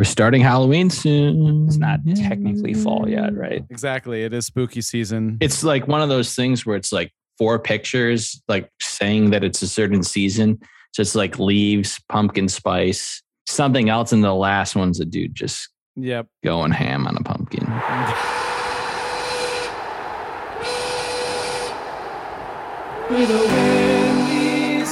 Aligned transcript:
We're 0.00 0.04
starting 0.04 0.40
Halloween 0.40 0.88
soon. 0.88 1.66
It's 1.66 1.76
not 1.76 2.00
technically 2.16 2.72
fall 2.72 3.06
yet, 3.06 3.36
right? 3.36 3.62
Exactly. 3.68 4.22
It 4.22 4.32
is 4.32 4.46
spooky 4.46 4.80
season. 4.80 5.36
It's 5.42 5.62
like 5.62 5.88
one 5.88 6.00
of 6.00 6.08
those 6.08 6.34
things 6.34 6.64
where 6.64 6.74
it's 6.74 6.90
like 6.90 7.12
four 7.36 7.58
pictures, 7.58 8.42
like 8.48 8.70
saying 8.80 9.28
that 9.32 9.44
it's 9.44 9.60
a 9.60 9.68
certain 9.68 10.02
season. 10.02 10.58
Just 10.94 11.14
like 11.14 11.38
leaves, 11.38 12.00
pumpkin 12.08 12.48
spice, 12.48 13.22
something 13.46 13.90
else, 13.90 14.10
and 14.12 14.24
the 14.24 14.32
last 14.32 14.74
one's 14.74 15.00
a 15.00 15.04
dude 15.04 15.34
just 15.34 15.68
Yep. 15.96 16.28
going 16.42 16.70
ham 16.72 17.06
on 17.06 17.18
a 17.18 17.22
pumpkin. 17.22 17.66
We're 23.10 23.26
the 23.26 23.38
Windy 23.38 24.86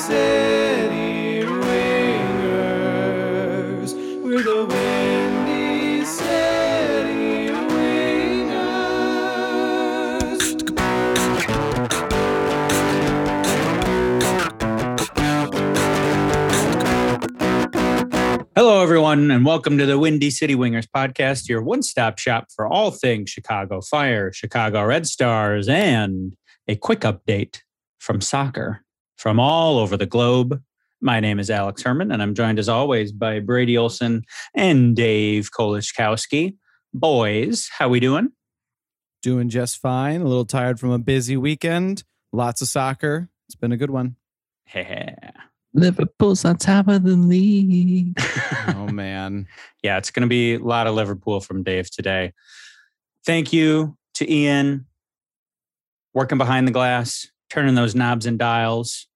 everyone, 19.09 19.31
and 19.31 19.47
welcome 19.47 19.79
to 19.79 19.87
the 19.87 19.99
Windy 19.99 20.31
City 20.31 20.55
Wingers 20.55 20.87
podcast, 20.87 21.49
your 21.49 21.63
one 21.63 21.83
stop 21.83 22.19
shop 22.19 22.49
for 22.55 22.67
all 22.67 22.91
things 22.91 23.31
Chicago 23.31 23.81
Fire, 23.81 24.31
Chicago 24.35 24.85
Red 24.85 25.07
Stars, 25.07 25.67
and 25.67 26.37
a 26.67 26.77
quick 26.77 27.01
update 27.01 27.63
from 27.99 28.21
soccer 28.21 28.85
from 29.17 29.41
all 29.41 29.79
over 29.79 29.97
the 29.97 30.05
globe. 30.05 30.61
My 31.01 31.21
name 31.21 31.39
is 31.39 31.49
Alex 31.49 31.83
Herman, 31.83 32.13
and 32.13 32.23
I'm 32.23 32.35
joined 32.35 32.59
as 32.59 32.69
always 32.69 33.11
by 33.11 33.41
Brady 33.41 33.79
Olson 33.79 34.25
and 34.55 34.95
Dave 34.95 35.51
Kolishkowski. 35.53 36.57
Boys, 36.93 37.71
how 37.79 37.89
we 37.89 38.01
doing? 38.01 38.33
Doing 39.23 39.49
just 39.49 39.79
fine. 39.79 40.21
A 40.21 40.27
little 40.27 40.45
tired 40.45 40.79
from 40.79 40.91
a 40.91 40.99
busy 40.99 41.39
weekend. 41.39 42.05
Lots 42.31 42.61
of 42.61 42.69
soccer. 42.69 43.31
It's 43.47 43.57
been 43.57 43.73
a 43.73 43.79
good 43.79 43.91
one. 43.91 44.17
Yeah. 44.75 45.31
Liverpool's 45.75 46.45
on 46.45 46.57
top 46.57 46.89
of 46.89 47.05
the 47.05 47.17
league. 47.17 48.19
Oh, 48.69 48.87
man. 48.91 49.47
yeah, 49.83 49.97
it's 49.99 50.11
going 50.11 50.23
to 50.23 50.29
be 50.29 50.55
a 50.55 50.59
lot 50.59 50.87
of 50.87 50.95
Liverpool 50.95 51.41
from 51.41 51.63
Dave 51.63 51.91
today. 51.91 52.33
Thank 53.25 53.53
you 53.53 53.97
to 54.15 54.31
Ian, 54.31 54.87
working 56.15 56.39
behind 56.39 56.67
the 56.67 56.73
glass, 56.73 57.29
turning 57.51 57.75
those 57.75 57.95
knobs 57.95 58.27
and 58.27 58.39
dials, 58.39 59.07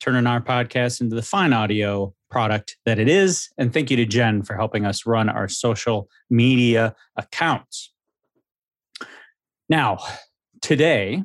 turning 0.00 0.26
our 0.26 0.40
podcast 0.40 1.00
into 1.00 1.16
the 1.16 1.22
fine 1.22 1.52
audio 1.52 2.14
product 2.30 2.76
that 2.84 2.98
it 2.98 3.08
is. 3.08 3.48
And 3.58 3.72
thank 3.72 3.90
you 3.90 3.96
to 3.96 4.04
Jen 4.04 4.42
for 4.42 4.54
helping 4.54 4.84
us 4.84 5.06
run 5.06 5.28
our 5.28 5.48
social 5.48 6.08
media 6.30 6.94
accounts. 7.16 7.92
Now, 9.68 9.98
today 10.60 11.22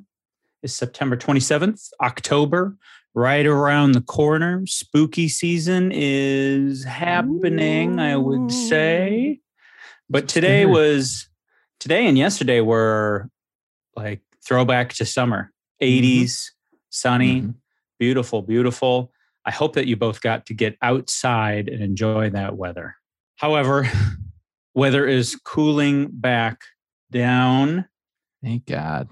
is 0.63 0.73
September 0.73 1.17
27th, 1.17 1.89
October, 2.01 2.77
right 3.13 3.45
around 3.45 3.91
the 3.93 4.01
corner. 4.01 4.65
Spooky 4.65 5.27
season 5.27 5.91
is 5.93 6.83
happening, 6.83 7.99
I 7.99 8.15
would 8.17 8.51
say. 8.51 9.39
But 10.09 10.27
today 10.27 10.65
was 10.65 11.27
today 11.79 12.07
and 12.07 12.17
yesterday 12.17 12.61
were 12.61 13.29
like 13.95 14.21
throwback 14.45 14.93
to 14.93 15.05
summer, 15.05 15.51
80s, 15.81 16.51
sunny, 16.89 17.41
Mhm. 17.41 17.55
beautiful, 17.99 18.41
beautiful. 18.41 19.11
I 19.45 19.51
hope 19.51 19.73
that 19.73 19.87
you 19.87 19.95
both 19.95 20.21
got 20.21 20.45
to 20.47 20.53
get 20.53 20.77
outside 20.81 21.67
and 21.67 21.81
enjoy 21.81 22.29
that 22.31 22.55
weather. 22.57 22.95
However, 23.37 23.83
weather 24.75 25.07
is 25.07 25.35
cooling 25.35 26.09
back 26.11 26.61
down. 27.11 27.85
Thank 28.43 28.65
God. 28.65 29.09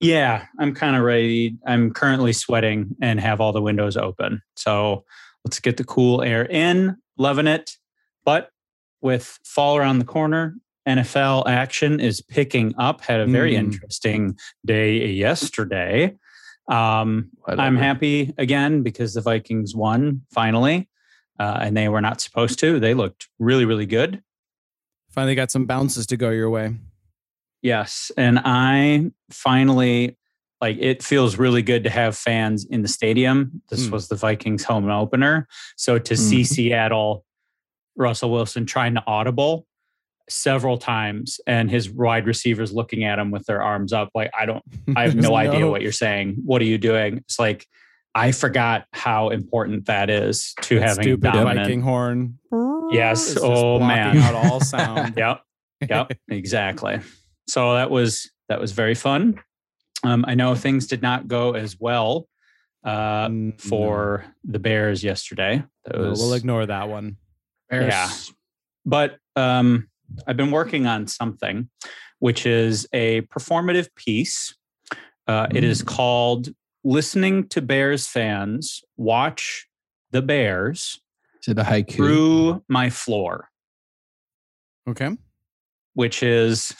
Yeah, 0.00 0.46
I'm 0.58 0.74
kind 0.74 0.96
of 0.96 1.02
ready. 1.02 1.56
I'm 1.66 1.92
currently 1.92 2.32
sweating 2.32 2.96
and 3.02 3.20
have 3.20 3.40
all 3.40 3.52
the 3.52 3.60
windows 3.62 3.96
open. 3.96 4.40
So 4.56 5.04
let's 5.44 5.60
get 5.60 5.76
the 5.76 5.84
cool 5.84 6.22
air 6.22 6.46
in, 6.46 6.96
loving 7.18 7.46
it. 7.46 7.76
But 8.24 8.50
with 9.02 9.38
fall 9.44 9.76
around 9.76 9.98
the 9.98 10.04
corner, 10.06 10.56
NFL 10.88 11.46
action 11.46 12.00
is 12.00 12.22
picking 12.22 12.74
up. 12.78 13.02
Had 13.02 13.20
a 13.20 13.26
very 13.26 13.52
Mm. 13.52 13.58
interesting 13.58 14.38
day 14.64 15.06
yesterday. 15.10 16.16
Um, 16.68 17.30
I'm 17.46 17.56
Whatever. 17.58 17.76
happy 17.78 18.34
again 18.38 18.82
because 18.82 19.14
the 19.14 19.20
Vikings 19.20 19.74
won 19.74 20.22
finally, 20.32 20.88
uh, 21.38 21.58
and 21.60 21.76
they 21.76 21.88
were 21.88 22.00
not 22.00 22.20
supposed 22.20 22.58
to. 22.60 22.80
They 22.80 22.94
looked 22.94 23.28
really, 23.38 23.64
really 23.66 23.86
good. 23.86 24.22
Finally 25.10 25.34
got 25.34 25.50
some 25.50 25.66
bounces 25.66 26.06
to 26.06 26.16
go 26.16 26.30
your 26.30 26.48
way. 26.48 26.74
Yes. 27.62 28.10
And 28.16 28.38
I 28.44 29.10
finally, 29.30 30.16
like, 30.60 30.76
it 30.80 31.02
feels 31.02 31.36
really 31.36 31.62
good 31.62 31.84
to 31.84 31.90
have 31.90 32.16
fans 32.16 32.64
in 32.64 32.82
the 32.82 32.88
stadium. 32.88 33.62
This 33.70 33.86
Mm. 33.86 33.90
was 33.92 34.08
the 34.08 34.14
Vikings 34.16 34.64
home 34.64 34.88
opener. 34.90 35.46
So 35.76 35.98
to 35.98 36.16
see 36.16 36.40
Mhm. 36.42 36.46
Seattle, 36.46 37.24
Russell 37.96 38.30
Wilson 38.30 38.66
trying 38.66 38.94
to 38.94 39.02
audible 39.06 39.66
several 40.28 40.78
times 40.78 41.40
and 41.46 41.70
his 41.70 41.90
wide 41.90 42.24
receivers 42.26 42.72
looking 42.72 43.04
at 43.04 43.18
him 43.18 43.30
with 43.30 43.44
their 43.46 43.62
arms 43.62 43.92
up, 43.92 44.10
like, 44.14 44.30
I 44.38 44.46
don't, 44.46 44.62
I 44.96 45.02
have 45.02 45.12
There's 45.14 45.22
no 45.28 45.34
idea 45.34 45.68
what 45.68 45.82
you're 45.82 45.92
saying. 45.92 46.36
What 46.44 46.62
are 46.62 46.66
you 46.66 46.78
doing? 46.78 47.18
It's 47.18 47.38
like, 47.38 47.66
I 48.14 48.32
forgot 48.32 48.86
how 48.92 49.28
important 49.28 49.86
that 49.86 50.08
is 50.10 50.54
to 50.62 50.76
that 50.78 50.88
having 50.88 51.02
stupid 51.04 51.32
dominant. 51.32 51.66
Viking 51.66 51.82
horn. 51.82 52.38
Yes. 52.90 53.36
Oh, 53.40 53.78
man. 53.78 54.16
Out 54.18 54.34
all 54.34 54.60
sound. 54.60 55.14
Yep. 55.16 55.42
Yep. 55.88 56.12
exactly. 56.28 57.00
So 57.50 57.74
that 57.74 57.90
was 57.90 58.30
that 58.48 58.60
was 58.60 58.72
very 58.72 58.94
fun. 58.94 59.40
Um, 60.04 60.24
I 60.26 60.34
know 60.34 60.54
things 60.54 60.86
did 60.86 61.02
not 61.02 61.28
go 61.28 61.52
as 61.52 61.78
well 61.78 62.26
uh, 62.84 63.28
Mm, 63.28 63.60
for 63.60 64.24
the 64.44 64.58
Bears 64.58 65.02
yesterday. 65.04 65.62
That 65.84 65.96
no. 65.96 66.02
No, 66.04 66.10
we'll 66.12 66.32
ignore 66.34 66.64
that 66.66 66.88
one. 66.88 67.16
Yeah. 67.70 68.08
but 68.86 69.18
um, 69.36 69.88
I've 70.26 70.36
been 70.36 70.50
working 70.50 70.86
on 70.86 71.06
something, 71.06 71.68
which 72.18 72.46
is 72.46 72.86
a 72.92 73.20
performative 73.22 73.88
piece. 73.94 74.56
Uh, 75.28 75.46
It 75.54 75.62
is 75.64 75.82
called 75.82 76.48
"Listening 76.82 77.46
to 77.48 77.60
Bears 77.60 78.06
Fans 78.06 78.82
Watch 78.96 79.68
the 80.10 80.22
Bears 80.22 81.00
To 81.42 81.54
the 81.54 81.62
haiku. 81.62 81.94
Through 81.94 82.64
My 82.68 82.90
Floor." 82.90 83.48
Okay. 84.88 85.10
which 85.94 86.22
is 86.22 86.74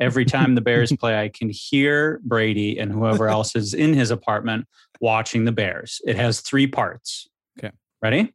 every 0.00 0.24
time 0.24 0.54
the 0.54 0.60
Bears 0.60 0.92
play, 1.00 1.18
I 1.18 1.28
can 1.28 1.48
hear 1.50 2.20
Brady 2.24 2.78
and 2.78 2.92
whoever 2.92 3.28
else 3.36 3.56
is 3.56 3.74
in 3.74 3.94
his 3.94 4.10
apartment 4.10 4.66
watching 5.00 5.44
the 5.44 5.52
Bears. 5.52 6.00
It 6.06 6.16
has 6.16 6.40
three 6.40 6.66
parts. 6.66 7.28
Okay. 7.58 7.72
Ready? 8.02 8.32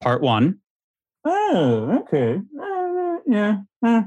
Part 0.00 0.22
one. 0.22 0.58
Oh, 1.24 2.02
okay. 2.02 2.40
Uh, 2.60 3.16
yeah. 3.26 3.60
Uh, 3.84 4.02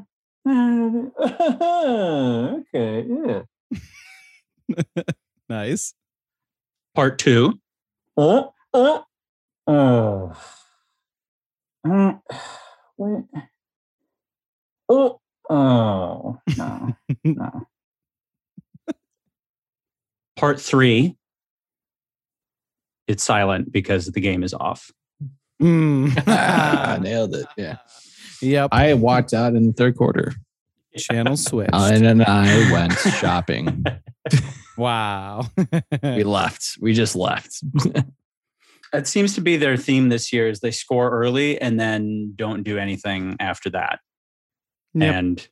uh, 0.47 1.01
okay. 2.59 3.05
Yeah. 3.07 3.43
Nice. 5.47 5.93
Part 6.93 7.19
two. 7.19 7.59
Oh, 8.17 8.53
oh, 8.73 9.03
oh. 9.67 10.33
Uh, 11.87 12.13
wait. 12.97 13.23
Oh, 14.89 15.19
oh, 15.49 16.39
no, 16.57 16.95
no. 17.23 17.67
Part 20.35 20.59
three. 20.59 21.15
It's 23.07 23.23
silent 23.23 23.71
because 23.71 24.07
the 24.07 24.19
game 24.19 24.43
is 24.43 24.53
off. 24.53 24.91
Mm. 25.61 26.11
Ah, 26.27 26.97
nailed 27.01 27.35
it. 27.35 27.45
Yeah. 27.57 27.77
Yep. 28.41 28.69
I 28.71 28.93
walked 28.95 29.33
out 29.33 29.55
in 29.55 29.67
the 29.67 29.73
third 29.73 29.95
quarter. 29.95 30.33
Channel 30.97 31.37
switch. 31.37 31.69
Alan 31.73 32.05
and 32.05 32.23
I 32.23 32.71
went 32.71 32.93
shopping. 32.93 33.83
wow. 34.77 35.45
We 36.01 36.23
left. 36.23 36.77
We 36.79 36.93
just 36.93 37.15
left. 37.15 37.61
It 38.93 39.07
seems 39.07 39.35
to 39.35 39.41
be 39.41 39.57
their 39.57 39.75
theme 39.75 40.07
this 40.07 40.31
year 40.31 40.47
is 40.47 40.61
they 40.61 40.71
score 40.71 41.09
early 41.09 41.59
and 41.59 41.77
then 41.77 42.33
don't 42.35 42.63
do 42.63 42.77
anything 42.77 43.35
after 43.41 43.69
that. 43.71 43.99
Yep. 44.95 45.13
And 45.13 45.39
it 45.39 45.49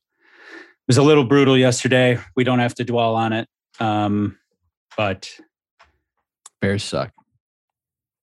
was 0.87 0.97
a 0.97 1.03
little 1.03 1.23
brutal 1.25 1.57
yesterday. 1.57 2.17
We 2.35 2.43
don't 2.43 2.59
have 2.59 2.75
to 2.75 2.83
dwell 2.83 3.15
on 3.15 3.33
it. 3.33 3.47
Um, 3.79 4.37
but 4.97 5.29
Bears 6.61 6.83
suck. 6.83 7.11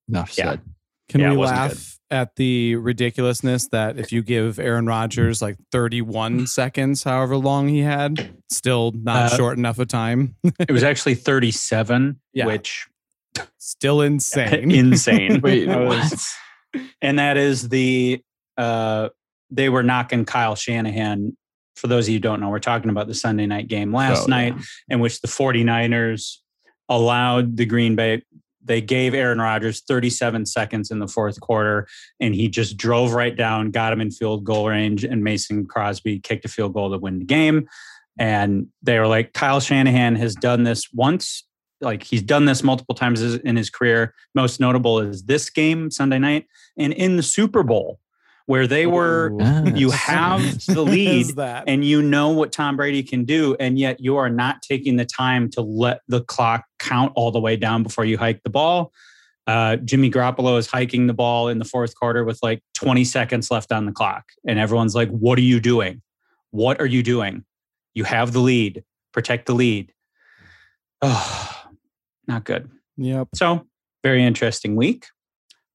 Enough 0.08 0.36
Yeah. 0.36 0.50
said. 0.52 0.60
Can 1.08 1.20
Yeah, 1.20 1.30
we 1.32 1.36
wasn't 1.38 1.58
laugh 1.58 1.98
at 2.10 2.36
the 2.36 2.76
ridiculousness 2.76 3.68
that 3.68 3.98
if 3.98 4.12
you 4.12 4.22
give 4.22 4.58
Aaron 4.58 4.86
Rodgers 4.86 5.42
like 5.42 5.56
31 5.72 6.46
seconds, 6.48 7.04
however 7.04 7.36
long 7.36 7.68
he 7.68 7.80
had, 7.80 8.34
still 8.50 8.92
not 8.94 9.32
Uh, 9.32 9.36
short 9.36 9.58
enough 9.58 9.78
a 9.78 9.86
time? 9.86 10.36
it 10.60 10.70
was 10.72 10.82
actually 10.82 11.14
37, 11.16 12.20
Yeah. 12.32 12.46
which 12.46 12.86
Still 13.58 14.00
insane. 14.02 14.70
insane. 14.72 15.40
Wait, 15.40 15.68
was- 15.68 16.34
and 17.00 17.18
that 17.18 17.36
is 17.36 17.68
the 17.68 18.20
uh, 18.56 19.08
they 19.50 19.68
were 19.68 19.82
knocking 19.82 20.24
Kyle 20.24 20.54
Shanahan. 20.54 21.36
For 21.76 21.86
those 21.86 22.06
of 22.06 22.10
you 22.10 22.16
who 22.16 22.20
don't 22.20 22.40
know, 22.40 22.48
we're 22.50 22.58
talking 22.58 22.90
about 22.90 23.06
the 23.06 23.14
Sunday 23.14 23.46
night 23.46 23.68
game 23.68 23.92
last 23.92 24.24
Oh, 24.24 24.26
night 24.26 24.54
yeah. 24.56 24.62
in 24.94 25.00
which 25.00 25.20
the 25.20 25.28
49ers 25.28 26.36
allowed 26.88 27.56
the 27.56 27.64
Green 27.64 27.94
Bay, 27.96 28.22
they 28.62 28.80
gave 28.80 29.14
Aaron 29.14 29.40
Rodgers 29.40 29.80
37 29.88 30.44
seconds 30.46 30.90
in 30.90 30.98
the 30.98 31.08
fourth 31.08 31.40
quarter, 31.40 31.86
and 32.18 32.34
he 32.34 32.48
just 32.48 32.76
drove 32.76 33.12
right 33.14 33.34
down, 33.34 33.70
got 33.70 33.92
him 33.92 34.00
in 34.00 34.10
field 34.10 34.44
goal 34.44 34.68
range, 34.68 35.04
and 35.04 35.24
Mason 35.24 35.66
Crosby 35.66 36.18
kicked 36.20 36.44
a 36.44 36.48
field 36.48 36.74
goal 36.74 36.90
to 36.90 36.98
win 36.98 37.20
the 37.20 37.24
game. 37.24 37.66
And 38.18 38.66
they 38.82 38.98
were 38.98 39.06
like, 39.06 39.32
Kyle 39.32 39.60
Shanahan 39.60 40.16
has 40.16 40.34
done 40.34 40.64
this 40.64 40.92
once. 40.92 41.44
Like 41.80 42.02
he's 42.02 42.22
done 42.22 42.44
this 42.44 42.62
multiple 42.62 42.94
times 42.94 43.22
in 43.22 43.56
his 43.56 43.70
career. 43.70 44.14
Most 44.34 44.60
notable 44.60 45.00
is 45.00 45.22
this 45.22 45.48
game 45.48 45.90
Sunday 45.90 46.18
night 46.18 46.46
and 46.76 46.92
in 46.92 47.16
the 47.16 47.22
Super 47.22 47.62
Bowl, 47.62 47.98
where 48.50 48.66
they 48.66 48.84
were, 48.84 49.30
Ooh. 49.30 49.72
you 49.76 49.90
have 49.92 50.42
the 50.66 50.82
lead 50.82 51.36
that? 51.36 51.62
and 51.68 51.84
you 51.84 52.02
know 52.02 52.30
what 52.30 52.50
Tom 52.50 52.76
Brady 52.76 53.00
can 53.00 53.24
do, 53.24 53.54
and 53.60 53.78
yet 53.78 54.00
you 54.00 54.16
are 54.16 54.28
not 54.28 54.60
taking 54.60 54.96
the 54.96 55.04
time 55.04 55.48
to 55.50 55.60
let 55.60 56.00
the 56.08 56.20
clock 56.20 56.64
count 56.80 57.12
all 57.14 57.30
the 57.30 57.38
way 57.38 57.54
down 57.54 57.84
before 57.84 58.04
you 58.04 58.18
hike 58.18 58.42
the 58.42 58.50
ball. 58.50 58.92
Uh, 59.46 59.76
Jimmy 59.76 60.10
Garoppolo 60.10 60.58
is 60.58 60.66
hiking 60.66 61.06
the 61.06 61.14
ball 61.14 61.46
in 61.46 61.60
the 61.60 61.64
fourth 61.64 61.94
quarter 61.94 62.24
with 62.24 62.40
like 62.42 62.60
20 62.74 63.04
seconds 63.04 63.52
left 63.52 63.70
on 63.70 63.86
the 63.86 63.92
clock, 63.92 64.24
and 64.44 64.58
everyone's 64.58 64.96
like, 64.96 65.10
"What 65.10 65.38
are 65.38 65.42
you 65.42 65.60
doing? 65.60 66.02
What 66.50 66.80
are 66.80 66.86
you 66.86 67.04
doing? 67.04 67.44
You 67.94 68.02
have 68.02 68.32
the 68.32 68.40
lead. 68.40 68.82
Protect 69.12 69.46
the 69.46 69.54
lead." 69.54 69.92
Oh, 71.02 71.66
not 72.26 72.42
good. 72.42 72.68
Yep. 72.96 73.28
So, 73.36 73.68
very 74.02 74.24
interesting 74.24 74.74
week. 74.74 75.06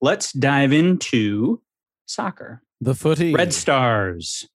Let's 0.01 0.33
dive 0.33 0.74
into 0.74 1.62
soccer. 2.06 2.62
The 2.81 2.94
footy. 2.95 3.33
Red 3.33 3.54
Stars, 3.54 4.48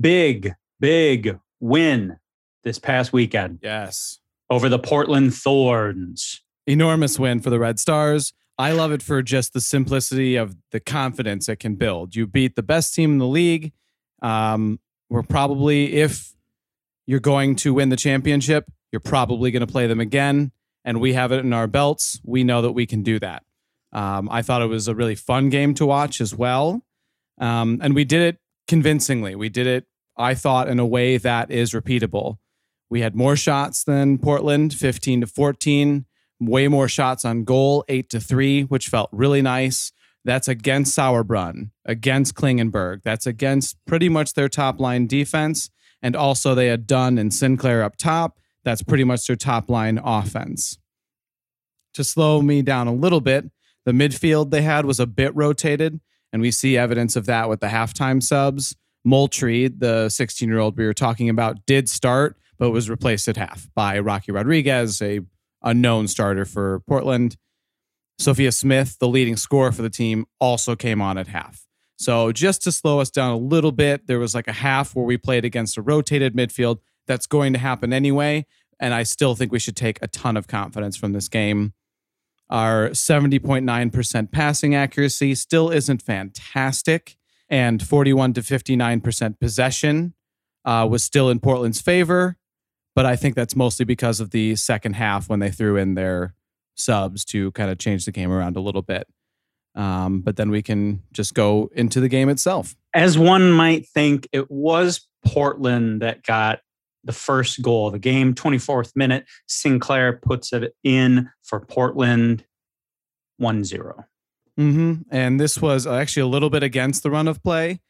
big, 0.00 0.54
big 0.78 1.38
win 1.60 2.18
this 2.64 2.78
past 2.78 3.12
weekend 3.12 3.60
Yes. 3.62 4.18
over 4.50 4.68
the 4.68 4.78
Portland 4.78 5.34
Thorns. 5.34 6.42
Enormous 6.66 7.18
win 7.18 7.40
for 7.40 7.50
the 7.50 7.58
Red 7.58 7.78
Stars. 7.78 8.32
I 8.58 8.72
love 8.72 8.90
it 8.92 9.02
for 9.02 9.22
just 9.22 9.52
the 9.52 9.60
simplicity 9.60 10.36
of 10.36 10.56
the 10.70 10.80
confidence 10.80 11.48
it 11.48 11.56
can 11.56 11.74
build. 11.76 12.14
You 12.16 12.26
beat 12.26 12.56
the 12.56 12.62
best 12.62 12.94
team 12.94 13.12
in 13.12 13.18
the 13.18 13.26
league. 13.26 13.72
Um, 14.22 14.80
we're 15.08 15.22
probably, 15.22 15.94
if 15.94 16.34
you're 17.06 17.20
going 17.20 17.54
to 17.56 17.74
win 17.74 17.90
the 17.90 17.96
championship, 17.96 18.70
you're 18.92 19.00
probably 19.00 19.50
going 19.50 19.60
to 19.60 19.66
play 19.70 19.86
them 19.86 20.00
again. 20.00 20.52
And 20.84 21.00
we 21.00 21.12
have 21.12 21.32
it 21.32 21.40
in 21.40 21.52
our 21.52 21.66
belts. 21.66 22.20
We 22.24 22.44
know 22.44 22.62
that 22.62 22.72
we 22.72 22.86
can 22.86 23.02
do 23.02 23.18
that. 23.20 23.42
Um, 23.92 24.28
I 24.30 24.42
thought 24.42 24.62
it 24.62 24.66
was 24.66 24.88
a 24.88 24.94
really 24.94 25.14
fun 25.14 25.48
game 25.50 25.74
to 25.74 25.86
watch 25.86 26.20
as 26.20 26.34
well. 26.34 26.82
Um, 27.38 27.80
and 27.82 27.94
we 27.94 28.04
did 28.04 28.22
it 28.22 28.38
convincingly. 28.66 29.34
We 29.34 29.48
did 29.48 29.66
it, 29.66 29.86
I 30.16 30.34
thought, 30.34 30.68
in 30.68 30.78
a 30.78 30.86
way 30.86 31.16
that 31.18 31.50
is 31.50 31.72
repeatable. 31.72 32.38
We 32.88 33.00
had 33.00 33.14
more 33.14 33.36
shots 33.36 33.84
than 33.84 34.18
Portland, 34.18 34.72
15 34.72 35.22
to 35.22 35.26
14, 35.26 36.06
way 36.40 36.68
more 36.68 36.88
shots 36.88 37.24
on 37.24 37.44
goal, 37.44 37.84
8 37.88 38.08
to 38.10 38.20
3, 38.20 38.62
which 38.62 38.88
felt 38.88 39.10
really 39.12 39.42
nice. 39.42 39.92
That's 40.24 40.48
against 40.48 40.96
Sauerbrunn, 40.96 41.70
against 41.84 42.34
Klingenberg. 42.34 43.02
That's 43.02 43.26
against 43.26 43.76
pretty 43.86 44.08
much 44.08 44.34
their 44.34 44.48
top 44.48 44.80
line 44.80 45.06
defense. 45.06 45.70
And 46.02 46.16
also, 46.16 46.54
they 46.54 46.66
had 46.66 46.86
Dunn 46.86 47.18
and 47.18 47.32
Sinclair 47.32 47.82
up 47.82 47.96
top. 47.96 48.38
That's 48.64 48.82
pretty 48.82 49.04
much 49.04 49.26
their 49.26 49.36
top 49.36 49.70
line 49.70 50.00
offense. 50.02 50.78
To 51.94 52.04
slow 52.04 52.42
me 52.42 52.62
down 52.62 52.88
a 52.88 52.92
little 52.92 53.20
bit, 53.20 53.50
the 53.84 53.92
midfield 53.92 54.50
they 54.50 54.62
had 54.62 54.84
was 54.84 54.98
a 54.98 55.06
bit 55.06 55.34
rotated, 55.34 56.00
and 56.36 56.42
we 56.42 56.50
see 56.50 56.76
evidence 56.76 57.16
of 57.16 57.24
that 57.24 57.48
with 57.48 57.60
the 57.60 57.68
halftime 57.68 58.22
subs. 58.22 58.76
Moultrie, 59.06 59.68
the 59.68 60.10
16 60.10 60.46
year 60.46 60.58
old 60.58 60.76
we 60.76 60.84
were 60.84 60.92
talking 60.92 61.30
about, 61.30 61.64
did 61.64 61.88
start, 61.88 62.36
but 62.58 62.72
was 62.72 62.90
replaced 62.90 63.26
at 63.26 63.38
half 63.38 63.70
by 63.74 63.98
Rocky 63.98 64.32
Rodriguez, 64.32 65.00
a 65.00 65.20
unknown 65.62 66.08
starter 66.08 66.44
for 66.44 66.80
Portland. 66.80 67.38
Sophia 68.18 68.52
Smith, 68.52 68.98
the 68.98 69.08
leading 69.08 69.38
scorer 69.38 69.72
for 69.72 69.80
the 69.80 69.88
team, 69.88 70.26
also 70.38 70.76
came 70.76 71.00
on 71.00 71.16
at 71.16 71.28
half. 71.28 71.64
So 71.96 72.32
just 72.32 72.62
to 72.64 72.72
slow 72.72 73.00
us 73.00 73.08
down 73.08 73.30
a 73.30 73.38
little 73.38 73.72
bit, 73.72 74.06
there 74.06 74.18
was 74.18 74.34
like 74.34 74.46
a 74.46 74.52
half 74.52 74.94
where 74.94 75.06
we 75.06 75.16
played 75.16 75.46
against 75.46 75.78
a 75.78 75.82
rotated 75.82 76.36
midfield. 76.36 76.80
That's 77.06 77.26
going 77.26 77.54
to 77.54 77.58
happen 77.58 77.94
anyway. 77.94 78.44
And 78.78 78.92
I 78.92 79.04
still 79.04 79.34
think 79.34 79.52
we 79.52 79.58
should 79.58 79.74
take 79.74 79.98
a 80.02 80.08
ton 80.08 80.36
of 80.36 80.48
confidence 80.48 80.98
from 80.98 81.14
this 81.14 81.30
game. 81.30 81.72
Our 82.48 82.90
70.9% 82.90 84.30
passing 84.30 84.74
accuracy 84.74 85.34
still 85.34 85.70
isn't 85.70 86.02
fantastic. 86.02 87.16
And 87.48 87.82
41 87.82 88.34
to 88.34 88.40
59% 88.40 89.40
possession 89.40 90.14
uh, 90.64 90.86
was 90.90 91.02
still 91.02 91.30
in 91.30 91.40
Portland's 91.40 91.80
favor. 91.80 92.36
But 92.94 93.06
I 93.06 93.16
think 93.16 93.34
that's 93.34 93.54
mostly 93.54 93.84
because 93.84 94.20
of 94.20 94.30
the 94.30 94.56
second 94.56 94.94
half 94.94 95.28
when 95.28 95.40
they 95.40 95.50
threw 95.50 95.76
in 95.76 95.94
their 95.94 96.34
subs 96.76 97.24
to 97.26 97.52
kind 97.52 97.70
of 97.70 97.78
change 97.78 98.04
the 98.04 98.12
game 98.12 98.32
around 98.32 98.56
a 98.56 98.60
little 98.60 98.82
bit. 98.82 99.06
Um, 99.74 100.22
but 100.22 100.36
then 100.36 100.50
we 100.50 100.62
can 100.62 101.02
just 101.12 101.34
go 101.34 101.68
into 101.74 102.00
the 102.00 102.08
game 102.08 102.28
itself. 102.28 102.74
As 102.94 103.18
one 103.18 103.52
might 103.52 103.86
think, 103.86 104.26
it 104.32 104.50
was 104.50 105.06
Portland 105.24 106.00
that 106.00 106.22
got 106.22 106.60
the 107.06 107.12
first 107.12 107.62
goal 107.62 107.86
of 107.86 107.92
the 107.92 107.98
game, 107.98 108.34
24th 108.34 108.94
minute. 108.94 109.26
Sinclair 109.46 110.14
puts 110.14 110.52
it 110.52 110.74
in 110.84 111.30
for 111.42 111.60
Portland 111.60 112.44
1 113.38 113.64
0. 113.64 114.04
hmm 114.56 114.94
And 115.10 115.40
this 115.40 115.60
was 115.60 115.86
actually 115.86 116.22
a 116.22 116.26
little 116.26 116.50
bit 116.50 116.62
against 116.62 117.02
the 117.02 117.10
run 117.10 117.28
of 117.28 117.42
play. 117.42 117.80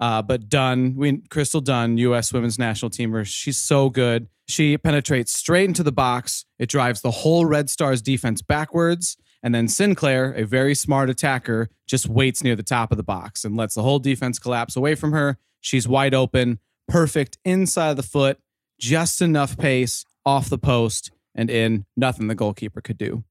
Uh, 0.00 0.20
but 0.20 0.48
Dunn, 0.48 0.96
we, 0.96 1.18
Crystal 1.30 1.60
Dunn, 1.60 1.96
U.S. 1.98 2.32
women's 2.32 2.58
national 2.58 2.90
teamer, 2.90 3.24
she's 3.24 3.58
so 3.58 3.88
good. 3.88 4.28
She 4.46 4.76
penetrates 4.76 5.32
straight 5.32 5.64
into 5.66 5.82
the 5.82 5.92
box. 5.92 6.44
It 6.58 6.68
drives 6.68 7.00
the 7.00 7.10
whole 7.10 7.46
Red 7.46 7.70
Stars 7.70 8.02
defense 8.02 8.42
backwards. 8.42 9.16
And 9.42 9.54
then 9.54 9.68
Sinclair, 9.68 10.32
a 10.32 10.44
very 10.44 10.74
smart 10.74 11.10
attacker, 11.10 11.68
just 11.86 12.08
waits 12.08 12.42
near 12.42 12.56
the 12.56 12.62
top 12.62 12.90
of 12.90 12.96
the 12.96 13.02
box 13.02 13.44
and 13.44 13.56
lets 13.56 13.74
the 13.74 13.82
whole 13.82 13.98
defense 13.98 14.38
collapse 14.38 14.74
away 14.74 14.94
from 14.94 15.12
her. 15.12 15.38
She's 15.60 15.86
wide 15.86 16.14
open, 16.14 16.58
perfect 16.88 17.38
inside 17.44 17.90
of 17.90 17.96
the 17.96 18.02
foot, 18.02 18.38
just 18.84 19.22
enough 19.22 19.56
pace 19.56 20.04
off 20.26 20.50
the 20.50 20.58
post 20.58 21.10
and 21.34 21.50
in. 21.50 21.86
Nothing 21.96 22.28
the 22.28 22.34
goalkeeper 22.34 22.80
could 22.80 22.98
do. 22.98 23.24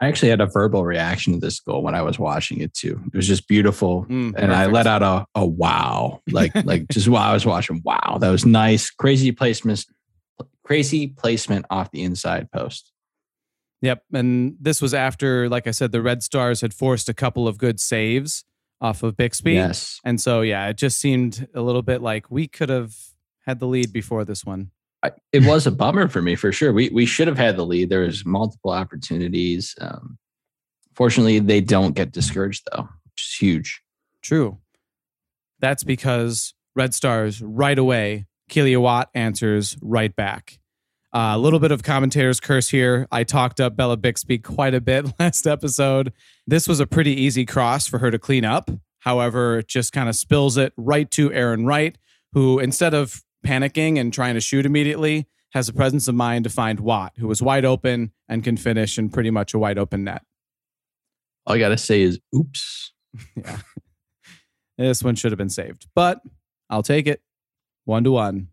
I 0.00 0.08
actually 0.08 0.30
had 0.30 0.40
a 0.40 0.46
verbal 0.46 0.84
reaction 0.84 1.34
to 1.34 1.38
this 1.38 1.60
goal 1.60 1.82
when 1.82 1.94
I 1.94 2.02
was 2.02 2.18
watching 2.18 2.60
it 2.60 2.74
too. 2.74 3.00
It 3.06 3.16
was 3.16 3.28
just 3.28 3.46
beautiful. 3.46 4.04
Mm, 4.06 4.34
and 4.36 4.52
I 4.52 4.66
let 4.66 4.88
out 4.88 5.02
a, 5.02 5.26
a 5.36 5.46
wow. 5.46 6.22
Like 6.28 6.52
like 6.64 6.88
just 6.88 7.06
while 7.06 7.30
I 7.30 7.32
was 7.32 7.46
watching, 7.46 7.82
wow, 7.84 8.18
that 8.18 8.30
was 8.30 8.44
nice. 8.44 8.90
Crazy 8.90 9.30
placement, 9.30 9.84
crazy 10.64 11.08
placement 11.08 11.66
off 11.70 11.90
the 11.92 12.02
inside 12.02 12.50
post. 12.50 12.90
Yep. 13.82 14.02
And 14.12 14.56
this 14.60 14.80
was 14.80 14.94
after, 14.94 15.48
like 15.48 15.66
I 15.66 15.72
said, 15.72 15.92
the 15.92 16.02
Red 16.02 16.22
Stars 16.22 16.62
had 16.62 16.72
forced 16.72 17.08
a 17.08 17.14
couple 17.14 17.46
of 17.46 17.58
good 17.58 17.78
saves 17.78 18.44
off 18.80 19.02
of 19.02 19.16
Bixby. 19.16 19.54
Yes. 19.54 20.00
And 20.04 20.20
so, 20.20 20.40
yeah, 20.40 20.68
it 20.68 20.76
just 20.76 20.98
seemed 20.98 21.46
a 21.54 21.60
little 21.60 21.82
bit 21.82 22.00
like 22.00 22.30
we 22.30 22.48
could 22.48 22.68
have 22.68 22.94
had 23.46 23.60
the 23.60 23.66
lead 23.66 23.92
before 23.92 24.24
this 24.24 24.44
one. 24.44 24.70
I, 25.02 25.10
it 25.32 25.44
was 25.44 25.66
a 25.66 25.72
bummer 25.72 26.08
for 26.08 26.22
me 26.22 26.36
for 26.36 26.52
sure. 26.52 26.72
We 26.72 26.88
we 26.90 27.06
should 27.06 27.28
have 27.28 27.38
had 27.38 27.56
the 27.56 27.66
lead. 27.66 27.90
There 27.90 28.00
was 28.00 28.24
multiple 28.24 28.70
opportunities. 28.70 29.74
Um, 29.80 30.18
fortunately, 30.94 31.40
they 31.40 31.60
don't 31.60 31.94
get 31.94 32.12
discouraged 32.12 32.68
though, 32.70 32.82
which 32.82 33.28
is 33.28 33.36
huge. 33.40 33.82
True. 34.22 34.58
That's 35.60 35.84
because 35.84 36.54
Red 36.74 36.94
Stars 36.94 37.42
right 37.42 37.78
away, 37.78 38.26
Kealia 38.50 38.80
Watt 38.80 39.10
answers 39.14 39.76
right 39.80 40.14
back. 40.14 40.58
Uh, 41.14 41.32
a 41.34 41.38
little 41.38 41.58
bit 41.58 41.72
of 41.72 41.82
commentator's 41.82 42.40
curse 42.40 42.70
here. 42.70 43.06
I 43.12 43.24
talked 43.24 43.60
up 43.60 43.76
Bella 43.76 43.98
Bixby 43.98 44.38
quite 44.38 44.74
a 44.74 44.80
bit 44.80 45.12
last 45.20 45.46
episode. 45.46 46.12
This 46.46 46.66
was 46.66 46.80
a 46.80 46.86
pretty 46.86 47.12
easy 47.12 47.44
cross 47.44 47.86
for 47.86 47.98
her 47.98 48.10
to 48.10 48.18
clean 48.18 48.44
up. 48.44 48.70
However, 49.00 49.58
it 49.58 49.68
just 49.68 49.92
kind 49.92 50.08
of 50.08 50.16
spills 50.16 50.56
it 50.56 50.72
right 50.76 51.10
to 51.10 51.32
Aaron 51.32 51.66
Wright, 51.66 51.98
who 52.32 52.58
instead 52.60 52.94
of 52.94 53.22
panicking 53.42 53.98
and 53.98 54.12
trying 54.12 54.34
to 54.34 54.40
shoot 54.40 54.66
immediately, 54.66 55.26
has 55.52 55.66
the 55.66 55.72
presence 55.72 56.08
of 56.08 56.14
mind 56.14 56.44
to 56.44 56.50
find 56.50 56.80
Watt, 56.80 57.12
who 57.18 57.28
was 57.28 57.42
wide 57.42 57.64
open 57.64 58.12
and 58.28 58.42
can 58.42 58.56
finish 58.56 58.98
in 58.98 59.10
pretty 59.10 59.30
much 59.30 59.52
a 59.54 59.58
wide 59.58 59.78
open 59.78 60.04
net. 60.04 60.22
All 61.46 61.54
I 61.54 61.58
gotta 61.58 61.76
say 61.78 62.02
is, 62.02 62.18
oops. 62.34 62.92
Yeah. 63.36 63.58
this 64.78 65.04
one 65.04 65.16
should 65.16 65.32
have 65.32 65.38
been 65.38 65.50
saved, 65.50 65.86
but 65.94 66.22
I'll 66.70 66.82
take 66.82 67.06
it. 67.06 67.20
One 67.84 68.04
to 68.04 68.12
one. 68.12 68.48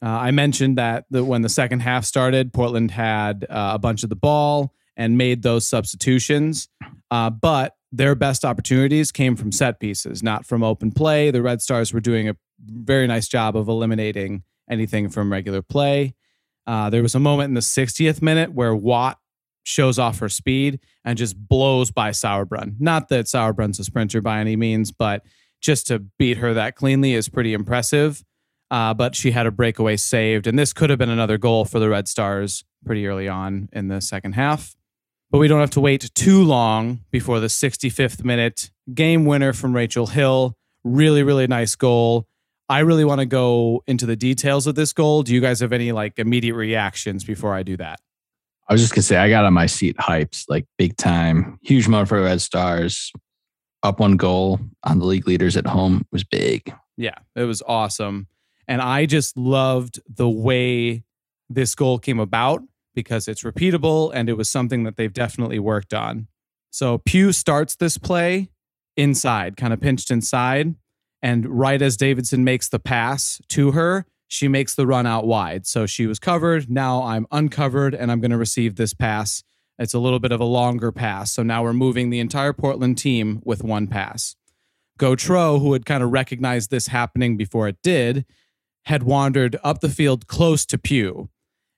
Uh, 0.00 0.06
I 0.06 0.30
mentioned 0.30 0.78
that 0.78 1.06
the, 1.10 1.24
when 1.24 1.42
the 1.42 1.48
second 1.48 1.80
half 1.80 2.04
started, 2.04 2.52
Portland 2.52 2.92
had 2.92 3.44
uh, 3.50 3.72
a 3.74 3.78
bunch 3.78 4.04
of 4.04 4.08
the 4.10 4.16
ball 4.16 4.72
and 4.96 5.18
made 5.18 5.42
those 5.42 5.66
substitutions, 5.66 6.68
uh, 7.10 7.30
but 7.30 7.74
their 7.90 8.14
best 8.14 8.44
opportunities 8.44 9.10
came 9.10 9.34
from 9.36 9.50
set 9.50 9.80
pieces, 9.80 10.22
not 10.22 10.46
from 10.46 10.62
open 10.62 10.92
play. 10.92 11.30
The 11.30 11.42
Red 11.42 11.62
Stars 11.62 11.92
were 11.92 12.00
doing 12.00 12.28
a 12.28 12.36
very 12.64 13.06
nice 13.06 13.28
job 13.28 13.56
of 13.56 13.68
eliminating 13.68 14.42
anything 14.70 15.08
from 15.08 15.32
regular 15.32 15.62
play. 15.62 16.14
Uh, 16.66 16.90
there 16.90 17.02
was 17.02 17.14
a 17.14 17.20
moment 17.20 17.48
in 17.48 17.54
the 17.54 17.60
60th 17.60 18.20
minute 18.22 18.52
where 18.52 18.74
Watt 18.74 19.18
shows 19.62 19.98
off 19.98 20.18
her 20.18 20.28
speed 20.28 20.80
and 21.04 21.18
just 21.18 21.36
blows 21.36 21.90
by 21.90 22.10
Sauerbrunn. 22.10 22.76
Not 22.78 23.08
that 23.08 23.26
Sauerbrunn's 23.26 23.78
a 23.78 23.84
sprinter 23.84 24.20
by 24.20 24.38
any 24.38 24.56
means, 24.56 24.92
but 24.92 25.24
just 25.60 25.86
to 25.88 26.00
beat 26.18 26.38
her 26.38 26.54
that 26.54 26.76
cleanly 26.76 27.14
is 27.14 27.28
pretty 27.28 27.52
impressive. 27.52 28.22
Uh, 28.70 28.92
but 28.94 29.14
she 29.14 29.30
had 29.30 29.46
a 29.46 29.50
breakaway 29.50 29.96
saved, 29.96 30.46
and 30.46 30.58
this 30.58 30.72
could 30.72 30.90
have 30.90 30.98
been 30.98 31.10
another 31.10 31.38
goal 31.38 31.64
for 31.64 31.78
the 31.78 31.88
Red 31.88 32.08
Stars 32.08 32.64
pretty 32.84 33.06
early 33.06 33.28
on 33.28 33.68
in 33.72 33.88
the 33.88 34.00
second 34.00 34.32
half. 34.32 34.76
But 35.30 35.38
we 35.38 35.48
don't 35.48 35.60
have 35.60 35.70
to 35.70 35.80
wait 35.80 36.10
too 36.14 36.42
long 36.42 37.00
before 37.10 37.38
the 37.38 37.46
65th 37.46 38.24
minute 38.24 38.70
game 38.92 39.24
winner 39.24 39.52
from 39.52 39.74
Rachel 39.74 40.08
Hill. 40.08 40.56
Really, 40.82 41.22
really 41.22 41.46
nice 41.46 41.74
goal. 41.76 42.26
I 42.68 42.80
really 42.80 43.04
want 43.04 43.20
to 43.20 43.26
go 43.26 43.82
into 43.86 44.06
the 44.06 44.16
details 44.16 44.66
of 44.66 44.74
this 44.74 44.92
goal. 44.92 45.22
Do 45.22 45.32
you 45.32 45.40
guys 45.40 45.60
have 45.60 45.72
any 45.72 45.92
like 45.92 46.18
immediate 46.18 46.54
reactions 46.54 47.24
before 47.24 47.54
I 47.54 47.62
do 47.62 47.76
that? 47.76 48.00
I 48.68 48.72
was 48.72 48.82
just 48.82 48.94
gonna 48.94 49.02
say 49.04 49.16
I 49.16 49.28
got 49.28 49.44
on 49.44 49.52
my 49.52 49.66
seat 49.66 49.96
hypes 49.96 50.44
like 50.48 50.66
big 50.76 50.96
time. 50.96 51.58
Huge 51.62 51.86
moment 51.86 52.08
for 52.08 52.20
Red 52.20 52.40
Stars. 52.40 53.12
Up 53.82 54.00
one 54.00 54.16
goal 54.16 54.58
on 54.82 54.98
the 54.98 55.04
league 55.04 55.28
leaders 55.28 55.56
at 55.56 55.66
home 55.66 56.04
was 56.10 56.24
big. 56.24 56.74
Yeah, 56.96 57.14
it 57.36 57.44
was 57.44 57.62
awesome. 57.68 58.26
And 58.66 58.82
I 58.82 59.06
just 59.06 59.36
loved 59.36 60.00
the 60.08 60.28
way 60.28 61.04
this 61.48 61.76
goal 61.76 62.00
came 62.00 62.18
about 62.18 62.62
because 62.94 63.28
it's 63.28 63.44
repeatable 63.44 64.10
and 64.12 64.28
it 64.28 64.32
was 64.32 64.50
something 64.50 64.82
that 64.82 64.96
they've 64.96 65.12
definitely 65.12 65.60
worked 65.60 65.94
on. 65.94 66.26
So 66.70 66.98
Pugh 66.98 67.30
starts 67.30 67.76
this 67.76 67.98
play 67.98 68.48
inside, 68.96 69.56
kind 69.56 69.72
of 69.72 69.80
pinched 69.80 70.10
inside. 70.10 70.74
And 71.26 71.44
right 71.48 71.82
as 71.82 71.96
Davidson 71.96 72.44
makes 72.44 72.68
the 72.68 72.78
pass 72.78 73.40
to 73.48 73.72
her, 73.72 74.06
she 74.28 74.46
makes 74.46 74.76
the 74.76 74.86
run 74.86 75.08
out 75.08 75.26
wide. 75.26 75.66
So 75.66 75.84
she 75.84 76.06
was 76.06 76.20
covered. 76.20 76.70
Now 76.70 77.02
I'm 77.02 77.26
uncovered 77.32 77.96
and 77.96 78.12
I'm 78.12 78.20
going 78.20 78.30
to 78.30 78.36
receive 78.36 78.76
this 78.76 78.94
pass. 78.94 79.42
It's 79.76 79.92
a 79.92 79.98
little 79.98 80.20
bit 80.20 80.30
of 80.30 80.38
a 80.38 80.44
longer 80.44 80.92
pass. 80.92 81.32
So 81.32 81.42
now 81.42 81.64
we're 81.64 81.72
moving 81.72 82.10
the 82.10 82.20
entire 82.20 82.52
Portland 82.52 82.96
team 82.96 83.42
with 83.44 83.64
one 83.64 83.88
pass. 83.88 84.36
Gautrat, 85.00 85.60
who 85.60 85.72
had 85.72 85.84
kind 85.84 86.04
of 86.04 86.12
recognized 86.12 86.70
this 86.70 86.86
happening 86.86 87.36
before 87.36 87.66
it 87.66 87.78
did, 87.82 88.24
had 88.84 89.02
wandered 89.02 89.58
up 89.64 89.80
the 89.80 89.88
field 89.88 90.28
close 90.28 90.64
to 90.66 90.78
Pugh 90.78 91.28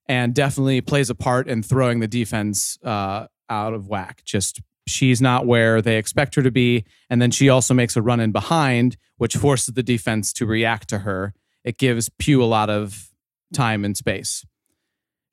and 0.07 0.35
definitely 0.35 0.83
plays 0.83 1.09
a 1.09 1.15
part 1.15 1.49
in 1.49 1.63
throwing 1.63 2.01
the 2.01 2.07
defense 2.07 2.79
uh, 2.85 3.29
out 3.49 3.73
of 3.73 3.89
whack. 3.89 4.21
Just 4.27 4.61
she's 4.89 5.21
not 5.21 5.47
where 5.47 5.81
they 5.81 5.97
expect 5.97 6.35
her 6.35 6.43
to 6.43 6.51
be. 6.51 6.85
And 7.11 7.21
then 7.21 7.31
she 7.31 7.49
also 7.49 7.75
makes 7.75 7.97
a 7.97 8.03
run 8.03 8.21
in 8.21 8.33
behind, 8.33 8.97
which 9.17 9.37
forces 9.37 9.75
the 9.75 9.83
defense 9.83 10.33
to 10.35 10.47
react 10.47 10.89
to 10.89 11.01
her. 11.01 11.35
It 11.65 11.79
gives 11.79 12.09
Pugh 12.19 12.43
a 12.43 12.47
lot 12.47 12.71
of 12.71 13.11
time 13.53 13.85
and 13.85 13.97
space. 13.97 14.45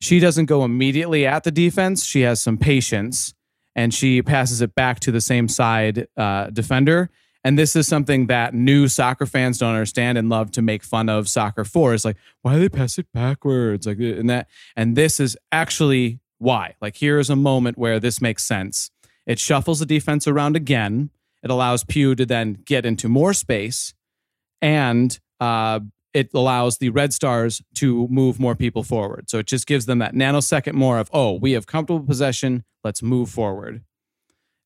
She 0.00 0.20
doesn't 0.20 0.46
go 0.46 0.64
immediately 0.64 1.26
at 1.26 1.44
the 1.44 1.50
defense. 1.50 2.04
She 2.04 2.20
has 2.22 2.42
some 2.42 2.58
patience 2.58 3.34
and 3.74 3.92
she 3.92 4.22
passes 4.22 4.60
it 4.60 4.74
back 4.74 5.00
to 5.00 5.12
the 5.12 5.20
same 5.20 5.48
side 5.48 6.08
uh, 6.16 6.50
defender. 6.50 7.10
And 7.44 7.56
this 7.56 7.76
is 7.76 7.86
something 7.86 8.26
that 8.26 8.54
new 8.54 8.88
soccer 8.88 9.24
fans 9.24 9.58
don't 9.58 9.72
understand 9.72 10.18
and 10.18 10.28
love 10.28 10.50
to 10.52 10.62
make 10.62 10.82
fun 10.82 11.08
of 11.08 11.28
soccer 11.28 11.64
for. 11.64 11.94
It's 11.94 12.04
like, 12.04 12.16
why 12.42 12.54
do 12.54 12.60
they 12.60 12.68
pass 12.68 12.98
it 12.98 13.06
backwards? 13.14 13.86
Like, 13.86 13.98
and 13.98 14.28
that, 14.28 14.48
and 14.74 14.96
this 14.96 15.20
is 15.20 15.36
actually 15.52 16.18
why. 16.38 16.74
Like, 16.80 16.96
here's 16.96 17.30
a 17.30 17.36
moment 17.36 17.78
where 17.78 18.00
this 18.00 18.20
makes 18.20 18.42
sense. 18.42 18.90
It 19.26 19.38
shuffles 19.38 19.80
the 19.80 19.86
defense 19.86 20.26
around 20.26 20.56
again. 20.56 21.10
It 21.42 21.50
allows 21.50 21.84
Pugh 21.84 22.14
to 22.14 22.26
then 22.26 22.54
get 22.64 22.86
into 22.86 23.08
more 23.08 23.32
space, 23.32 23.94
and 24.62 25.18
uh, 25.40 25.80
it 26.14 26.30
allows 26.32 26.78
the 26.78 26.88
Red 26.88 27.12
Stars 27.12 27.62
to 27.74 28.08
move 28.08 28.40
more 28.40 28.54
people 28.54 28.82
forward. 28.82 29.28
So 29.28 29.38
it 29.38 29.46
just 29.46 29.66
gives 29.66 29.86
them 29.86 29.98
that 29.98 30.14
nanosecond 30.14 30.72
more 30.72 30.98
of, 30.98 31.10
oh, 31.12 31.32
we 31.32 31.52
have 31.52 31.66
comfortable 31.66 32.06
possession. 32.06 32.64
Let's 32.82 33.02
move 33.02 33.28
forward. 33.28 33.82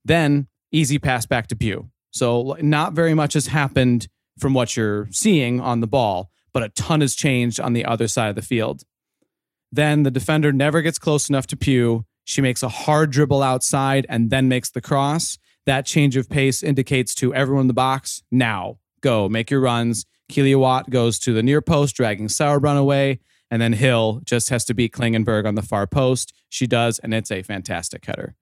Then 0.04 0.46
easy 0.70 0.98
pass 0.98 1.26
back 1.26 1.48
to 1.48 1.56
Pugh. 1.56 1.90
So 2.12 2.56
not 2.60 2.92
very 2.92 3.14
much 3.14 3.34
has 3.34 3.48
happened 3.48 4.08
from 4.38 4.54
what 4.54 4.76
you're 4.76 5.08
seeing 5.10 5.60
on 5.60 5.80
the 5.80 5.86
ball, 5.86 6.30
but 6.52 6.62
a 6.62 6.68
ton 6.70 7.00
has 7.00 7.14
changed 7.14 7.60
on 7.60 7.72
the 7.72 7.84
other 7.84 8.08
side 8.08 8.30
of 8.30 8.36
the 8.36 8.42
field. 8.42 8.82
Then 9.72 10.02
the 10.02 10.10
defender 10.10 10.52
never 10.52 10.82
gets 10.82 10.98
close 10.98 11.28
enough 11.28 11.46
to 11.48 11.56
Pugh. 11.56 12.04
She 12.24 12.40
makes 12.40 12.62
a 12.62 12.68
hard 12.68 13.10
dribble 13.10 13.42
outside 13.42 14.06
and 14.08 14.30
then 14.30 14.48
makes 14.48 14.70
the 14.70 14.80
cross. 14.80 15.38
That 15.66 15.86
change 15.86 16.16
of 16.16 16.28
pace 16.28 16.62
indicates 16.62 17.14
to 17.16 17.34
everyone 17.34 17.62
in 17.62 17.68
the 17.68 17.74
box, 17.74 18.22
now 18.30 18.78
go, 19.00 19.28
make 19.28 19.50
your 19.50 19.60
runs. 19.60 20.06
Kealia 20.30 20.58
Watt 20.58 20.90
goes 20.90 21.18
to 21.20 21.32
the 21.32 21.42
near 21.42 21.60
post, 21.60 21.96
dragging 21.96 22.28
Sauerbrunn 22.28 22.78
away. 22.78 23.20
And 23.50 23.60
then 23.60 23.72
Hill 23.72 24.20
just 24.24 24.48
has 24.50 24.64
to 24.66 24.74
beat 24.74 24.92
Klingenberg 24.92 25.46
on 25.46 25.56
the 25.56 25.62
far 25.62 25.86
post. 25.86 26.32
She 26.48 26.68
does, 26.68 27.00
and 27.00 27.12
it's 27.12 27.32
a 27.32 27.42
fantastic 27.42 28.04
header. 28.04 28.36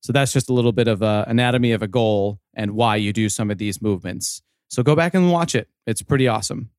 So 0.00 0.12
that's 0.12 0.32
just 0.32 0.48
a 0.48 0.54
little 0.54 0.72
bit 0.72 0.88
of 0.88 1.02
a 1.02 1.24
anatomy 1.28 1.72
of 1.72 1.82
a 1.82 1.86
goal 1.86 2.38
and 2.54 2.72
why 2.72 2.96
you 2.96 3.12
do 3.12 3.28
some 3.28 3.50
of 3.50 3.58
these 3.58 3.82
movements. 3.82 4.42
So 4.68 4.82
go 4.82 4.96
back 4.96 5.14
and 5.14 5.30
watch 5.30 5.54
it. 5.54 5.68
It's 5.86 6.02
pretty 6.02 6.28
awesome. 6.28 6.70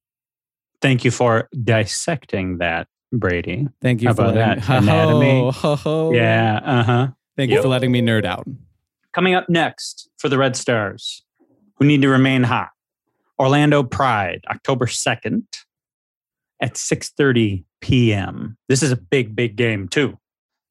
Thank 0.82 1.06
you 1.06 1.12
for 1.12 1.48
dissecting 1.64 2.58
that, 2.58 2.88
Brady. 3.20 3.68
Thank 3.82 4.02
you 4.02 4.14
for 4.14 4.32
that 4.32 4.68
anatomy? 4.70 5.52
Ho, 5.52 5.76
ho. 5.76 6.14
Yeah. 6.14 6.60
Uh 6.64 6.84
huh. 6.84 7.08
Thank 7.36 7.52
you 7.52 7.62
for 7.62 7.68
letting 7.68 7.92
me 7.92 8.02
nerd 8.02 8.26
out. 8.26 8.48
Coming 9.14 9.34
up 9.36 9.50
next 9.50 10.10
for 10.18 10.30
the 10.30 10.38
Red 10.38 10.56
Stars, 10.56 11.24
who 11.76 11.86
need 11.86 12.02
to 12.02 12.10
remain 12.10 12.44
hot. 12.44 12.70
Orlando 13.40 13.84
Pride, 13.84 14.42
October 14.50 14.86
2nd 14.86 15.44
at 16.62 16.76
6:30 16.76 17.66
p.m. 17.82 18.58
This 18.70 18.82
is 18.82 18.92
a 18.92 18.96
big, 18.96 19.36
big 19.36 19.56
game 19.56 19.88
too. 19.88 20.18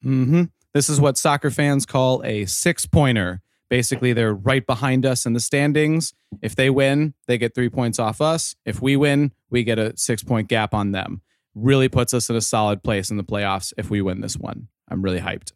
hmm 0.03 0.45
This 0.73 0.89
is 0.89 1.01
what 1.01 1.19
soccer 1.19 1.51
fans 1.51 1.85
call 1.87 2.23
a 2.25 2.47
six 2.47 2.87
pointer. 2.87 3.41
Basically, 3.71 4.13
they're 4.13 4.35
right 4.35 4.65
behind 4.67 5.05
us 5.05 5.27
in 5.27 5.33
the 5.33 5.41
standings. 5.41 6.13
If 6.43 6.55
they 6.55 6.71
win, 6.71 7.15
they 7.27 7.39
get 7.39 7.55
three 7.55 7.69
points 7.71 7.99
off 7.99 8.21
us. 8.21 8.55
If 8.65 8.81
we 8.81 8.97
win, 8.97 9.33
we 9.51 9.65
get 9.65 9.79
a 9.79 9.97
six 9.97 10.23
point 10.23 10.49
gap 10.49 10.75
on 10.75 10.93
them. 10.93 11.23
Really 11.55 11.89
puts 11.89 12.13
us 12.13 12.29
in 12.31 12.37
a 12.37 12.41
solid 12.41 12.83
place 12.83 13.11
in 13.11 13.17
the 13.17 13.25
playoffs 13.25 13.73
if 13.77 13.91
we 13.91 14.03
win 14.03 14.21
this 14.21 14.37
one. 14.37 14.69
I'm 14.89 15.03
really 15.03 15.21
hyped. 15.21 15.53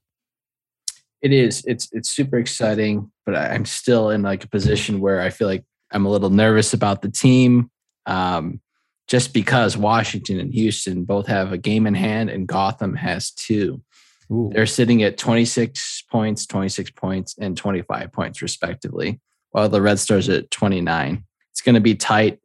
It 1.20 1.32
is. 1.32 1.64
It's 1.66 1.88
it's 1.92 2.08
super 2.08 2.38
exciting, 2.38 3.10
but 3.26 3.34
I'm 3.34 3.64
still 3.64 4.10
in 4.10 4.22
like 4.22 4.44
a 4.44 4.48
position 4.48 5.00
where 5.00 5.20
I 5.20 5.30
feel 5.30 5.48
like 5.48 5.64
I'm 5.92 6.06
a 6.06 6.10
little 6.10 6.30
nervous 6.30 6.72
about 6.72 7.02
the 7.02 7.10
team, 7.10 7.70
um, 8.06 8.60
just 9.08 9.32
because 9.34 9.76
Washington 9.76 10.38
and 10.38 10.52
Houston 10.52 11.04
both 11.04 11.26
have 11.26 11.52
a 11.52 11.58
game 11.58 11.86
in 11.86 11.94
hand, 11.94 12.30
and 12.30 12.46
Gotham 12.46 12.94
has 12.94 13.32
two. 13.32 13.82
Ooh. 14.30 14.50
They're 14.52 14.66
sitting 14.66 15.02
at 15.02 15.16
26 15.16 16.02
points, 16.10 16.46
26 16.46 16.90
points, 16.92 17.34
and 17.38 17.56
25 17.56 18.12
points 18.12 18.42
respectively, 18.42 19.20
while 19.50 19.68
the 19.68 19.82
Red 19.82 19.98
Stars 19.98 20.28
at 20.28 20.50
29. 20.50 21.24
It's 21.50 21.62
going 21.62 21.74
to 21.74 21.80
be 21.80 21.94
tight, 21.94 22.38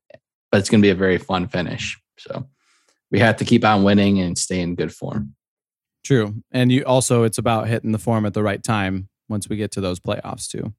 but 0.52 0.60
it's 0.60 0.70
going 0.70 0.82
to 0.82 0.86
be 0.86 0.92
a 0.92 0.96
very 0.96 1.18
fun 1.18 1.48
finish. 1.48 2.00
So 2.18 2.48
we 3.14 3.20
have 3.20 3.38
to 3.38 3.46
keep 3.46 3.64
on 3.64 3.84
winning 3.84 4.20
and 4.20 4.38
stay 4.38 4.60
in 4.60 4.74
good 4.74 4.94
form. 4.94 5.36
True. 6.04 6.44
And 6.52 6.72
you 6.72 6.84
also 6.84 7.24
it's 7.24 7.38
about 7.38 7.68
hitting 7.68 7.92
the 7.92 8.00
form 8.00 8.26
at 8.26 8.34
the 8.34 8.44
right 8.44 8.62
time 8.62 9.08
once 9.30 9.48
we 9.48 9.56
get 9.56 9.72
to 9.74 9.82
those 9.82 10.00
playoffs 10.00 10.48
too. 10.48 10.74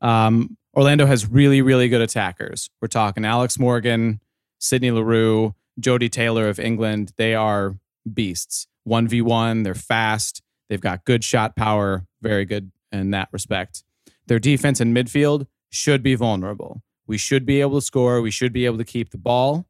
Um, 0.00 0.56
Orlando 0.74 1.06
has 1.06 1.30
really, 1.30 1.62
really 1.62 1.88
good 1.88 2.00
attackers. 2.00 2.70
We're 2.80 2.88
talking 2.88 3.24
Alex 3.24 3.58
Morgan, 3.58 4.20
Sydney 4.58 4.90
Leroux, 4.90 5.54
Jodie 5.80 6.10
Taylor 6.10 6.48
of 6.48 6.58
England. 6.58 7.12
They 7.18 7.34
are 7.34 7.76
beasts. 8.12 8.66
1v1, 8.88 9.64
they're 9.64 9.74
fast, 9.74 10.42
they've 10.68 10.80
got 10.80 11.04
good 11.04 11.24
shot 11.24 11.56
power, 11.56 12.06
very 12.22 12.44
good 12.44 12.70
in 12.92 13.10
that 13.10 13.28
respect. 13.32 13.82
Their 14.26 14.38
defense 14.38 14.80
and 14.80 14.96
midfield 14.96 15.46
should 15.70 16.02
be 16.02 16.14
vulnerable. 16.14 16.82
We 17.06 17.18
should 17.18 17.44
be 17.44 17.60
able 17.60 17.80
to 17.80 17.84
score, 17.84 18.22
we 18.22 18.30
should 18.30 18.52
be 18.52 18.64
able 18.64 18.78
to 18.78 18.84
keep 18.84 19.10
the 19.10 19.18
ball. 19.18 19.66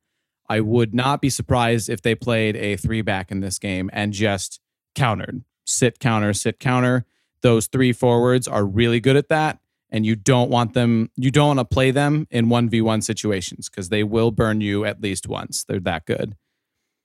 I 0.48 0.60
would 0.60 0.94
not 0.94 1.20
be 1.20 1.30
surprised 1.30 1.88
if 1.88 2.02
they 2.02 2.14
played 2.14 2.56
a 2.56 2.76
three 2.76 3.02
back 3.02 3.30
in 3.30 3.40
this 3.40 3.58
game 3.58 3.90
and 3.92 4.12
just 4.12 4.60
countered. 4.94 5.42
Sit 5.64 5.98
counter, 5.98 6.32
sit 6.32 6.60
counter. 6.60 7.04
Those 7.42 7.66
three 7.66 7.92
forwards 7.92 8.48
are 8.48 8.64
really 8.64 9.00
good 9.00 9.16
at 9.16 9.28
that. 9.28 9.58
And 9.90 10.04
you 10.04 10.16
don't 10.16 10.50
want 10.50 10.74
them, 10.74 11.10
you 11.16 11.30
don't 11.30 11.56
want 11.56 11.58
to 11.60 11.64
play 11.64 11.90
them 11.90 12.26
in 12.30 12.46
1v1 12.46 13.04
situations 13.04 13.68
because 13.68 13.88
they 13.88 14.02
will 14.02 14.30
burn 14.30 14.60
you 14.60 14.84
at 14.84 15.00
least 15.00 15.28
once. 15.28 15.64
They're 15.64 15.80
that 15.80 16.06
good. 16.06 16.34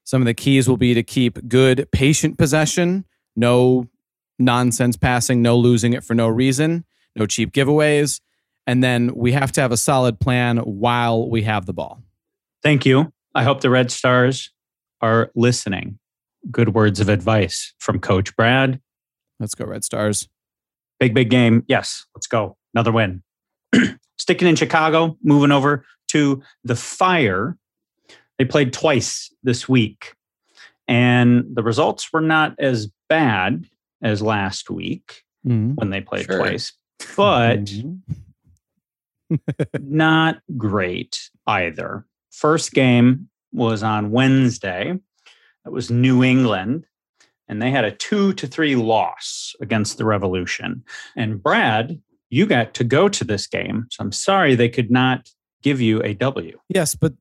Some 0.04 0.22
of 0.22 0.26
the 0.26 0.34
keys 0.34 0.68
will 0.68 0.78
be 0.78 0.94
to 0.94 1.04
keep 1.04 1.48
good, 1.48 1.88
patient 1.92 2.38
possession, 2.38 3.06
no 3.36 3.88
nonsense 4.40 4.98
passing, 4.98 5.42
no 5.42 5.58
losing 5.58 5.94
it 5.94 6.04
for 6.04 6.16
no 6.16 6.28
reason, 6.28 6.86
no 7.16 7.26
cheap 7.26 7.54
giveaways. 7.54 8.20
And 8.66 8.84
then 8.84 9.14
we 9.16 9.32
have 9.34 9.52
to 9.54 9.62
have 9.62 9.72
a 9.72 9.78
solid 9.78 10.20
plan 10.20 10.58
while 10.58 11.30
we 11.30 11.44
have 11.44 11.66
the 11.66 11.74
ball. 11.74 12.02
Thank 12.64 12.86
you. 12.86 13.14
I 13.34 13.44
hope 13.44 13.62
the 13.62 13.70
Red 13.70 13.92
Stars 13.92 14.52
are 15.02 15.32
listening. 15.36 16.00
Good 16.50 16.74
words 16.74 17.00
of 17.00 17.10
advice 17.10 17.74
from 17.80 18.00
Coach 18.00 18.36
Brad. 18.36 18.80
Let's 19.40 19.56
go, 19.56 19.66
Red 19.66 19.84
Stars. 19.84 20.28
Big, 21.00 21.14
big 21.14 21.30
game. 21.30 21.64
Yes, 21.68 22.06
let's 22.16 22.28
go. 22.28 22.58
Another 22.74 22.92
win. 22.92 23.24
Sticking 24.18 24.48
in 24.48 24.56
Chicago, 24.56 25.18
moving 25.24 25.52
over 25.52 25.86
to 26.10 26.42
the 26.64 26.76
Fire. 26.76 27.58
They 28.38 28.46
played 28.46 28.74
twice 28.74 29.34
this 29.44 29.68
week, 29.70 30.16
and 30.88 31.46
the 31.56 31.64
results 31.64 32.12
were 32.12 32.22
not 32.22 32.56
as 32.60 32.88
bad 33.08 33.66
as 34.02 34.22
last 34.22 34.70
week 34.70 35.24
Mhm. 35.46 35.76
when 35.76 35.90
they 35.92 36.02
played 36.02 36.26
Sure. 36.26 36.38
twice, 36.40 36.74
but 37.16 37.66
Mhm. 37.66 38.02
not 39.80 40.42
great 40.58 41.30
either. 41.48 42.06
First 42.32 42.74
game 42.74 43.30
was 43.52 43.84
on 43.84 44.12
Wednesday. 44.12 44.98
It 45.66 45.72
was 45.72 45.92
New 45.92 46.24
England, 46.24 46.86
and 47.48 47.62
they 47.62 47.70
had 47.72 47.86
a 47.86 47.92
two 47.92 48.34
to 48.34 48.48
three 48.48 48.76
loss 48.76 49.54
against 49.62 49.98
the 49.98 50.06
Revolution. 50.06 50.84
And 51.16 51.42
Brad, 51.42 52.00
you 52.30 52.46
got 52.46 52.74
to 52.76 52.84
go 52.84 53.10
to 53.10 53.24
this 53.24 53.46
game. 53.48 53.88
So 53.92 54.04
I'm 54.04 54.12
sorry 54.12 54.56
they 54.56 54.70
could 54.70 54.90
not 54.90 55.30
give 55.62 55.80
you 55.82 56.02
a 56.02 56.14
W. 56.16 56.58
Yes, 56.70 56.96
but 56.96 57.14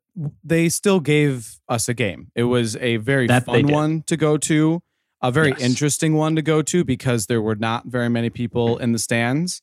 they 0.43 0.69
still 0.69 1.01
gave 1.01 1.59
us 1.69 1.89
a 1.89 1.95
game. 1.95 2.31
It 2.35 2.45
was 2.45 2.77
a 2.77 2.97
very 2.99 3.27
That 3.27 3.45
fun 3.45 3.67
one 3.69 4.03
to 4.07 4.17
go 4.17 4.37
to, 4.39 4.83
a 5.21 5.31
very 5.31 5.51
Yes. 5.51 5.61
interesting 5.61 6.15
one 6.15 6.37
to 6.37 6.43
go 6.43 6.63
to 6.63 6.85
because 6.85 7.27
there 7.27 7.43
were 7.43 7.57
not 7.57 7.87
very 7.87 8.09
many 8.09 8.31
people 8.31 8.79
in 8.79 8.93
the 8.93 8.99
stands. 8.99 9.61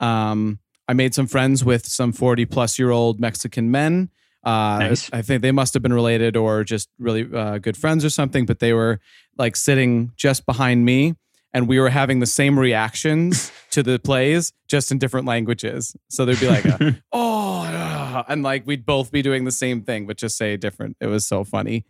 Um, 0.00 0.58
I 0.88 0.92
made 0.94 1.14
some 1.14 1.26
friends 1.26 1.64
with 1.64 1.86
some 1.86 2.12
40 2.12 2.46
plus 2.46 2.78
year 2.78 2.90
old 2.90 3.20
Mexican 3.20 3.70
men. 3.70 4.10
Uh, 4.46 4.78
Nice. 4.78 5.10
I 5.12 5.22
think 5.22 5.42
they 5.42 5.50
must 5.52 5.74
have 5.74 5.82
been 5.82 5.92
related 5.92 6.36
or 6.36 6.62
just 6.62 6.88
really 6.98 7.26
uh, 7.34 7.58
good 7.58 7.76
friends 7.76 8.04
or 8.04 8.10
something, 8.10 8.46
but 8.46 8.60
they 8.60 8.72
were 8.72 9.00
like 9.36 9.56
sitting 9.56 10.12
just 10.16 10.46
behind 10.46 10.84
me 10.84 11.16
and 11.52 11.66
we 11.66 11.80
were 11.80 11.88
having 11.90 12.20
the 12.20 12.26
same 12.26 12.58
reactions 12.58 13.50
to 13.72 13.82
the 13.82 13.98
plays, 13.98 14.52
just 14.68 14.92
in 14.92 14.98
different 14.98 15.26
languages. 15.26 15.96
So 16.10 16.24
there'd 16.24 16.38
be 16.38 16.48
like 16.48 16.64
a, 16.64 17.02
oh, 17.12 17.64
yeah," 17.64 18.22
and 18.28 18.42
like 18.42 18.66
we'd 18.66 18.86
both 18.86 19.10
be 19.10 19.20
doing 19.20 19.44
the 19.44 19.50
same 19.50 19.82
thing, 19.82 20.06
but 20.06 20.16
just 20.16 20.36
say 20.36 20.56
different. 20.56 20.96
It 21.00 21.06
was 21.08 21.26
so 21.26 21.42
funny. 21.44 21.84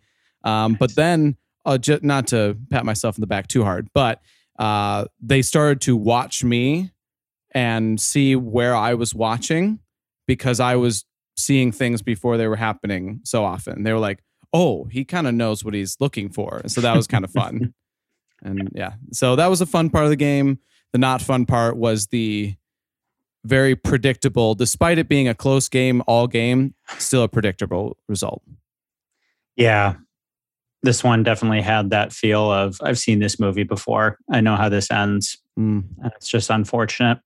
Um, 0.44 0.74
But 0.74 0.94
then, 0.94 1.36
uh, 1.66 1.78
ju- 1.78 2.00
not 2.02 2.28
to 2.28 2.56
pat 2.70 2.84
myself 2.86 3.18
in 3.18 3.20
the 3.20 3.26
back 3.26 3.48
too 3.48 3.64
hard, 3.64 3.88
but 3.92 4.22
uh, 4.58 5.06
they 5.20 5.42
started 5.42 5.80
to 5.82 5.96
watch 5.96 6.42
me 6.44 6.92
and 7.52 8.00
see 8.00 8.36
where 8.36 8.74
I 8.74 8.94
was 8.94 9.14
watching 9.14 9.80
because 10.26 10.60
I 10.60 10.76
was 10.76 11.04
seeing 11.36 11.72
things 11.72 12.02
before 12.02 12.36
they 12.36 12.48
were 12.48 12.56
happening 12.56 13.20
so 13.24 13.44
often. 13.44 13.82
They 13.82 13.92
were 13.92 13.98
like, 13.98 14.22
oh, 14.52 14.84
he 14.84 15.04
kind 15.04 15.26
of 15.26 15.34
knows 15.34 15.64
what 15.64 15.74
he's 15.74 15.96
looking 16.00 16.28
for. 16.30 16.62
So 16.66 16.80
that 16.80 16.96
was 16.96 17.06
kind 17.06 17.24
of 17.24 17.30
fun. 17.30 17.74
And 18.42 18.68
yeah, 18.74 18.92
so 19.12 19.34
that 19.36 19.46
was 19.46 19.62
a 19.62 19.66
fun 19.66 19.88
part 19.88 20.04
of 20.04 20.10
the 20.10 20.16
game. 20.16 20.58
The 20.92 20.98
not 20.98 21.22
fun 21.22 21.46
part 21.46 21.78
was 21.78 22.08
the 22.08 22.54
very 23.46 23.74
predictable, 23.74 24.54
despite 24.54 24.98
it 24.98 25.08
being 25.08 25.26
a 25.26 25.34
close 25.34 25.70
game 25.70 26.02
all 26.06 26.26
game, 26.26 26.74
still 26.98 27.22
a 27.22 27.28
predictable 27.28 27.96
result. 28.08 28.42
Yeah. 29.56 29.94
This 30.82 31.02
one 31.02 31.22
definitely 31.22 31.62
had 31.62 31.90
that 31.90 32.12
feel 32.12 32.52
of 32.52 32.78
I've 32.82 32.98
seen 32.98 33.20
this 33.20 33.40
movie 33.40 33.64
before. 33.64 34.18
I 34.30 34.40
know 34.40 34.54
how 34.56 34.68
this 34.68 34.90
ends. 34.90 35.38
Mm. 35.58 35.84
And 36.02 36.12
it's 36.16 36.28
just 36.28 36.50
unfortunate. 36.50 37.18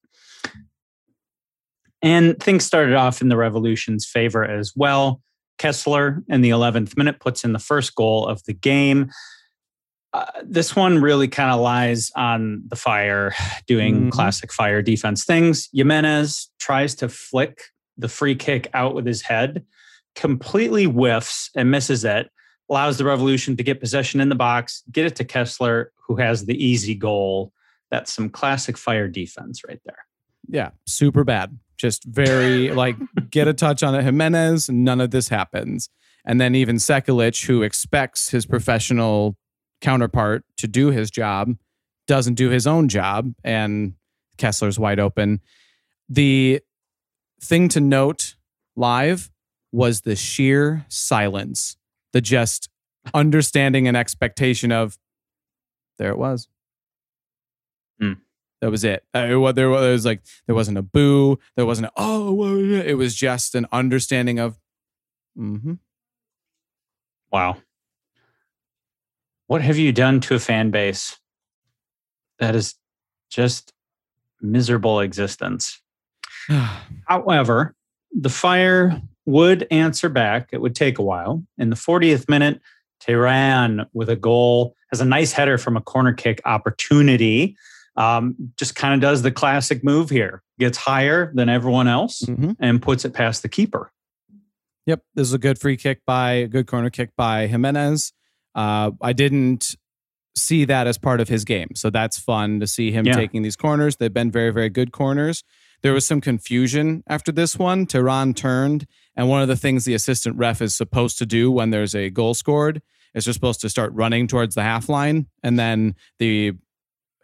And 2.02 2.38
things 2.42 2.64
started 2.64 2.94
off 2.94 3.20
in 3.20 3.28
the 3.28 3.36
Revolution's 3.36 4.06
favor 4.06 4.44
as 4.44 4.72
well. 4.74 5.20
Kessler 5.58 6.22
in 6.28 6.40
the 6.40 6.50
11th 6.50 6.96
minute 6.96 7.20
puts 7.20 7.44
in 7.44 7.52
the 7.52 7.58
first 7.58 7.94
goal 7.94 8.26
of 8.26 8.42
the 8.44 8.54
game. 8.54 9.10
Uh, 10.12 10.24
this 10.42 10.74
one 10.74 10.98
really 11.00 11.28
kind 11.28 11.50
of 11.52 11.60
lies 11.60 12.10
on 12.16 12.62
the 12.66 12.76
fire, 12.76 13.34
doing 13.66 14.06
Mhm. 14.08 14.10
classic 14.10 14.52
fire 14.52 14.82
defense 14.82 15.24
things. 15.24 15.68
Giménez 15.76 16.46
tries 16.58 16.94
to 16.96 17.08
flick 17.08 17.60
the 17.98 18.08
free 18.08 18.34
kick 18.34 18.68
out 18.72 18.94
with 18.94 19.06
his 19.06 19.22
head, 19.22 19.64
completely 20.14 20.84
whiffs 20.84 21.50
and 21.54 21.70
misses 21.70 22.04
it, 22.04 22.30
allows 22.70 22.96
the 22.98 23.04
Revolution 23.04 23.56
to 23.58 23.62
get 23.62 23.78
possession 23.80 24.20
in 24.20 24.30
the 24.30 24.34
box, 24.34 24.82
get 24.90 25.04
it 25.04 25.16
to 25.16 25.24
Kessler, 25.24 25.92
who 26.06 26.16
has 26.16 26.46
the 26.46 26.54
easy 26.64 26.94
goal. 26.94 27.52
That's 27.90 28.12
some 28.12 28.30
classic 28.30 28.78
fire 28.78 29.06
defense 29.08 29.62
right 29.68 29.80
there. 29.84 29.98
Yeah, 30.48 30.70
super 30.86 31.22
bad. 31.24 31.56
Just 31.80 32.04
very 32.04 32.70
like 32.74 32.96
get 33.30 33.48
a 33.48 33.54
touch 33.54 33.82
on 33.82 33.94
it. 33.94 34.04
Giménez, 34.04 34.68
none 34.70 35.00
of 35.00 35.10
this 35.10 35.28
happens. 35.28 35.88
And 36.24 36.40
then 36.40 36.54
even 36.54 36.76
Sekulic, 36.76 37.46
who 37.46 37.62
expects 37.62 38.28
his 38.28 38.44
professional 38.44 39.36
counterpart 39.80 40.44
to 40.58 40.68
do 40.68 40.90
his 40.90 41.10
job, 41.10 41.54
doesn't 42.06 42.34
do 42.34 42.50
his 42.50 42.66
own 42.66 42.88
job, 42.88 43.32
and 43.42 43.94
Kessler's 44.36 44.78
wide 44.78 45.00
open. 45.00 45.40
The 46.08 46.60
thing 47.42 47.68
to 47.70 47.80
note 47.80 48.34
live 48.76 49.30
was 49.72 50.02
the 50.02 50.16
sheer 50.16 50.84
silence, 50.88 51.76
the 52.12 52.20
just 52.20 52.68
understanding 53.14 53.88
and 53.88 53.96
expectation 53.96 54.72
of 54.72 54.98
there 55.98 56.10
it 56.10 56.18
was. 56.18 56.48
Hmm. 58.00 58.14
That 58.60 58.70
was 58.70 58.84
it. 58.84 59.04
Uh, 59.14 59.26
it 59.30 59.54
there 59.54 59.70
was, 59.70 60.04
like 60.04 60.22
there 60.46 60.54
wasn't 60.54 60.78
a 60.78 60.82
boo, 60.82 61.38
there 61.56 61.66
wasn't 61.66 61.86
a 61.88 61.92
oh, 61.96 62.32
well, 62.32 62.58
yeah." 62.58 62.80
it 62.80 62.98
was 62.98 63.14
just 63.14 63.54
an 63.54 63.66
understanding 63.72 64.38
of. 64.38 64.58
Mm-hmm. 65.38 65.74
Wow. 67.32 67.58
What 69.46 69.62
have 69.62 69.78
you 69.78 69.92
done 69.92 70.20
to 70.20 70.34
a 70.34 70.38
fan 70.38 70.70
base? 70.70 71.16
That 72.38 72.54
is 72.54 72.74
just 73.30 73.72
miserable 74.40 75.00
existence. 75.00 75.80
However, 77.06 77.74
the 78.12 78.28
fire 78.28 79.00
would 79.26 79.66
answer 79.70 80.08
back. 80.08 80.48
It 80.52 80.60
would 80.60 80.74
take 80.74 80.98
a 80.98 81.02
while. 81.02 81.44
In 81.58 81.70
the 81.70 81.76
40th 81.76 82.28
minute, 82.28 82.60
Terán 83.00 83.86
with 83.92 84.08
a 84.08 84.16
goal 84.16 84.74
has 84.90 85.00
a 85.00 85.04
nice 85.04 85.32
header 85.32 85.58
from 85.58 85.76
a 85.76 85.80
corner 85.80 86.12
kick 86.12 86.40
opportunity. 86.44 87.56
Um, 88.00 88.52
just 88.56 88.74
kind 88.74 88.94
of 88.94 89.00
does 89.00 89.20
the 89.22 89.30
classic 89.30 89.84
move 89.84 90.08
here, 90.08 90.42
gets 90.58 90.78
higher 90.78 91.30
than 91.34 91.48
everyone 91.50 91.86
else 91.86 92.22
Mhm. 92.22 92.56
and 92.58 92.80
puts 92.80 93.04
it 93.04 93.12
past 93.12 93.42
the 93.42 93.48
keeper. 93.48 93.92
Yep, 94.86 95.02
this 95.14 95.26
is 95.28 95.34
a 95.34 95.38
good 95.38 95.58
free 95.58 95.76
kick 95.76 96.00
by 96.06 96.32
a 96.32 96.48
good 96.48 96.66
corner 96.66 96.88
kick 96.88 97.10
by 97.16 97.46
Giménez. 97.46 98.12
Uh, 98.54 98.92
I 99.02 99.12
didn't 99.12 99.76
see 100.34 100.64
that 100.64 100.86
as 100.86 100.96
part 100.96 101.20
of 101.20 101.28
his 101.28 101.44
game, 101.44 101.68
so 101.74 101.90
that's 101.90 102.18
fun 102.18 102.60
to 102.60 102.66
see 102.66 102.90
him 102.90 103.04
Yeah. 103.04 103.12
taking 103.14 103.42
these 103.42 103.56
corners. 103.56 103.96
They've 103.96 104.12
been 104.12 104.30
very, 104.30 104.50
very 104.50 104.70
good 104.70 104.92
corners. 104.92 105.44
There 105.82 105.92
was 105.92 106.06
some 106.06 106.20
confusion 106.22 107.02
after 107.06 107.30
this 107.32 107.58
one. 107.58 107.86
Terán 107.86 108.34
turned, 108.34 108.86
and 109.14 109.28
one 109.28 109.42
of 109.42 109.48
the 109.48 109.56
things 109.56 109.84
the 109.84 109.94
assistant 109.94 110.36
ref 110.36 110.62
is 110.62 110.74
supposed 110.74 111.18
to 111.18 111.26
do 111.26 111.50
when 111.50 111.68
there's 111.70 111.94
a 111.94 112.08
goal 112.08 112.32
scored 112.32 112.80
is 113.14 113.24
they're 113.26 113.34
supposed 113.34 113.60
to 113.60 113.68
start 113.68 113.92
running 113.92 114.26
towards 114.26 114.54
the 114.54 114.62
half 114.62 114.88
line, 114.88 115.26
and 115.42 115.58
then 115.58 115.94
the 116.18 116.52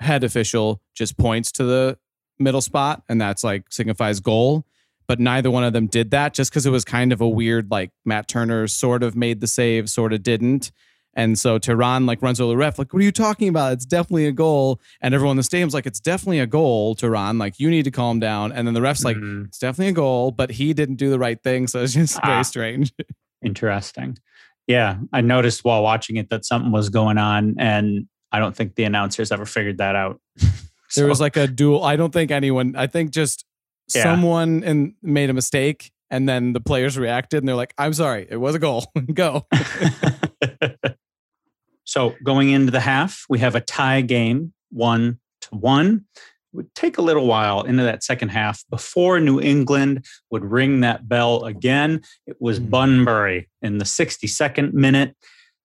head 0.01 0.25
official 0.25 0.81
just 0.95 1.17
points 1.17 1.51
to 1.53 1.65
the 1.65 1.99
middle 2.39 2.61
spot, 2.61 3.03
and 3.09 3.21
that's 3.21 3.43
like 3.45 3.65
signifies 3.71 4.21
goal 4.21 4.67
but 5.09 5.21
neither 5.21 5.53
one 5.53 5.63
of 5.63 5.73
them 5.73 5.87
did 5.87 6.11
that 6.11 6.35
just 6.35 6.51
because 6.51 6.67
it 6.67 6.71
was 6.71 6.85
kind 6.85 7.13
of 7.13 7.21
a 7.21 7.29
weird 7.29 7.71
like 7.71 7.93
Matt 8.05 8.27
Turner 8.27 8.67
sort 8.67 9.05
of 9.05 9.15
made 9.15 9.41
the 9.41 9.47
save, 9.47 9.89
sort 9.89 10.13
of 10.13 10.25
didn't. 10.25 10.73
And 11.15 11.39
so 11.39 11.61
Terán 11.61 12.09
like 12.09 12.21
runs 12.23 12.41
over 12.41 12.49
the 12.51 12.57
ref, 12.57 12.77
like, 12.77 12.93
what 12.93 13.01
are 13.01 13.05
you 13.05 13.13
talking 13.13 13.49
about? 13.49 13.73
It's 13.75 13.87
definitely 13.87 14.27
a 14.27 14.33
goal. 14.33 14.81
And 15.01 15.15
everyone 15.15 15.35
in 15.35 15.37
the 15.37 15.43
stadium's 15.45 15.75
like, 15.75 15.87
it's 15.87 16.01
definitely 16.01 16.41
a 16.41 16.47
goal, 16.49 16.97
Terán. 16.97 17.39
Like, 17.39 17.61
you 17.61 17.71
need 17.71 17.85
to 17.85 17.93
calm 17.93 18.19
down. 18.19 18.51
And 18.51 18.67
then 18.67 18.75
the 18.75 18.83
ref's 18.83 19.05
like, 19.05 19.17
Mhm. 19.17 19.47
it's 19.47 19.61
definitely 19.61 19.91
a 19.91 19.93
goal, 19.93 20.33
but 20.33 20.51
he 20.51 20.75
didn't 20.75 20.97
do 20.97 21.09
the 21.09 21.21
right 21.21 21.41
thing. 21.41 21.69
So 21.69 21.85
it's 21.85 21.93
just 21.95 22.19
Ah. 22.25 22.27
very 22.27 22.43
strange. 22.45 22.93
Interesting. 23.45 24.19
Yeah, 24.67 24.97
I 25.13 25.21
noticed 25.21 25.65
while 25.65 25.85
watching 25.85 26.17
it 26.17 26.31
that 26.31 26.45
something 26.45 26.73
was 26.73 26.89
going 26.89 27.17
on, 27.17 27.55
and 27.61 28.09
I 28.37 28.39
don't 28.39 28.55
think 28.55 28.75
the 28.75 28.85
announcers 28.85 29.33
ever 29.33 29.47
figured 29.47 29.79
that 29.79 29.97
out. 29.97 30.21
There 30.95 31.09
was 31.09 31.21
like 31.21 31.37
a 31.37 31.49
duel. 31.49 31.83
I 31.83 31.97
don't 31.97 32.13
think 32.13 32.31
anyone, 32.31 32.77
I 32.77 32.87
think 32.87 33.11
just 33.11 33.45
Yeah. 33.95 34.05
someone 34.05 34.63
in, 34.63 34.95
made 35.03 35.31
a 35.31 35.35
mistake. 35.35 35.91
And 36.11 36.29
then 36.29 36.53
the 36.53 36.61
players 36.61 36.97
reacted 36.97 37.39
and 37.39 37.49
they're 37.49 37.57
like, 37.57 37.75
I'm 37.77 37.93
sorry, 37.93 38.27
it 38.31 38.37
was 38.37 38.55
a 38.55 38.61
goal. 38.61 38.87
Go. 39.13 39.47
so 41.85 42.15
going 42.25 42.51
into 42.51 42.71
the 42.71 42.81
half, 42.81 43.25
we 43.29 43.39
have 43.41 43.55
a 43.55 43.61
tie 43.61 44.01
game, 44.01 44.53
one 44.71 45.19
to 45.43 45.49
one. 45.57 46.05
It 46.15 46.57
would 46.57 46.75
take 46.75 46.99
a 46.99 47.03
little 47.03 47.27
while 47.27 47.63
into 47.63 47.83
that 47.83 48.03
second 48.03 48.31
half 48.31 48.65
before 48.71 49.21
New 49.21 49.41
England 49.41 50.07
would 50.31 50.45
ring 50.45 50.81
that 50.81 51.09
bell 51.09 51.45
again. 51.45 52.01
It 52.27 52.37
was 52.41 52.61
Mhm. 52.61 52.71
Bunbury 52.71 53.49
in 53.61 53.79
the 53.79 53.85
62nd 53.85 54.73
minute, 54.73 55.15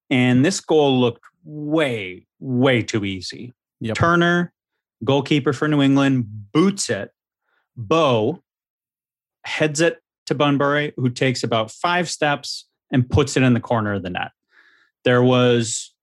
and 0.10 0.43
this 0.43 0.60
goal 0.60 0.99
looked 0.99 1.23
way, 1.43 2.27
way 2.41 2.82
too 2.82 3.06
easy. 3.06 3.54
Yep. 3.80 3.95
Turner, 3.95 4.54
goalkeeper 5.06 5.54
for 5.54 5.67
New 5.67 5.82
England, 5.82 6.25
boots 6.51 6.89
it. 6.89 7.12
Bou 7.77 8.41
heads 9.45 9.80
it 9.80 9.99
to 10.25 10.36
Bunbury, 10.36 10.93
who 10.97 11.10
takes 11.10 11.43
about 11.43 11.71
five 11.71 12.10
steps 12.10 12.67
and 12.91 13.10
puts 13.10 13.38
it 13.38 13.43
in 13.43 13.54
the 13.54 13.60
corner 13.60 13.93
of 13.93 14.04
the 14.04 14.10
net. 14.10 14.32
There 15.04 15.23
was 15.23 15.93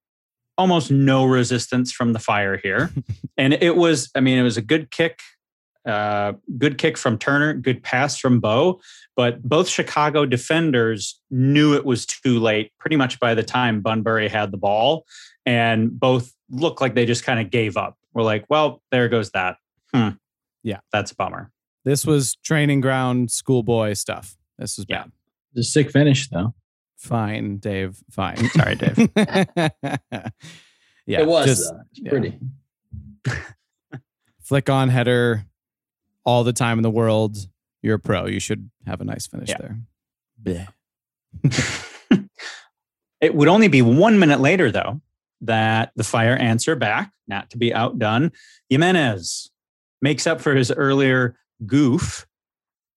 almost 0.57 0.91
no 0.91 1.25
resistance 1.25 1.93
from 1.93 2.13
the 2.13 2.19
fire 2.19 2.57
here. 2.57 2.91
and 3.37 3.53
it 3.55 3.77
was, 3.77 4.11
I 4.15 4.21
mean, 4.21 4.39
it 4.39 4.43
was 4.43 4.57
a 4.57 4.63
good 4.63 4.91
kick, 4.91 5.21
uh, 5.87 6.33
good 6.59 6.79
kick 6.79 6.99
from 6.99 7.17
Turner, 7.17 7.55
good 7.55 7.83
pass 7.83 8.19
from 8.19 8.41
Bou. 8.41 8.81
But 9.17 9.43
both 9.43 9.69
Chicago 9.69 10.27
defenders 10.27 11.21
knew 11.31 11.75
it 11.75 11.85
was 11.85 12.07
too 12.07 12.41
late 12.41 12.73
pretty 12.79 12.97
much 12.97 13.21
by 13.21 13.35
the 13.35 13.43
time 13.45 13.81
Bunbury 13.81 14.29
had 14.29 14.51
the 14.51 14.59
ball. 14.59 15.05
And 15.49 15.99
both 15.99 16.35
look 16.51 16.81
like 16.83 16.95
they 16.95 17.07
just 17.07 17.25
kind 17.25 17.41
of 17.41 17.51
gave 17.51 17.79
up. 17.79 17.97
we're 18.13 18.23
like, 18.23 18.45
well, 18.51 18.83
there 18.91 19.09
goes 19.09 19.31
that. 19.31 19.57
Hmm. 19.95 20.11
Yeah. 20.63 20.81
That's 20.93 21.13
a 21.13 21.15
bummer. 21.15 21.51
This 21.85 22.05
was 22.05 22.37
training 22.45 22.83
ground 22.83 23.31
schoolboy 23.31 23.95
stuff. 23.95 24.37
This 24.59 24.77
was 24.77 24.85
Yeah. 24.89 25.05
bad. 25.05 25.13
The 25.55 25.65
sick 25.65 25.91
finish 25.91 26.29
though. 26.29 26.55
Fine, 26.99 27.59
Dave. 27.59 27.97
Fine. 28.11 28.37
Sorry, 28.51 28.75
Dave. 28.75 28.99
yeah, 29.17 29.69
it 31.21 31.27
was. 31.27 31.47
just 31.47 31.73
yeah. 31.95 32.11
pretty. 32.11 32.39
flick 34.43 34.69
on 34.69 34.89
header 34.91 35.45
all 36.25 36.45
the 36.45 36.53
time 36.53 36.79
in 36.79 36.83
the 36.83 36.91
world. 36.91 37.37
You're 37.83 37.97
a 37.97 38.01
pro. 38.01 38.27
You 38.27 38.41
should 38.41 38.71
have 38.87 39.01
a 39.01 39.05
nice 39.05 39.27
finish 39.27 39.49
Yeah. 39.51 39.59
there. 40.43 40.43
Bleh. 40.43 40.69
it 43.21 43.35
would 43.35 43.49
only 43.49 43.69
be 43.69 43.83
one 43.83 44.19
minute 44.19 44.41
later, 44.41 44.71
though, 44.71 45.01
that 45.43 45.93
the 45.97 46.05
Fire 46.05 46.37
answer 46.37 46.75
back, 46.77 47.13
not 47.27 47.51
to 47.51 47.59
be 47.59 47.73
outdone. 47.73 48.33
Giménez 48.73 49.49
makes 50.03 50.27
up 50.27 50.41
for 50.41 50.55
his 50.55 50.71
earlier 50.73 51.39
goof, 51.67 52.27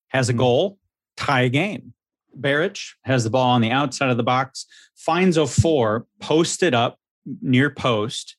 has 0.10 0.30
a 0.30 0.34
Mhm. 0.34 0.38
goal, 0.38 0.80
tie 1.18 1.48
game. 1.48 1.94
Berić 2.40 2.94
has 3.04 3.24
the 3.24 3.30
ball 3.30 3.50
on 3.52 3.62
the 3.62 3.72
outside 3.72 4.10
of 4.10 4.18
the 4.18 4.24
box, 4.24 4.66
finds 4.96 5.38
04, 5.38 6.06
posted 6.20 6.74
up 6.74 6.98
near 7.42 7.70
post, 7.70 8.38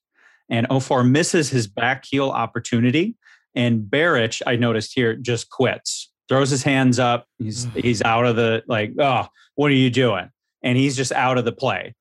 and 0.49 0.67
04 0.71 1.05
misses 1.05 1.51
his 1.51 1.67
back 1.67 2.05
heel 2.05 2.31
opportunity. 2.31 3.17
And 3.55 3.83
Berić, 3.83 4.41
I 4.47 4.57
noticed 4.57 4.93
here, 4.95 5.15
just 5.15 5.51
quits, 5.51 6.11
throws 6.29 6.51
his 6.51 6.63
hands 6.63 6.99
up. 6.99 7.27
He's 7.39 7.67
he's 7.75 8.03
out 8.03 8.25
of 8.27 8.37
the 8.37 8.63
like, 8.67 8.93
oh, 8.99 9.27
what 9.55 9.71
are 9.71 9.75
you 9.75 9.91
doing? 9.91 10.31
And 10.63 10.79
he's 10.79 10.97
just 10.97 11.13
out 11.13 11.37
of 11.39 11.45
the 11.45 11.53
play. 11.53 11.95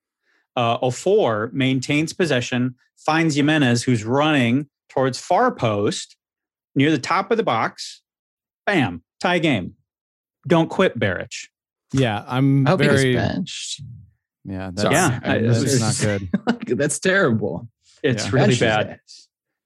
Uh, 0.56 0.90
04 0.90 1.50
maintains 1.54 2.12
possession, 2.14 2.76
finds 2.98 3.38
Giménez, 3.38 3.84
who's 3.86 4.04
running 4.04 4.68
towards 4.90 5.18
far 5.20 5.54
post 5.54 6.18
near 6.76 6.92
the 6.92 6.98
top 7.00 7.32
of 7.32 7.38
the 7.38 7.44
box. 7.44 8.02
Bam, 8.66 9.04
tie 9.20 9.40
game. 9.40 9.76
Don't 10.48 10.70
quit, 10.70 11.00
Berić. 11.00 11.48
Yeah, 11.94 12.24
I'm 12.28 12.66
I 12.68 12.72
hope 12.72 12.80
very. 12.80 13.14
gets 13.14 13.34
benched. 13.34 13.82
Yeah, 14.44 14.72
that's, 14.74 14.92
Yeah, 14.92 15.20
I- 15.24 15.38
that's 15.40 15.62
this 15.62 15.80
not 15.80 15.92
is- 15.92 16.02
good. 16.02 16.30
That's 16.78 17.00
terrible. 17.00 17.68
It's 18.04 18.26
Yeah. 18.26 18.32
really 18.32 18.56
bad. 18.58 19.00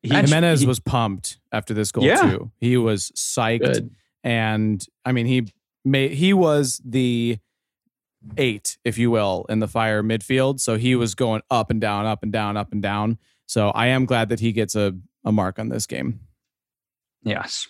He- 0.01 0.09
Giménez 0.09 0.59
he- 0.59 0.65
was 0.67 0.79
pumped 0.79 1.39
after 1.51 1.73
this 1.73 1.91
goal 1.91 2.03
Yeah. 2.03 2.21
too. 2.29 2.51
He 2.59 2.75
was 2.77 3.11
psyched, 3.15 3.61
Good. 3.61 3.89
and 4.23 4.85
I 5.05 5.11
mean 5.13 5.25
he 5.27 5.47
made 5.85 6.11
he 6.11 6.33
was 6.33 6.81
the 6.85 7.37
eight, 8.37 8.77
if 8.83 8.97
you 8.97 9.11
will, 9.11 9.45
in 9.49 9.59
the 9.59 9.67
fire 9.67 10.03
midfield. 10.03 10.59
So 10.59 10.77
he 10.77 10.95
was 10.95 11.15
going 11.15 11.41
up 11.49 11.69
and 11.69 11.79
down, 11.79 12.05
up 12.05 12.23
and 12.23 12.31
down, 12.31 12.57
up 12.57 12.71
and 12.71 12.81
down. 12.81 13.17
So 13.45 13.69
I 13.69 13.87
am 13.87 14.05
glad 14.05 14.29
that 14.29 14.39
he 14.39 14.51
gets 14.51 14.75
a 14.75 14.95
a 15.25 15.31
mark 15.31 15.59
on 15.59 15.69
this 15.69 15.87
game. 15.87 16.19
Yes. 17.23 17.67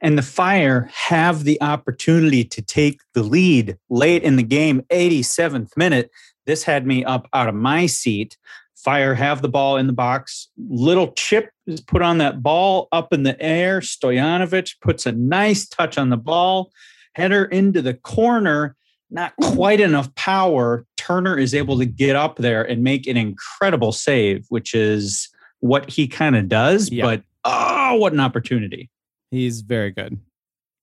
And 0.00 0.18
the 0.18 0.22
Fire 0.22 0.90
have 0.92 1.44
the 1.44 1.60
opportunity 1.62 2.44
to 2.44 2.62
take 2.62 3.00
the 3.14 3.22
lead 3.22 3.78
late 3.88 4.22
in 4.22 4.36
the 4.36 4.42
game, 4.42 4.82
87th 4.90 5.76
minute. 5.76 6.10
This 6.44 6.64
had 6.64 6.86
me 6.86 7.04
up 7.04 7.28
out 7.32 7.48
of 7.48 7.54
my 7.54 7.86
seat. 7.86 8.36
Fire 8.76 9.14
have 9.14 9.42
the 9.42 9.48
ball 9.48 9.76
in 9.76 9.86
the 9.86 9.92
box. 9.92 10.48
Little 10.56 11.12
chip 11.12 11.50
is 11.66 11.80
put 11.80 12.02
on 12.02 12.18
that 12.18 12.42
ball 12.42 12.88
up 12.92 13.12
in 13.12 13.22
the 13.24 13.40
air. 13.40 13.80
Stojanovic 13.80 14.76
puts 14.80 15.06
a 15.06 15.12
nice 15.12 15.66
touch 15.66 15.98
on 15.98 16.10
the 16.10 16.16
ball, 16.16 16.70
header 17.14 17.46
into 17.46 17.82
the 17.82 17.94
corner. 17.94 18.76
Not 19.10 19.34
quite 19.36 19.80
enough 19.80 20.12
power. 20.16 20.84
Turner 20.96 21.38
is 21.38 21.54
able 21.54 21.78
to 21.78 21.86
get 21.86 22.16
up 22.16 22.36
there 22.36 22.62
and 22.62 22.82
make 22.82 23.06
an 23.06 23.16
incredible 23.16 23.92
save, 23.92 24.46
which 24.48 24.74
is 24.74 25.28
what 25.60 25.88
he 25.88 26.08
kind 26.08 26.34
of 26.36 26.48
does. 26.48 26.90
Yeah. 26.90 27.04
But 27.04 27.22
oh, 27.44 27.94
what 27.96 28.12
an 28.12 28.20
opportunity! 28.20 28.90
He's 29.30 29.60
very 29.60 29.90
good. 29.92 30.18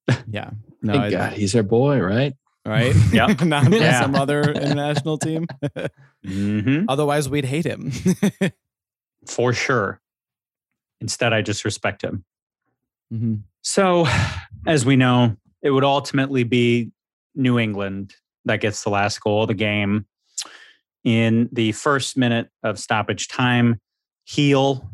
Yeah. 0.28 0.52
No, 0.82 0.94
Thank 0.94 1.06
I- 1.06 1.10
God, 1.12 1.34
he's 1.34 1.56
our 1.56 1.64
boy, 1.64 2.00
right? 2.00 2.34
right? 2.66 2.94
Yep. 3.14 3.42
Not 3.46 3.66
for 3.66 3.76
Yeah. 3.76 4.02
some 4.02 4.16
other 4.16 4.42
international 4.52 5.18
team. 5.18 5.48
Mm-hmm. 6.26 6.86
Otherwise, 6.90 7.30
we'd 7.30 7.46
hate 7.46 7.66
him. 7.66 7.92
For 9.28 9.54
sure. 9.54 10.02
Instead, 11.02 11.34
I 11.34 11.42
just 11.42 11.64
respect 11.66 12.02
him. 12.04 12.24
Mhm. 13.14 13.42
So, 13.62 14.06
as 14.68 14.86
we 14.86 14.96
know, 14.96 15.36
it 15.62 15.72
would 15.72 15.84
ultimately 15.86 16.44
be 16.44 16.92
New 17.36 17.60
England 17.60 18.16
that 18.46 18.62
gets 18.62 18.84
the 18.84 18.90
last 18.90 19.22
goal 19.22 19.44
of 19.44 19.48
the 19.48 19.54
game. 19.54 20.06
In 21.04 21.50
the 21.52 21.72
first 21.74 22.18
minute 22.18 22.50
of 22.64 22.80
stoppage 22.80 23.28
time, 23.28 23.80
Gil 24.26 24.90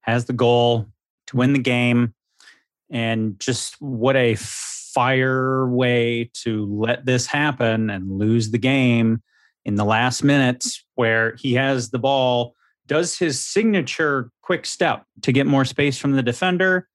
has 0.00 0.24
the 0.24 0.32
goal 0.32 0.86
to 1.28 1.36
win 1.36 1.52
the 1.52 1.58
game. 1.58 2.14
And 2.90 3.38
just 3.40 3.80
what 3.80 4.16
a 4.16 4.34
fire 4.36 5.68
way 5.68 6.30
to 6.42 6.66
let 6.66 7.06
this 7.06 7.26
happen 7.26 7.90
and 7.90 8.18
lose 8.18 8.50
the 8.50 8.58
game 8.58 9.22
in 9.64 9.76
the 9.76 9.84
last 9.84 10.24
minutes 10.24 10.84
where 10.96 11.36
he 11.36 11.54
has 11.54 11.90
the 11.90 11.98
ball, 11.98 12.54
does 12.86 13.16
his 13.16 13.40
signature 13.40 14.30
quick 14.42 14.66
step 14.66 15.04
to 15.22 15.32
get 15.32 15.46
more 15.46 15.64
space 15.64 15.96
from 15.96 16.12
the 16.12 16.22
defender 16.22 16.88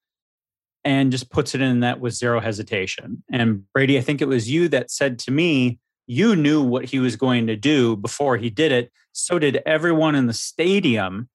and 0.88 1.12
just 1.12 1.30
puts 1.30 1.54
it 1.54 1.60
in 1.60 1.80
that 1.80 2.00
with 2.00 2.14
zero 2.14 2.40
hesitation. 2.40 3.22
And 3.30 3.70
Brady, 3.74 3.98
I 3.98 4.00
think 4.00 4.22
it 4.22 4.26
was 4.28 4.50
you 4.50 4.68
that 4.68 4.90
said 4.90 5.18
to 5.20 5.30
me, 5.30 5.78
you 6.06 6.34
knew 6.34 6.62
what 6.62 6.86
he 6.86 6.98
was 6.98 7.14
going 7.14 7.46
to 7.48 7.56
do 7.56 7.94
before 7.94 8.38
he 8.38 8.48
did 8.48 8.72
it. 8.72 8.90
So 9.12 9.38
did 9.38 9.60
everyone 9.66 10.14
in 10.14 10.28
the 10.28 10.32
stadium. 10.32 11.28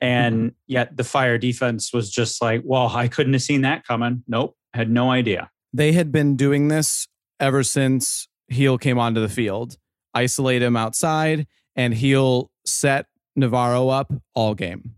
And 0.00 0.36
mm-hmm. 0.36 0.54
yet 0.66 0.96
the 0.96 1.04
fire 1.04 1.36
defense 1.36 1.92
was 1.92 2.10
just 2.10 2.40
like, 2.40 2.62
well, 2.64 2.88
I 2.88 3.08
couldn't 3.08 3.34
have 3.34 3.42
seen 3.42 3.60
that 3.60 3.86
coming. 3.86 4.24
Nope, 4.26 4.56
had 4.72 4.90
no 4.90 5.10
idea. 5.10 5.50
they 5.74 5.92
had 5.92 6.10
been 6.10 6.34
doing 6.34 6.68
this 6.68 7.06
ever 7.38 7.62
since 7.62 8.26
Gil 8.50 8.78
came 8.78 8.98
onto 8.98 9.20
the 9.20 9.28
field. 9.28 9.76
Isolate 10.14 10.62
him 10.62 10.76
outside, 10.76 11.46
and 11.76 11.94
Gil 11.94 12.50
set 12.64 13.04
Navarro 13.36 13.90
up 13.90 14.10
all 14.34 14.54
game. 14.54 14.94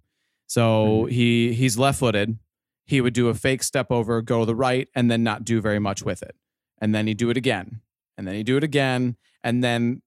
So 0.46 0.62
mm-hmm. 0.62 1.12
he 1.12 1.55
he's 1.55 1.76
left 1.76 1.98
footed. 1.98 2.38
He 2.90 3.00
would 3.00 3.14
do 3.14 3.29
a 3.29 3.35
fake 3.35 3.62
step 3.62 3.92
over, 3.92 4.20
go 4.20 4.40
to 4.40 4.46
the 4.46 4.55
right, 4.57 4.88
and 4.96 5.09
then 5.09 5.22
not 5.22 5.44
do 5.44 5.61
very 5.61 5.79
much 5.79 6.03
with 6.03 6.24
it. 6.24 6.35
And 6.81 6.92
then 6.92 7.07
he'd 7.07 7.18
do 7.18 7.31
it 7.31 7.37
again. 7.37 7.83
And 8.18 8.26
then 8.26 8.35
he'd 8.35 8.46
do 8.46 8.57
it 8.57 8.64
again. 8.64 9.16
And 9.44 9.62
then 9.62 10.03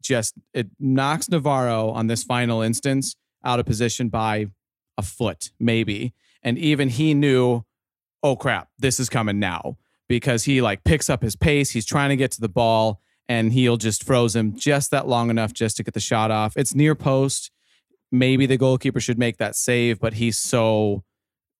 just 0.00 0.32
it 0.54 0.68
knocks 0.80 1.28
Navarro 1.28 1.90
on 1.90 2.06
this 2.06 2.24
final 2.24 2.62
instance 2.62 3.14
out 3.44 3.60
of 3.60 3.66
position 3.66 4.08
by 4.08 4.46
a 4.96 5.02
foot, 5.02 5.50
maybe. 5.60 6.14
And 6.42 6.56
even 6.56 6.88
he 6.88 7.12
knew, 7.12 7.62
oh 8.22 8.36
crap, 8.36 8.70
this 8.78 8.98
is 8.98 9.10
coming 9.10 9.38
now 9.38 9.76
because 10.08 10.44
he 10.44 10.62
like 10.62 10.82
picks 10.82 11.10
up 11.10 11.20
his 11.20 11.36
pace. 11.36 11.72
He's 11.72 11.84
trying 11.84 12.08
to 12.08 12.16
get 12.16 12.30
to 12.32 12.40
the 12.40 12.48
ball 12.48 13.02
and 13.28 13.52
he'll 13.52 13.76
just 13.76 14.02
froze 14.02 14.34
him 14.34 14.56
just 14.56 14.90
that 14.92 15.06
long 15.06 15.28
enough 15.28 15.52
just 15.52 15.76
to 15.76 15.82
get 15.82 15.92
the 15.92 16.00
shot 16.00 16.30
off. 16.30 16.56
It's 16.56 16.74
near 16.74 16.94
post. 16.94 17.50
Maybe 18.10 18.46
the 18.46 18.56
goalkeeper 18.56 19.00
should 19.00 19.18
make 19.18 19.36
that 19.36 19.56
save, 19.56 20.00
but 20.00 20.14
he's 20.14 20.38
so 20.38 21.04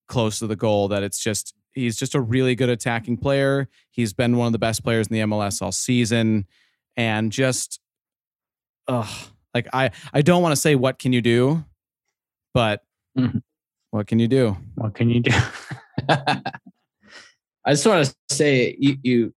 close 0.09 0.39
to 0.41 0.47
the 0.47 0.57
goal 0.57 0.89
that 0.89 1.03
it's 1.03 1.19
just 1.19 1.55
he's 1.73 1.97
just 1.97 2.15
a 2.15 2.21
really 2.21 2.55
good 2.55 2.69
attacking 2.69 3.17
player. 3.17 3.69
He's 3.91 4.13
been 4.13 4.37
one 4.37 4.47
of 4.47 4.53
the 4.53 4.59
best 4.59 4.85
players 4.85 5.09
in 5.09 5.15
the 5.15 5.21
MLS 5.21 5.61
all 5.63 5.73
season 5.73 6.47
and 6.97 7.33
just 7.33 7.81
ugh 8.87 9.09
like 9.55 9.67
I 9.73 9.91
I 10.13 10.23
don't 10.23 10.43
want 10.43 10.53
to 10.53 10.61
say 10.61 10.75
what 10.75 10.99
can 10.99 11.13
you 11.13 11.21
do, 11.23 11.65
but 12.53 12.83
Mhm. 13.19 13.43
what 13.91 14.07
can 14.07 14.19
you 14.19 14.29
do? 14.29 14.57
What 14.75 14.95
can 14.95 15.09
you 15.11 15.21
do? 15.21 15.31
I 16.09 17.73
just 17.73 17.87
want 17.87 18.07
to 18.07 18.35
say 18.35 18.77
you 18.79 18.97
you 19.03 19.35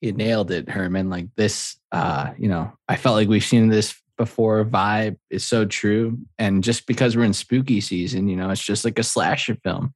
you 0.00 0.12
nailed 0.12 0.50
it, 0.50 0.68
Herman. 0.68 1.10
Like 1.10 1.28
this, 1.36 1.78
uh, 1.92 2.32
you 2.38 2.48
know, 2.48 2.72
I 2.88 2.96
felt 2.96 3.16
like 3.16 3.28
we've 3.28 3.44
seen 3.44 3.68
this 3.68 3.94
before. 4.20 4.64
Vibe 4.64 5.16
is 5.30 5.44
so 5.44 5.64
true, 5.64 6.18
and 6.38 6.62
just 6.62 6.86
because 6.86 7.16
we're 7.16 7.24
in 7.24 7.32
spooky 7.32 7.80
season, 7.80 8.28
you 8.28 8.36
know, 8.36 8.50
it's 8.50 8.62
just 8.64 8.84
like 8.84 8.98
a 8.98 9.02
slasher 9.02 9.56
film. 9.64 9.94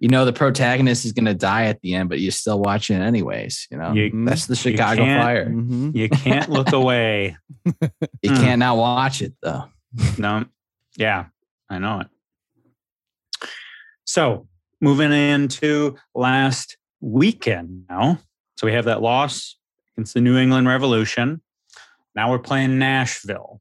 You 0.00 0.08
know, 0.08 0.24
the 0.24 0.32
protagonist 0.32 1.04
is 1.04 1.12
going 1.12 1.26
to 1.26 1.34
die 1.34 1.66
at 1.66 1.80
the 1.80 1.94
end, 1.94 2.08
but 2.08 2.18
you're 2.20 2.32
still 2.32 2.60
watching 2.60 2.96
it 2.96 3.02
anyways. 3.04 3.68
You 3.70 3.78
know, 3.78 3.92
You- 3.92 4.24
that's 4.26 4.46
the 4.46 4.56
Chicago 4.56 5.02
can't- 5.04 5.22
Fire. 5.22 5.48
Mhm. 5.48 5.94
you 5.94 6.08
can't 6.08 6.50
look 6.50 6.72
away. 6.82 7.36
You 7.64 8.30
Mm. 8.30 8.36
can't 8.40 8.58
not 8.58 8.76
watch 8.76 9.22
it 9.22 9.34
though. 9.40 9.64
No. 10.18 10.44
Yeah, 10.96 11.26
I 11.70 11.78
know 11.78 12.00
it. 12.00 12.08
So 14.04 14.46
moving 14.80 15.12
into 15.12 15.96
last 16.14 16.76
weekend 17.00 17.84
now. 17.88 18.18
So 18.56 18.66
we 18.66 18.72
have 18.72 18.84
that 18.86 19.00
loss 19.02 19.56
against 19.96 20.14
the 20.14 20.20
New 20.20 20.36
England 20.36 20.66
Revolution. 20.68 21.40
Now 22.14 22.30
we're 22.30 22.38
playing 22.38 22.78
Nashville. 22.78 23.60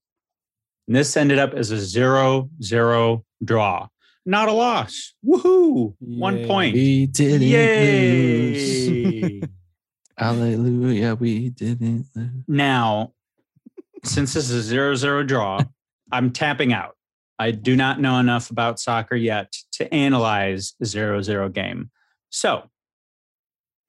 And 0.87 0.95
this 0.95 1.15
ended 1.17 1.39
up 1.39 1.53
as 1.53 1.71
a 1.71 1.77
zero 1.79 2.49
zero 2.61 3.25
draw. 3.43 3.87
Not 4.25 4.47
a 4.49 4.53
loss. 4.53 5.13
Woohoo. 5.25 5.95
One 5.99 6.45
point. 6.45 6.73
We 6.75 7.07
didn't 7.07 7.41
lose. 7.41 8.87
Yay. 8.89 9.41
Hallelujah, 10.17 11.15
we 11.15 11.49
didn't 11.49 12.05
lose. 12.15 12.29
now, 12.47 13.13
since 14.03 14.33
this 14.33 14.49
is 14.49 14.55
a 14.55 14.61
zero 14.61 14.95
zero 14.95 15.23
draw, 15.23 15.59
I'm 16.11 16.31
tapping 16.31 16.71
out. 16.73 16.95
I 17.39 17.51
do 17.51 17.75
not 17.75 17.99
know 17.99 18.19
enough 18.19 18.51
about 18.51 18.79
soccer 18.79 19.15
yet 19.15 19.51
to 19.73 19.91
analyze 19.93 20.75
a 20.79 20.85
zero-zero 20.85 21.49
game. 21.49 21.89
So, 22.29 22.69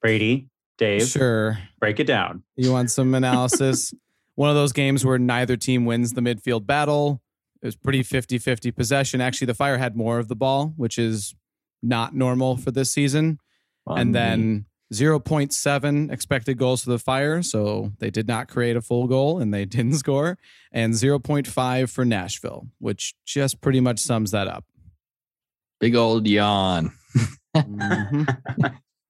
Brady, 0.00 0.48
Dave, 0.78 1.02
Sure. 1.06 1.58
break 1.78 2.00
it 2.00 2.04
down. 2.06 2.42
You 2.56 2.72
want 2.72 2.90
some 2.90 3.14
analysis? 3.14 3.92
One 4.36 4.48
of 4.50 4.56
those 4.56 4.72
games 4.72 5.04
where 5.04 5.18
neither 5.18 5.56
team 5.56 5.84
wins 5.84 6.12
the 6.14 6.20
midfield 6.20 6.66
battle. 6.66 7.20
It 7.62 7.66
was 7.66 7.76
pretty 7.76 8.02
50 8.02 8.38
50 8.38 8.70
possession. 8.72 9.20
Actually, 9.20 9.46
the 9.46 9.54
Fire 9.54 9.78
had 9.78 9.96
more 9.96 10.18
of 10.18 10.28
the 10.28 10.36
ball, 10.36 10.74
which 10.76 10.98
is 10.98 11.34
not 11.82 12.14
normal 12.14 12.56
for 12.56 12.70
this 12.70 12.90
season. 12.92 13.38
and 13.86 14.14
then 14.14 14.66
0.7 14.92 16.12
expected 16.12 16.58
goals 16.58 16.84
for 16.84 16.90
the 16.90 16.98
Fire. 16.98 17.42
So 17.42 17.92
they 17.98 18.10
did 18.10 18.26
not 18.28 18.48
create 18.48 18.76
a 18.76 18.80
full 18.82 19.06
goal 19.06 19.38
and 19.38 19.52
they 19.52 19.64
didn't 19.76 19.94
score. 19.94 20.36
And 20.72 20.94
0.5 20.94 21.88
for 21.90 22.04
Nashville, 22.04 22.68
which 22.78 23.14
just 23.26 23.60
pretty 23.60 23.80
much 23.80 23.98
sums 23.98 24.30
that 24.32 24.48
up. 24.48 24.64
big 25.80 25.94
old 25.94 26.26
yawn. 26.26 26.92
Mhm. 27.56 28.26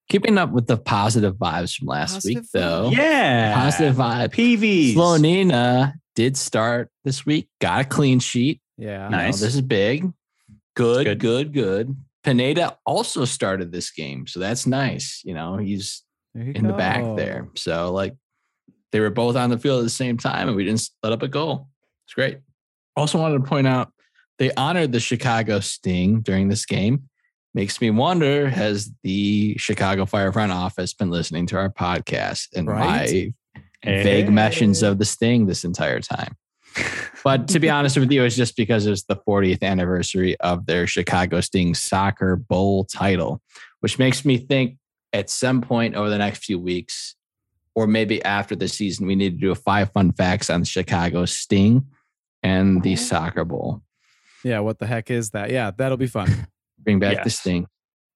Keeping 0.09 0.37
up 0.39 0.51
with 0.51 0.67
the 0.67 0.77
positive 0.77 1.37
vibes 1.37 1.77
from 1.77 1.89
last 1.89 2.15
Positive 2.15 2.43
week, 2.43 2.51
though. 2.53 2.91
yeah. 2.91 3.55
Positive 3.55 3.95
vibe. 3.97 4.29
PVs. 4.33 4.95
Slonina 4.95 5.95
did 6.15 6.37
start 6.37 6.91
this 7.05 7.25
week, 7.25 7.49
got 7.61 7.81
a 7.81 7.85
clean 7.85 8.21
sheet. 8.21 8.61
Yeah. 8.77 9.05
You 9.07 9.11
know, 9.11 9.17
Nice. 9.17 9.41
this 9.41 9.55
is 9.55 9.61
big. 9.63 10.11
Good, 10.77 11.05
Good. 11.05 11.19
good, 11.21 11.53
good, 11.53 11.97
Pineda 12.25 12.77
also 12.85 13.25
started 13.25 13.71
this 13.71 13.91
game. 13.91 14.27
So 14.27 14.41
that's 14.41 14.67
nice. 14.67 15.21
You 15.25 15.35
know, 15.35 15.57
he's 15.57 16.03
There 16.35 16.45
you 16.45 16.53
in 16.55 16.67
the 16.67 16.73
back 16.73 17.05
there. 17.17 17.49
So 17.55 17.93
like 17.93 18.17
they 18.93 19.01
were 19.01 19.11
both 19.11 19.37
on 19.37 19.51
the 19.51 19.59
field 19.59 19.81
at 19.81 19.85
the 19.85 19.91
same 19.91 20.17
time 20.17 20.49
and 20.49 20.57
we 20.57 20.65
didn't 20.65 20.89
let 21.03 21.13
up 21.13 21.23
a 21.23 21.29
goal. 21.29 21.69
It's 22.07 22.15
great. 22.15 22.39
Also 22.97 23.19
wanted 23.19 23.39
to 23.39 23.45
point 23.45 23.67
out 23.67 23.93
they 24.39 24.53
honored 24.55 24.91
the 24.93 25.01
Chicago 25.01 25.61
Sting 25.61 26.21
during 26.23 26.49
this 26.49 26.65
game. 26.67 27.09
Makes 27.55 27.81
me 27.81 27.91
wonder 27.91 28.49
has 28.51 28.91
the 29.05 29.57
Chicago 29.59 30.07
Fire 30.07 30.33
front 30.33 30.51
office 30.51 30.93
been 30.93 31.11
listening 31.11 31.47
to 31.47 31.57
our 31.57 31.71
podcast 31.71 32.49
and 32.55 32.67
Right? 32.67 33.33
my 33.85 34.03
vague 34.03 34.31
mentions 34.33 34.83
of 34.83 34.99
the 34.99 35.05
Sting 35.05 35.47
this 35.47 35.63
entire 35.65 36.01
time? 36.01 36.37
But 37.23 37.47
to 37.49 37.61
be 37.61 37.71
honest 37.71 37.97
with 37.97 38.11
you, 38.11 38.25
it's 38.25 38.35
just 38.35 38.57
because 38.57 38.87
it's 38.87 39.05
the 39.05 39.15
40th 39.17 39.63
anniversary 39.63 40.37
of 40.41 40.67
their 40.67 40.89
Chicago 40.89 41.41
Sting 41.41 41.75
Soccer 41.75 42.35
Bowl 42.35 42.85
title, 42.87 43.41
which 43.81 44.01
makes 44.01 44.25
me 44.25 44.37
think 44.37 44.77
at 45.13 45.31
some 45.31 45.61
point 45.61 45.95
over 45.95 46.11
the 46.11 46.19
next 46.19 46.45
few 46.45 46.59
weeks, 46.59 47.15
or 47.77 47.87
maybe 47.87 48.21
after 48.25 48.57
the 48.57 48.67
season, 48.67 49.07
we 49.07 49.15
need 49.15 49.35
to 49.35 49.41
do 49.41 49.53
a 49.53 49.55
five 49.55 49.93
fun 49.93 50.11
facts 50.13 50.51
on 50.51 50.65
Chicago 50.65 51.25
Sting 51.25 51.87
and 52.43 52.83
the 52.83 52.97
Soccer 52.97 53.45
Bowl. 53.45 53.83
Yeah. 54.43 54.59
What 54.59 54.81
the 54.81 54.87
heck 54.87 55.09
is 55.11 55.31
that? 55.31 55.51
Yeah. 55.51 55.71
That'll 55.71 55.97
be 55.97 56.09
fun. 56.09 56.49
Bring 56.79 56.99
back 56.99 57.19
the 57.19 57.31
Yes. 57.31 57.39
Sting. 57.39 57.67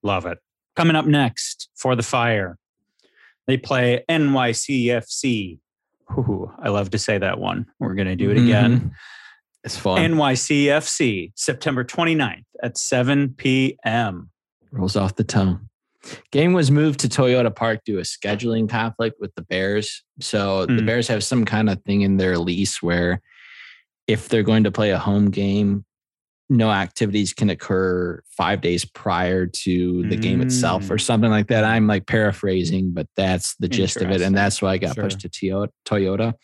Love 0.02 0.26
it. 0.26 0.38
Coming 0.76 0.96
up 0.96 1.06
next 1.06 1.68
for 1.74 1.96
the 1.96 2.02
Fire, 2.02 2.58
they 3.46 3.56
play 3.56 4.04
NYCFC. 4.08 5.58
Ooh, 6.12 6.50
I 6.62 6.68
love 6.68 6.90
to 6.90 6.98
say 6.98 7.18
that 7.18 7.38
one. 7.38 7.66
We're 7.78 7.94
going 7.94 8.08
to 8.08 8.16
do 8.16 8.30
it 8.30 8.38
again. 8.38 8.80
Mhm. 8.80 8.90
It's 9.64 9.76
fun. 9.76 9.98
NYCFC, 10.00 11.32
September 11.34 11.84
29th 11.84 12.44
at 12.62 12.78
7 12.78 13.34
p.m. 13.36 14.30
Rolls 14.70 14.96
off 14.96 15.16
the 15.16 15.24
tongue. 15.24 15.68
Game 16.30 16.52
was 16.52 16.70
moved 16.70 17.00
to 17.00 17.08
Toyota 17.08 17.54
Park 17.54 17.80
due 17.84 17.94
to 17.94 17.98
a 17.98 18.02
scheduling 18.02 18.68
conflict 18.68 19.16
with 19.20 19.34
the 19.34 19.42
Bears. 19.42 20.02
So 20.20 20.64
the 20.64 20.74
Hmm. 20.74 20.86
Bears 20.86 21.08
have 21.08 21.24
some 21.24 21.44
kind 21.44 21.68
of 21.68 21.82
thing 21.82 22.02
in 22.02 22.16
their 22.16 22.38
lease 22.38 22.80
where 22.82 23.20
if 24.06 24.28
they're 24.28 24.42
going 24.44 24.64
to 24.64 24.70
play 24.70 24.90
a 24.90 24.98
home 24.98 25.30
game, 25.30 25.84
no 26.50 26.70
activities 26.70 27.34
can 27.34 27.50
occur 27.50 28.22
five 28.36 28.60
days 28.62 28.84
prior 28.84 29.46
to 29.46 30.02
the 30.08 30.16
game 30.16 30.40
itself 30.40 30.90
or 30.90 30.96
Mm. 30.96 31.00
something 31.02 31.30
like 31.30 31.48
that. 31.48 31.62
I'm 31.64 31.86
like 31.86 32.06
paraphrasing, 32.06 32.92
but 32.92 33.06
that's 33.16 33.54
the 33.56 33.68
gist 33.68 33.98
of 33.98 34.10
it. 34.10 34.22
And 34.22 34.34
that's 34.36 34.62
why 34.62 34.72
I 34.72 34.78
got 34.78 34.94
Sure. 34.94 35.04
pushed 35.04 35.20
to 35.20 35.28
Toyota. 35.84 36.34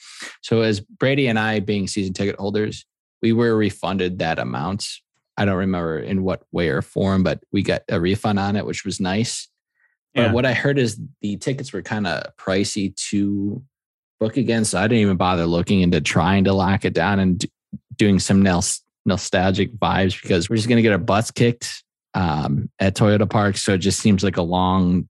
So 0.43 0.61
as 0.61 0.81
Brady 0.81 1.27
and 1.27 1.39
I 1.39 1.61
being 1.61 1.87
season 1.89 2.13
ticket 2.13 2.37
holders, 2.39 2.85
we 3.23 3.33
were 3.33 3.57
refunded 3.57 4.19
that 4.19 4.39
amount. 4.39 4.87
I 5.39 5.47
don't 5.47 5.57
remember 5.57 5.99
in 5.99 6.23
what 6.23 6.43
way 6.53 6.69
or 6.69 6.83
form, 6.83 7.23
but 7.23 7.43
we 7.51 7.63
got 7.63 7.83
a 7.89 7.99
refund 7.99 8.39
on 8.39 8.57
it, 8.57 8.67
which 8.67 8.85
was 8.85 9.01
nice. 9.01 9.49
But 10.15 10.33
what 10.33 10.47
I 10.47 10.53
heard 10.53 10.79
is 10.79 11.01
the 11.23 11.37
tickets 11.39 11.73
were 11.73 11.83
kind 11.83 12.07
of 12.07 12.37
pricey 12.37 12.95
to 13.09 13.61
book 14.21 14.37
again. 14.37 14.65
So 14.65 14.79
I 14.79 14.83
didn't 14.83 14.99
even 15.03 15.17
bother 15.17 15.45
looking 15.47 15.81
into 15.81 16.01
trying 16.01 16.45
to 16.45 16.53
lock 16.53 16.85
it 16.85 16.93
down 16.93 17.19
and 17.19 17.45
doing 17.97 18.21
some 18.21 18.41
nos- 18.41 18.81
nostalgic 19.07 19.73
vibes 19.77 20.21
because 20.21 20.49
we're 20.49 20.57
just 20.57 20.69
going 20.69 20.77
to 20.77 20.83
get 20.83 20.93
our 20.93 20.99
butts 20.99 21.31
kicked 21.31 21.83
um, 22.15 22.71
at 22.79 22.95
Toyota 22.95 23.29
Park. 23.29 23.57
So 23.57 23.75
it 23.75 23.79
just 23.79 24.01
seems 24.01 24.23
like 24.25 24.37
a 24.37 24.43
long 24.43 25.09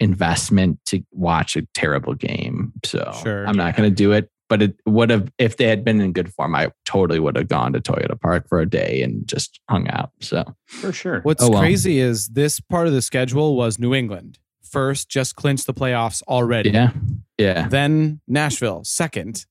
investment 0.00 0.78
to 0.86 1.02
watch 1.12 1.56
a 1.56 1.62
terrible 1.74 2.14
game. 2.14 2.72
So 2.84 3.12
Sure. 3.22 3.46
I'm 3.46 3.56
not 3.56 3.76
going 3.76 3.88
to 3.88 3.94
do 3.94 4.12
it. 4.12 4.30
But 4.48 4.62
it 4.62 4.76
would 4.86 5.10
have, 5.10 5.32
if 5.38 5.56
they 5.56 5.66
had 5.66 5.84
been 5.84 6.00
in 6.00 6.12
good 6.12 6.32
form, 6.32 6.54
I 6.54 6.70
totally 6.84 7.18
would 7.18 7.34
have 7.34 7.48
gone 7.48 7.72
to 7.72 7.80
Toyota 7.80 8.20
Park 8.20 8.48
for 8.48 8.60
a 8.60 8.68
day 8.68 9.02
and 9.02 9.26
just 9.26 9.58
hung 9.68 9.88
out. 9.88 10.12
So 10.20 10.44
For 10.66 10.92
sure. 10.92 11.20
What's 11.22 11.42
Oh, 11.42 11.50
well. 11.50 11.60
crazy 11.60 11.98
is 11.98 12.28
this 12.28 12.60
part 12.60 12.86
of 12.86 12.92
the 12.92 13.02
schedule 13.02 13.56
was 13.56 13.80
New 13.80 13.92
England 13.92 14.38
first, 14.62 15.08
just 15.08 15.34
clinched 15.34 15.66
the 15.66 15.74
playoffs 15.74 16.22
already. 16.28 16.70
yeah, 16.70 16.90
yeah. 17.38 17.66
Then 17.66 18.20
Nashville 18.28 18.84
second, 18.84 19.46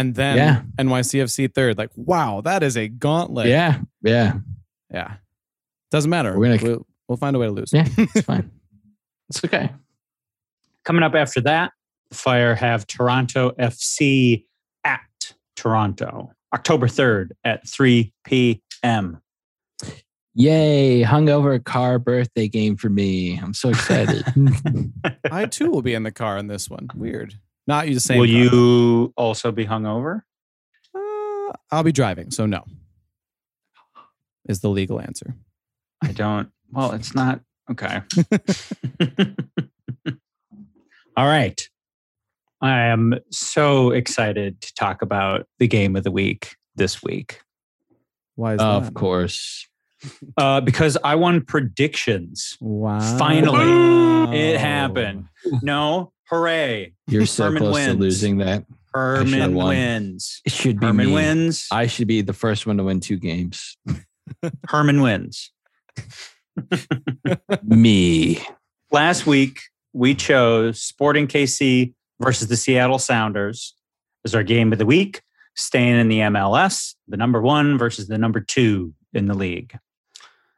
and 0.00 0.14
then 0.14 0.36
Yeah. 0.36 0.62
NYCFC 0.78 1.52
third. 1.54 1.78
Like, 1.78 1.90
wow, 1.96 2.40
that 2.42 2.62
is 2.62 2.76
a 2.76 2.88
gauntlet. 2.88 3.46
yeah, 3.48 3.80
yeah, 4.02 4.38
yeah. 4.90 5.14
Doesn't 5.90 6.10
matter. 6.10 6.38
We're 6.38 6.56
gonna- 6.58 6.70
we'll, 6.70 6.86
we'll 7.08 7.16
find 7.18 7.36
a 7.36 7.38
way 7.38 7.46
to 7.46 7.52
lose. 7.52 7.72
yeah. 7.72 7.86
It's 7.96 8.20
fine. 8.26 8.50
It's 9.28 9.44
okay. 9.44 9.70
Coming 10.84 11.02
up 11.02 11.14
after 11.14 11.40
that, 11.42 11.72
the 12.10 12.16
Fire 12.16 12.54
have 12.54 12.86
Toronto 12.86 13.50
FC 13.58 14.44
at 14.84 15.00
Toronto, 15.56 16.32
October 16.54 16.86
3rd 16.88 17.30
at 17.44 17.68
3 17.68 18.12
p.m. 18.24 19.20
Yay! 20.34 21.02
Hungover 21.02 21.62
car 21.62 21.98
birthday 21.98 22.48
game 22.48 22.76
for 22.76 22.88
me. 22.88 23.36
I'm 23.38 23.52
so 23.52 23.68
excited. 23.70 24.24
I 25.30 25.46
too 25.46 25.70
will 25.70 25.82
be 25.82 25.92
in 25.94 26.04
the 26.04 26.12
car 26.12 26.38
in 26.38 26.46
this 26.46 26.70
one. 26.70 26.88
Weird. 26.94 27.34
Not 27.66 27.88
you 27.88 27.94
the 27.94 28.00
same. 28.00 28.18
Will 28.18 28.26
car. 28.26 28.34
you 28.34 29.12
also 29.16 29.52
be 29.52 29.66
hungover? 29.66 30.22
Uh, 30.94 31.52
I'll 31.70 31.82
be 31.84 31.92
driving, 31.92 32.30
so 32.30 32.46
no. 32.46 32.64
Is 34.48 34.60
the 34.60 34.70
legal 34.70 35.00
answer. 35.00 35.36
I 36.02 36.12
don't. 36.12 36.50
Well, 36.72 36.92
it's 36.92 37.14
not. 37.14 37.40
Okay. 37.70 38.00
All 41.16 41.26
right. 41.26 41.60
I 42.62 42.80
am 42.86 43.14
so 43.30 43.90
excited 43.90 44.60
to 44.60 44.74
talk 44.74 45.02
about 45.02 45.46
the 45.58 45.66
game 45.68 45.96
of 45.96 46.04
the 46.04 46.10
week 46.10 46.56
this 46.76 47.02
week 47.02 47.40
Why 48.34 48.54
is 48.54 48.60
of 48.60 48.86
that? 48.86 48.94
course. 48.94 49.66
uh, 50.36 50.60
because 50.60 50.96
I 51.04 51.14
won 51.14 51.42
predictions. 51.42 52.56
Wow. 52.60 53.18
Finally, 53.18 54.36
it 54.38 54.58
happened. 54.60 55.26
No, 55.62 56.12
hooray. 56.30 56.94
You're 57.08 57.26
so 57.26 57.44
Herman 57.44 57.58
close 57.62 57.76
to 57.76 57.88
wins. 57.88 58.00
losing 58.00 58.38
that. 58.38 58.64
Herman 58.94 59.54
wins. 59.54 60.40
It 60.44 60.52
should 60.52 60.80
be 60.80 60.86
Herman 60.86 61.06
me. 61.08 61.12
wins. 61.12 61.66
I 61.70 61.86
should 61.86 62.08
be 62.08 62.22
the 62.22 62.32
first 62.32 62.66
one 62.66 62.76
to 62.78 62.84
win 62.84 63.00
two 63.00 63.18
games. 63.18 63.76
Herman 64.68 65.02
wins. 65.02 65.52
me. 67.62 68.40
Last 68.90 69.26
week, 69.26 69.60
we 69.92 70.14
chose 70.14 70.80
Sporting 70.80 71.26
KC 71.26 71.94
versus 72.20 72.48
the 72.48 72.56
Seattle 72.56 72.98
Sounders 72.98 73.74
as 74.24 74.34
our 74.34 74.42
game 74.42 74.72
of 74.72 74.78
the 74.78 74.86
week, 74.86 75.22
staying 75.54 75.98
in 75.98 76.08
the 76.08 76.18
MLS, 76.20 76.94
the 77.08 77.16
number 77.16 77.40
one 77.40 77.78
versus 77.78 78.08
the 78.08 78.18
number 78.18 78.40
two 78.40 78.94
in 79.12 79.26
the 79.26 79.34
league. 79.34 79.76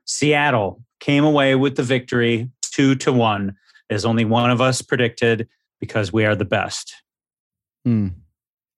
Seattle 0.04 0.82
came 1.00 1.24
away 1.24 1.54
with 1.54 1.76
the 1.76 1.82
victory 1.82 2.50
two 2.62 2.94
to 2.96 3.12
one, 3.12 3.56
as 3.90 4.04
only 4.04 4.24
one 4.24 4.50
of 4.50 4.61
us 4.61 4.82
predicted 4.82 5.48
because 5.83 6.12
we 6.12 6.25
are 6.25 6.37
the 6.37 6.45
best. 6.45 6.95
Hmm. 7.85 8.09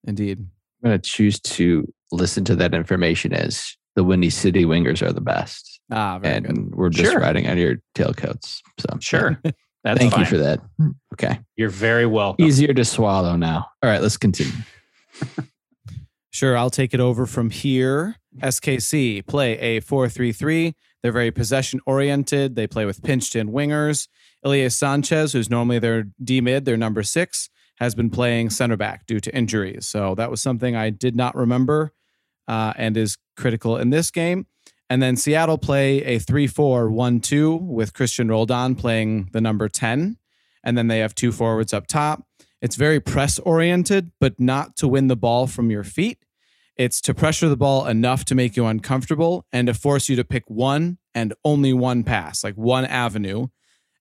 Indeed. 0.07 0.38
I'm 0.83 0.88
going 0.90 0.99
to 1.01 1.07
choose 1.11 1.38
to 1.40 1.87
listen 2.11 2.45
to 2.47 2.57
that 2.57 2.73
information 2.73 3.35
as 3.35 3.77
the 3.95 4.03
Windy 4.03 4.31
City 4.31 4.64
Wingers 4.64 5.03
are 5.07 5.12
the 5.12 5.21
best. 5.21 5.81
Ah, 5.93 6.19
very 6.19 6.37
and 6.37 6.47
good. 6.47 6.75
we're 6.75 6.88
just 6.88 7.12
Sure. 7.12 7.21
riding 7.21 7.47
on 7.47 7.59
your 7.59 7.77
tailcoats. 7.95 8.61
So 8.81 8.99
Sure. 9.01 9.38
That's 9.85 9.99
Thank 10.01 10.17
you 10.17 10.25
for 10.25 10.38
that. 10.38 10.61
Okay. 11.12 11.40
You're 11.57 11.69
very 11.69 12.07
welcome. 12.07 12.43
Easier 12.43 12.73
to 12.73 12.87
swallow 12.87 13.37
now. 13.37 13.67
All 13.83 13.90
right, 13.90 14.01
let's 14.01 14.17
continue. 14.17 14.55
Sure, 16.35 16.57
I'll 16.57 16.68
take 16.68 16.92
it 16.92 16.99
over 16.99 17.27
from 17.27 17.51
here. 17.51 18.16
SKC 18.40 19.25
play 19.25 19.57
a 19.61 19.79
4 19.79 20.09
3 20.09 20.33
3. 20.33 20.75
They're 21.01 21.12
very 21.12 21.31
possession 21.31 21.79
oriented. 21.87 22.57
They 22.57 22.66
play 22.66 22.85
with 22.85 23.05
pinched 23.05 23.37
in 23.37 23.53
wingers. 23.53 24.09
Ilie 24.44 24.68
Sanchez, 24.68 25.33
who's 25.33 25.49
normally 25.49 25.79
their 25.79 26.07
D 26.20 26.40
mid, 26.40 26.64
their 26.64 26.77
number 26.77 27.05
six, 27.05 27.51
has 27.77 27.94
been 27.94 28.11
playing 28.11 28.51
center 28.51 28.77
back 28.77 29.07
due 29.07 29.20
to 29.20 29.33
injuries. 29.33 29.87
So 29.87 30.16
that 30.16 30.29
was 30.29 30.42
something 30.42 30.75
I 30.75 30.90
did 30.90 31.14
not 31.14 31.37
remember 31.37 31.92
uh, 32.49 32.73
and 32.75 32.97
is 32.97 33.16
critical 33.37 33.77
in 33.77 33.90
this 33.90 34.11
game. 34.11 34.49
And 34.90 35.01
then 35.01 35.14
Seattle 35.16 35.57
play 35.57 36.03
a 36.03 36.18
3 36.18 36.49
4 36.49 36.90
1 36.90 37.20
2 37.20 37.55
with 37.55 37.92
Cristian 37.92 38.29
Roldan 38.29 38.75
playing 38.75 39.29
the 39.33 39.40
number 39.40 39.68
10. 39.68 40.16
And 40.64 40.77
then 40.77 40.88
they 40.88 40.99
have 40.99 41.14
two 41.14 41.31
forwards 41.31 41.73
up 41.73 41.87
top. 41.87 42.27
It's 42.64 42.77
very 42.77 42.98
press 42.98 43.38
oriented, 43.40 44.12
but 44.18 44.40
not 44.40 44.74
to 44.79 44.88
win 44.88 45.09
the 45.09 45.16
ball 45.16 45.46
from 45.46 45.70
your 45.70 45.85
feet. 45.85 46.24
It's 46.79 47.03
to 47.03 47.12
pressure 47.12 47.46
the 47.50 47.59
ball 47.59 47.87
enough 47.87 48.24
to 48.24 48.35
make 48.35 48.57
you 48.57 48.64
uncomfortable 48.64 49.44
and 49.53 49.66
to 49.66 49.74
force 49.74 50.09
you 50.09 50.16
to 50.16 50.24
pick 50.24 50.44
one 50.48 50.96
and 51.14 51.35
only 51.44 51.74
one 51.74 52.05
pass, 52.05 52.42
like 52.42 52.55
one 52.55 52.87
avenue. 52.87 53.48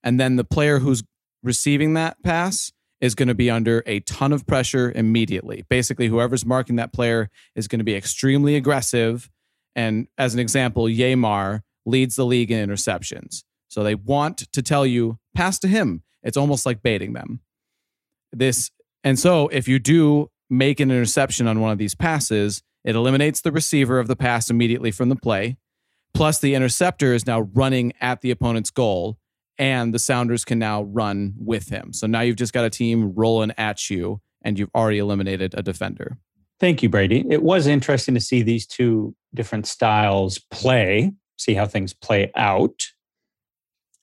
And 0.02 0.18
then 0.18 0.36
the 0.36 0.44
player 0.44 0.78
who's 0.78 1.02
receiving 1.42 1.92
that 1.92 2.22
pass 2.22 2.72
is 3.02 3.14
going 3.14 3.28
to 3.28 3.34
be 3.34 3.50
under 3.50 3.82
a 3.84 4.00
ton 4.00 4.32
of 4.32 4.46
pressure 4.46 4.90
immediately. 4.94 5.66
Basically, 5.68 6.08
whoever's 6.08 6.46
marking 6.46 6.76
that 6.76 6.94
player 6.94 7.28
is 7.54 7.68
going 7.68 7.80
to 7.80 7.84
be 7.84 7.94
extremely 7.94 8.56
aggressive. 8.56 9.28
And 9.76 10.08
as 10.16 10.32
an 10.32 10.40
example, 10.40 10.84
Yeimar 10.84 11.60
leads 11.84 12.16
the 12.16 12.24
league 12.24 12.50
in 12.50 12.66
interceptions. 12.66 13.44
So 13.68 13.82
they 13.82 13.94
want 13.94 14.38
to 14.38 14.62
tell 14.62 14.86
you, 14.86 15.18
pass 15.34 15.58
to 15.58 15.68
him. 15.68 16.02
It's 16.22 16.38
almost 16.38 16.64
like 16.64 16.82
baiting 16.82 17.12
them. 17.12 17.40
This 18.38 18.70
and 19.02 19.18
so 19.18 19.48
if 19.48 19.68
you 19.68 19.78
do 19.78 20.30
make 20.50 20.80
an 20.80 20.90
interception 20.90 21.46
on 21.46 21.60
one 21.60 21.72
of 21.72 21.78
these 21.78 21.94
passes, 21.94 22.62
it 22.84 22.96
eliminates 22.96 23.40
the 23.40 23.52
receiver 23.52 23.98
of 23.98 24.08
the 24.08 24.16
pass 24.16 24.50
immediately 24.50 24.90
from 24.90 25.08
the 25.08 25.16
play. 25.16 25.56
Plus, 26.12 26.38
the 26.38 26.54
interceptor 26.54 27.12
is 27.12 27.26
now 27.26 27.40
running 27.40 27.92
at 28.00 28.20
the 28.20 28.30
opponent's 28.30 28.70
goal, 28.70 29.18
and 29.58 29.92
the 29.92 29.98
Sounders 29.98 30.44
can 30.44 30.58
now 30.58 30.82
run 30.82 31.34
with 31.36 31.68
him. 31.68 31.92
So 31.92 32.06
now 32.06 32.20
you've 32.20 32.36
just 32.36 32.52
got 32.52 32.64
a 32.64 32.70
team 32.70 33.12
rolling 33.14 33.52
at 33.58 33.90
you, 33.90 34.20
and 34.42 34.58
you've 34.58 34.70
already 34.74 34.98
eliminated 34.98 35.54
a 35.56 35.62
defender. 35.62 36.18
Thank 36.60 36.82
you, 36.82 36.88
Brady. 36.88 37.24
It 37.28 37.42
was 37.42 37.66
interesting 37.66 38.14
to 38.14 38.20
see 38.20 38.42
these 38.42 38.66
two 38.66 39.14
different 39.34 39.66
styles 39.66 40.38
play, 40.50 41.12
see 41.36 41.54
how 41.54 41.66
things 41.66 41.92
play 41.92 42.30
out. 42.36 42.86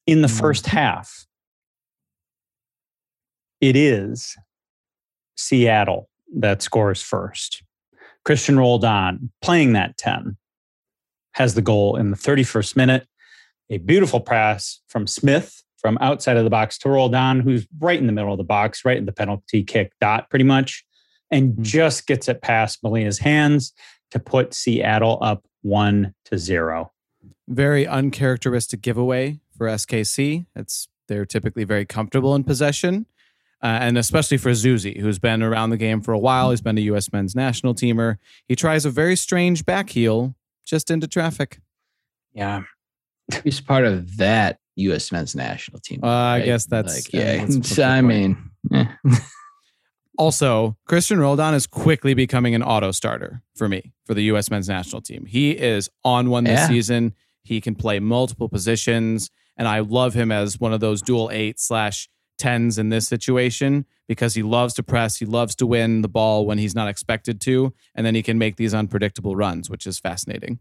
In 0.06 0.22
the 0.22 0.28
mm-hmm. 0.28 0.38
first 0.38 0.68
half, 0.68 1.26
it 3.62 3.76
is 3.76 4.36
Seattle 5.38 6.10
that 6.36 6.62
scores 6.62 7.02
first. 7.02 7.64
Cristian 8.28 8.58
Roldan 8.58 9.32
playing 9.42 9.74
that 9.74 9.98
10 9.98 10.38
has 11.34 11.54
the 11.54 11.62
goal 11.62 11.96
in 11.96 12.12
the 12.12 12.18
31st 12.18 12.76
minute. 12.76 13.08
A 13.70 13.78
beautiful 13.78 14.20
pass 14.20 14.82
from 14.90 15.08
Smith 15.08 15.64
from 15.78 15.98
outside 16.02 16.38
of 16.38 16.44
the 16.44 16.50
box 16.50 16.78
to 16.80 16.90
Roldan, 16.90 17.40
who's 17.40 17.66
right 17.80 17.98
in 17.98 18.06
the 18.06 18.14
middle 18.14 18.32
of 18.32 18.38
the 18.38 18.44
box, 18.44 18.86
right 18.86 18.98
in 18.98 19.06
the 19.06 19.12
penalty 19.12 19.64
kick 19.64 19.94
dot, 20.00 20.30
pretty 20.30 20.46
much, 20.46 20.86
and 21.32 21.54
mm-hmm. 21.54 21.64
just 21.64 22.06
gets 22.06 22.28
it 22.28 22.42
past 22.42 22.84
Molina's 22.84 23.20
hands 23.20 23.74
to 24.12 24.20
put 24.20 24.54
Seattle 24.54 25.18
up 25.22 25.48
one 25.62 26.14
to 26.26 26.38
zero. 26.38 26.92
Very 27.48 27.88
uncharacteristic 27.88 28.82
giveaway 28.82 29.40
for 29.58 29.68
SKC. 29.68 30.46
It's 30.56 30.88
they're 31.08 31.26
typically 31.26 31.64
very 31.64 31.86
comfortable 31.86 32.36
in 32.36 32.44
possession 32.44 33.06
uh, 33.64 33.80
and 33.82 33.98
especially 33.98 34.38
for 34.38 34.52
Zusi, 34.52 35.00
who's 35.00 35.20
been 35.20 35.44
around 35.44 35.70
the 35.70 35.78
game 35.78 36.02
for 36.02 36.14
a 36.14 36.20
while. 36.20 36.50
He's 36.50 36.62
been 36.62 36.78
a 36.78 36.82
U.S. 36.82 37.12
men's 37.14 37.36
national 37.36 37.76
teamer. 37.76 38.18
He 38.48 38.56
tries 38.56 38.86
a 38.86 38.90
very 38.90 39.16
strange 39.16 39.66
back 39.66 39.90
heel 39.90 40.36
just 40.66 40.90
into 40.90 41.08
traffic. 41.08 41.60
Yeah. 42.34 42.64
He's 43.44 43.62
part 43.62 43.86
of 43.86 44.18
that 44.18 44.60
U.S. 44.76 45.12
men's 45.12 45.36
national 45.36 45.80
team. 45.80 46.04
Uh, 46.04 46.08
right? 46.08 46.36
I 46.38 46.42
guess 46.42 46.66
that's. 46.66 46.96
Like, 46.96 47.14
yeah. 47.14 47.46
That's 47.46 47.78
I 47.80 48.02
mean, 48.02 48.52
yeah. 48.70 48.96
also, 50.18 50.76
Cristian 50.90 51.20
Roldan 51.20 51.54
is 51.54 51.68
quickly 51.68 52.14
becoming 52.14 52.56
an 52.56 52.64
auto 52.64 52.92
starter 52.92 53.44
for 53.56 53.70
me 53.70 53.94
for 54.06 54.14
the 54.14 54.24
U.S. 54.24 54.50
men's 54.50 54.68
national 54.68 55.02
team. 55.02 55.26
He 55.26 55.52
is 55.52 55.90
on 56.04 56.30
one 56.30 56.46
this 56.46 56.60
yeah. 56.60 56.68
season. 56.68 57.14
He 57.44 57.62
can 57.62 57.76
play 57.76 58.00
multiple 58.00 58.50
positions. 58.50 59.30
And 59.58 59.68
I 59.68 59.80
love 59.80 60.14
him 60.14 60.32
as 60.32 60.60
one 60.60 60.74
of 60.74 60.80
those 60.80 61.02
dual 61.02 61.30
eight 61.32 61.60
slash 61.60 62.10
tens 62.42 62.80
in 62.80 62.90
this 62.90 63.08
situation 63.08 63.86
because 64.08 64.34
he 64.34 64.42
loves 64.42 64.74
to 64.74 64.84
press. 64.84 65.18
He 65.18 65.26
loves 65.26 65.56
to 65.58 65.68
win 65.68 66.02
the 66.02 66.10
ball 66.10 66.46
when 66.46 66.58
he's 66.58 66.74
not 66.74 66.88
expected 66.88 67.40
to. 67.42 67.72
And 67.94 68.04
then 68.04 68.16
he 68.16 68.24
can 68.24 68.40
make 68.40 68.56
these 68.56 68.74
unpredictable 68.74 69.36
runs, 69.36 69.70
which 69.70 69.86
is 69.86 70.00
fascinating. 70.00 70.60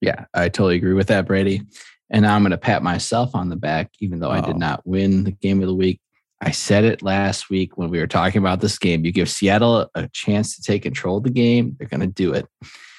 Yeah, 0.00 0.26
I 0.32 0.48
totally 0.48 0.76
agree 0.76 0.94
with 0.94 1.08
that, 1.08 1.26
Brady. 1.26 1.62
And 2.08 2.24
I'm 2.24 2.42
going 2.42 2.52
to 2.52 2.58
pat 2.58 2.84
myself 2.84 3.34
on 3.34 3.48
the 3.48 3.56
back, 3.56 3.90
even 4.00 4.20
though 4.20 4.28
oh. 4.28 4.34
I 4.34 4.40
did 4.40 4.56
not 4.56 4.86
win 4.86 5.24
the 5.24 5.32
game 5.32 5.60
of 5.60 5.66
the 5.66 5.74
week. 5.74 6.00
I 6.40 6.52
said 6.52 6.84
it 6.84 7.02
last 7.02 7.50
week 7.50 7.76
when 7.76 7.90
we 7.90 7.98
were 7.98 8.06
talking 8.06 8.38
about 8.38 8.60
this 8.60 8.78
game. 8.78 9.04
You 9.04 9.10
give 9.10 9.28
Seattle 9.28 9.90
a 9.94 10.08
chance 10.12 10.54
to 10.54 10.62
take 10.62 10.82
control 10.82 11.16
of 11.16 11.24
the 11.24 11.30
game, 11.30 11.74
they're 11.78 11.88
going 11.88 12.00
to 12.00 12.06
do 12.06 12.32
it. 12.32 12.46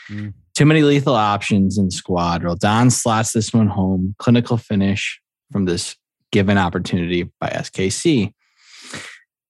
Mm. 0.10 0.34
Too 0.56 0.66
many 0.66 0.82
lethal 0.82 1.16
options 1.16 1.78
in 1.78 1.90
squad. 1.92 2.44
Don 2.60 2.90
slots 2.90 3.32
this 3.32 3.54
one 3.54 3.68
home. 3.68 4.16
Clinical 4.18 4.58
finish 4.58 5.22
from 5.52 5.66
this 5.66 5.96
given 6.32 6.58
opportunity 6.58 7.30
by 7.40 7.50
SKC. 7.50 8.34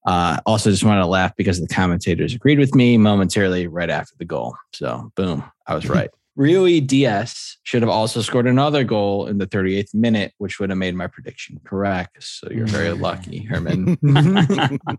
Uh, 0.06 0.38
also, 0.46 0.72
just 0.72 0.86
wanted 0.86 1.02
to 1.02 1.08
laugh 1.08 1.36
because 1.36 1.60
the 1.60 1.68
commentators 1.68 2.34
agreed 2.34 2.60
with 2.60 2.74
me 2.74 2.98
momentarily 2.98 3.68
right 3.68 3.90
after 3.90 4.16
the 4.18 4.26
goal. 4.26 4.56
So, 4.74 5.12
boom, 5.16 5.44
I 5.68 5.76
was 5.76 5.90
right. 5.90 6.10
Ruidíaz 6.40 7.56
should 7.64 7.82
have 7.82 7.90
also 7.90 8.22
scored 8.22 8.48
another 8.48 8.86
goal 8.86 9.28
in 9.28 9.38
the 9.38 9.48
38th 9.48 9.94
minute, 9.94 10.34
which 10.38 10.60
would 10.60 10.70
have 10.70 10.78
made 10.78 10.96
my 10.96 11.08
prediction 11.08 11.60
correct. 11.66 12.24
So, 12.24 12.48
you're 12.50 12.68
very 12.68 12.92
lucky, 12.94 13.40
Herman. 13.40 13.98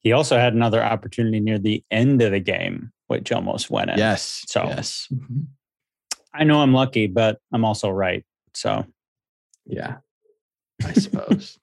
he 0.00 0.12
also 0.12 0.36
had 0.36 0.52
another 0.52 0.82
opportunity 0.82 1.40
near 1.40 1.58
the 1.58 1.82
end 1.90 2.20
of 2.20 2.32
the 2.32 2.40
game, 2.40 2.92
which 3.06 3.32
almost 3.32 3.70
went 3.70 3.90
in. 3.90 3.98
Yes. 3.98 4.44
So, 4.46 4.64
yes. 4.64 5.10
I 6.34 6.44
know 6.44 6.60
I'm 6.60 6.74
lucky, 6.74 7.06
but 7.06 7.38
I'm 7.50 7.64
also 7.64 7.88
right. 7.88 8.26
So, 8.52 8.84
yeah. 9.64 9.98
I 10.84 10.92
suppose. 10.92 11.58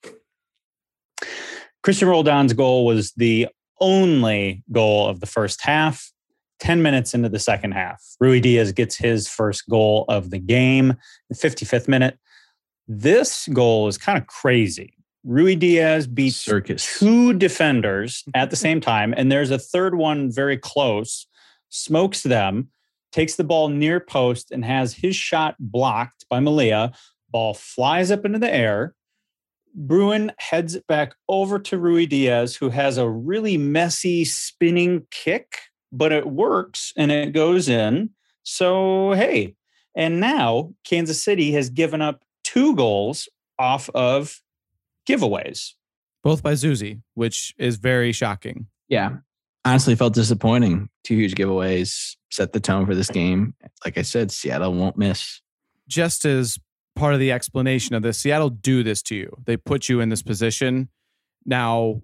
Cristian 1.83 2.07
Roldan's 2.07 2.53
goal 2.53 2.85
was 2.85 3.13
the 3.13 3.47
only 3.79 4.63
goal 4.71 5.07
of 5.07 5.19
the 5.19 5.25
first 5.25 5.61
half. 5.61 6.11
10 6.59 6.81
minutes 6.81 7.13
into 7.13 7.29
the 7.29 7.39
second 7.39 7.73
half, 7.73 8.03
Ruidíaz 8.21 8.73
gets 8.73 8.95
his 8.95 9.29
first 9.29 9.69
goal 9.69 10.05
of 10.09 10.31
the 10.31 10.39
game, 10.39 10.95
the 11.29 11.35
55th 11.35 11.87
minute. 11.87 12.17
This 12.87 13.47
goal 13.53 13.87
is 13.87 13.97
kind 13.97 14.17
of 14.17 14.25
crazy. 14.27 14.95
Ruidíaz 15.25 16.13
beats 16.13 16.37
Circus. 16.37 16.99
two 16.99 17.33
defenders 17.33 18.23
at 18.33 18.49
the 18.49 18.55
same 18.55 18.79
time, 18.79 19.13
and 19.15 19.31
there's 19.31 19.51
a 19.51 19.59
third 19.59 19.95
one 19.95 20.31
very 20.31 20.57
close, 20.57 21.27
smokes 21.69 22.23
them, 22.23 22.69
takes 23.11 23.35
the 23.35 23.43
ball 23.43 23.69
near 23.69 23.99
post, 23.99 24.51
and 24.51 24.63
has 24.63 24.93
his 24.93 25.15
shot 25.15 25.55
blocked 25.59 26.25
by 26.29 26.39
Melia. 26.39 26.93
Ball 27.29 27.53
flies 27.53 28.09
up 28.09 28.25
into 28.25 28.39
the 28.39 28.53
air. 28.53 28.95
Bruin 29.77 30.31
heads 30.39 30.73
it 30.73 30.87
back 30.87 31.13
over 31.29 31.59
to 31.59 31.77
Ruidíaz, 31.77 32.57
who 32.57 32.69
has 32.69 32.97
a 32.97 33.07
really 33.07 33.57
messy 33.57 34.25
spinning 34.25 35.05
kick, 35.11 35.59
but 35.91 36.11
it 36.11 36.25
works 36.25 36.91
and 36.97 37.11
it 37.11 37.31
goes 37.31 37.69
in. 37.69 38.09
So, 38.41 39.13
hey, 39.13 39.55
and 39.95 40.19
now 40.19 40.73
Kansas 40.83 41.21
City 41.21 41.51
has 41.51 41.69
given 41.69 42.01
up 42.01 42.23
two 42.43 42.75
goals 42.75 43.29
off 43.59 43.89
of 43.89 44.41
giveaways. 45.07 45.73
Both 46.23 46.41
by 46.41 46.53
Zusi, 46.53 47.01
which 47.13 47.53
is 47.59 47.77
very 47.77 48.11
shocking. 48.11 48.65
Yeah. 48.89 49.17
Honestly, 49.63 49.95
felt 49.95 50.13
disappointing. 50.13 50.89
Two 51.03 51.15
huge 51.15 51.35
giveaways 51.35 52.15
set 52.31 52.51
the 52.51 52.59
tone 52.59 52.85
for 52.85 52.95
this 52.95 53.09
game. 53.09 53.53
Like 53.85 53.97
I 53.97 54.01
said, 54.01 54.31
Seattle 54.31 54.73
won't 54.73 54.97
miss. 54.97 55.41
Just 55.87 56.25
as 56.25 56.57
part 56.97 57.13
of 57.13 57.19
the 57.19 57.31
explanation 57.31 57.95
of 57.95 58.01
this. 58.01 58.17
Seattle 58.17 58.49
do 58.49 58.83
this 58.83 59.01
to 59.03 59.15
you. 59.15 59.37
They 59.45 59.55
put 59.55 59.87
you 59.87 60.01
in 60.01 60.09
this 60.09 60.23
position. 60.23 60.89
Now, 61.45 62.01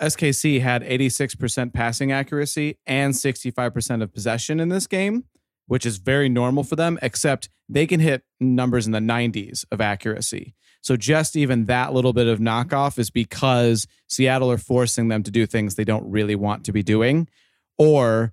SKC 0.00 0.60
had 0.60 0.82
86% 0.82 1.74
passing 1.74 2.12
accuracy 2.12 2.78
and 2.86 3.12
65% 3.12 4.02
of 4.02 4.12
possession 4.12 4.60
in 4.60 4.68
this 4.68 4.86
game, 4.86 5.24
which 5.66 5.84
is 5.84 5.98
very 5.98 6.28
normal 6.28 6.62
for 6.62 6.76
them, 6.76 6.98
except 7.02 7.50
they 7.68 7.86
can 7.86 8.00
hit 8.00 8.22
numbers 8.40 8.86
in 8.86 8.92
the 8.92 9.00
90s 9.00 9.64
of 9.72 9.80
accuracy. 9.80 10.54
So 10.80 10.96
just 10.96 11.34
even 11.34 11.64
that 11.64 11.92
little 11.92 12.12
bit 12.12 12.28
of 12.28 12.38
knockoff 12.38 12.98
is 12.98 13.10
because 13.10 13.86
Seattle 14.08 14.50
are 14.50 14.58
forcing 14.58 15.08
them 15.08 15.24
to 15.24 15.30
do 15.30 15.44
things 15.44 15.74
they 15.74 15.84
don't 15.84 16.08
really 16.08 16.36
want 16.36 16.64
to 16.66 16.72
be 16.72 16.84
doing, 16.84 17.28
or 17.76 18.32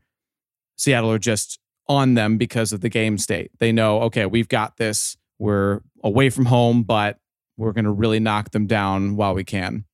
Seattle 0.78 1.12
are 1.12 1.20
just 1.20 1.60
on 1.88 2.14
them 2.14 2.38
because 2.38 2.72
of 2.72 2.82
the 2.82 2.90
game 2.90 3.18
state. 3.18 3.52
They 3.60 3.72
know, 3.72 4.02
okay, 4.04 4.26
we've 4.28 4.48
got 4.48 4.78
this 4.78 5.18
we're 5.40 5.82
away 6.04 6.30
from 6.30 6.46
home, 6.46 6.84
but 6.84 7.18
we're 7.58 7.74
going 7.74 7.86
to 7.86 7.92
really 7.92 8.20
knock 8.20 8.52
them 8.52 8.68
down 8.68 9.16
while 9.16 9.34
we 9.34 9.44
can. 9.44 9.86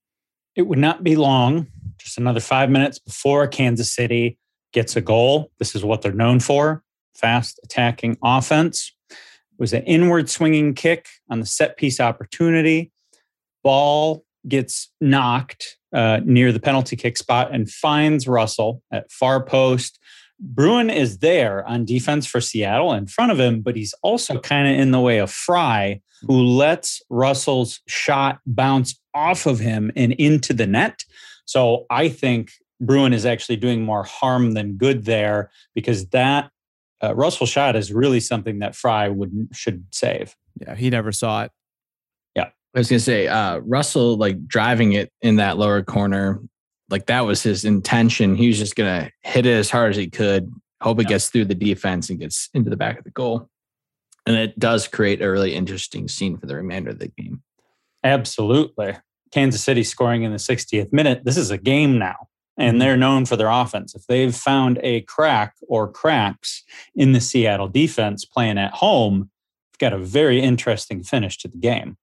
It 0.56 0.64
would 0.64 0.80
not 0.80 1.04
be 1.04 1.16
long, 1.16 1.68
just 1.98 2.18
another 2.18 2.40
five 2.40 2.70
minutes 2.70 3.00
before 3.00 3.48
Kansas 3.48 3.92
City 3.92 4.38
gets 4.74 4.96
a 4.96 5.02
goal. 5.02 5.52
This 5.60 5.76
is 5.76 5.84
what 5.84 6.02
they're 6.02 6.12
known 6.12 6.40
for 6.40 6.84
fast 7.16 7.60
attacking 7.64 8.18
offense. 8.24 8.94
It 9.10 9.18
was 9.60 9.74
an 9.74 9.84
inward 9.84 10.30
swinging 10.30 10.74
kick 10.74 11.08
on 11.30 11.40
the 11.40 11.46
set 11.46 11.78
piece 11.78 12.00
opportunity. 12.00 12.92
Ball 13.64 14.26
gets 14.48 14.92
knocked 15.00 15.78
uh, 15.94 16.20
near 16.24 16.52
the 16.52 16.60
penalty 16.60 16.96
kick 16.96 17.18
spot 17.18 17.54
and 17.54 17.70
finds 17.70 18.28
Russell 18.28 18.82
at 18.92 19.12
far 19.12 19.44
post. 19.44 20.00
Bruin 20.42 20.90
is 20.90 21.20
there 21.20 21.66
on 21.68 21.86
defense 21.86 22.26
for 22.26 22.42
Seattle 22.42 22.94
in 22.94 23.06
front 23.06 23.32
of 23.32 23.40
him, 23.40 23.62
but 23.62 23.76
he's 23.76 23.94
also 24.02 24.40
kind 24.40 24.68
of 24.68 24.80
in 24.80 24.92
the 24.92 25.00
way 25.00 25.20
of 25.20 25.32
Frei, 25.32 26.02
who 26.28 26.44
lets 26.44 27.02
Russell's 27.10 27.80
shot 27.88 28.40
bounce 28.46 29.00
off 29.14 29.46
of 29.46 29.60
him 29.60 29.92
and 29.96 30.14
into 30.14 30.54
the 30.54 30.66
net. 30.66 31.04
So 31.46 31.86
I 31.92 32.10
think 32.10 32.52
Bruin 32.80 33.14
is 33.14 33.26
actually 33.26 33.58
doing 33.58 33.84
more 33.84 34.04
harm 34.04 34.54
than 34.54 34.78
good 34.78 35.06
there 35.06 35.52
because 35.76 36.08
that 36.08 36.50
uh, 37.04 37.16
Russell 37.16 37.46
shot 37.46 37.76
is 37.76 37.94
really 37.94 38.20
something 38.20 38.60
that 38.60 38.76
Frei 38.76 39.10
would 39.10 39.50
should 39.54 39.86
save. 39.92 40.36
Yeah, 40.60 40.76
he 40.76 40.90
never 40.90 41.12
saw 41.12 41.44
it. 41.44 41.52
Yeah, 42.36 42.50
I 42.76 42.80
was 42.80 42.90
gonna 42.90 43.00
say 43.00 43.28
uh, 43.28 43.58
Russell 43.60 44.18
like 44.18 44.48
driving 44.48 44.94
it 44.94 45.12
in 45.22 45.36
that 45.38 45.58
lower 45.58 45.84
corner, 45.84 46.42
like 46.92 47.08
that 47.08 47.26
was 47.26 47.42
his 47.42 47.66
intention. 47.66 48.36
He 48.36 48.48
was 48.48 48.58
just 48.58 48.76
gonna 48.76 49.12
hit 49.24 49.46
it 49.46 49.54
as 49.54 49.70
hard 49.70 49.92
as 49.92 49.98
he 49.98 50.10
could, 50.10 50.52
hope 50.82 51.00
it 51.00 51.04
yeah. 51.04 51.10
gets 51.10 51.30
through 51.30 51.46
the 51.46 51.56
defense 51.56 52.10
and 52.10 52.20
gets 52.20 52.50
into 52.54 52.70
the 52.70 52.78
back 52.78 52.98
of 52.98 53.04
the 53.04 53.12
goal. 53.12 53.50
And 54.26 54.36
it 54.36 54.60
does 54.60 54.88
create 54.88 55.22
a 55.22 55.32
really 55.32 55.56
interesting 55.56 56.08
scene 56.08 56.38
for 56.38 56.46
the 56.46 56.56
remainder 56.56 56.92
of 56.92 57.00
the 57.00 57.08
game. 57.08 57.42
Absolutely. 58.04 58.98
Kansas 59.32 59.64
City 59.64 59.84
scoring 59.84 60.24
in 60.24 60.32
the 60.32 60.38
60th 60.38 60.92
minute. 60.94 61.24
This 61.24 61.38
is 61.38 61.50
a 61.50 61.58
game 61.58 61.98
now 61.98 62.28
and 62.58 62.74
mm-hmm. 62.74 62.80
they're 62.80 62.98
known 62.98 63.26
for 63.26 63.36
their 63.36 63.50
offense. 63.50 63.96
If 63.96 64.06
they've 64.08 64.36
found 64.36 64.80
a 64.84 65.02
crack 65.02 65.56
or 65.68 65.92
cracks 65.92 66.64
in 66.96 67.12
the 67.12 67.22
Seattle 67.22 67.68
defense 67.68 68.26
playing 68.26 68.58
at 68.58 68.74
home, 68.74 69.30
we've 69.72 69.80
got 69.80 69.94
a 69.94 69.98
very 69.98 70.42
interesting 70.42 71.04
finish 71.04 71.38
to 71.40 71.48
the 71.48 71.58
game. 71.58 71.98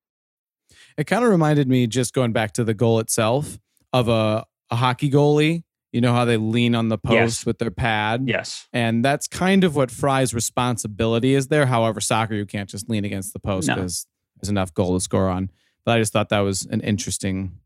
It 0.96 1.06
kind 1.06 1.24
of 1.24 1.30
reminded 1.30 1.68
me, 1.68 1.86
just 1.86 2.12
going 2.12 2.32
back 2.32 2.52
to 2.54 2.64
the 2.64 2.74
goal 2.74 2.98
itself, 2.98 3.58
of 3.92 4.08
a, 4.08 4.44
a 4.70 4.76
hockey 4.76 5.10
goalie. 5.10 5.64
You 5.92 6.02
know 6.02 6.12
how 6.12 6.26
they 6.26 6.36
lean 6.36 6.74
on 6.74 6.88
the 6.88 6.98
post 6.98 7.14
yes. 7.40 7.46
with 7.46 7.58
their 7.58 7.70
pad? 7.70 8.24
Yes. 8.26 8.68
And 8.74 9.02
that's 9.02 9.26
kind 9.26 9.64
of 9.64 9.74
what 9.74 9.90
Frei's 9.90 10.34
responsibility 10.34 11.34
is 11.34 11.48
there. 11.48 11.64
However, 11.64 12.00
soccer, 12.00 12.34
you 12.34 12.44
can't 12.44 12.68
just 12.68 12.90
lean 12.90 13.06
against 13.06 13.32
the 13.32 13.38
post 13.38 13.68
because 13.68 14.06
no. 14.06 14.40
there's 14.40 14.50
enough 14.50 14.74
goal 14.74 14.94
to 14.94 15.00
score 15.00 15.28
on. 15.28 15.50
But 15.86 15.96
I 15.96 16.00
just 16.00 16.12
thought 16.12 16.28
that 16.28 16.40
was 16.40 16.66
an 16.66 16.82
interesting 16.82 17.58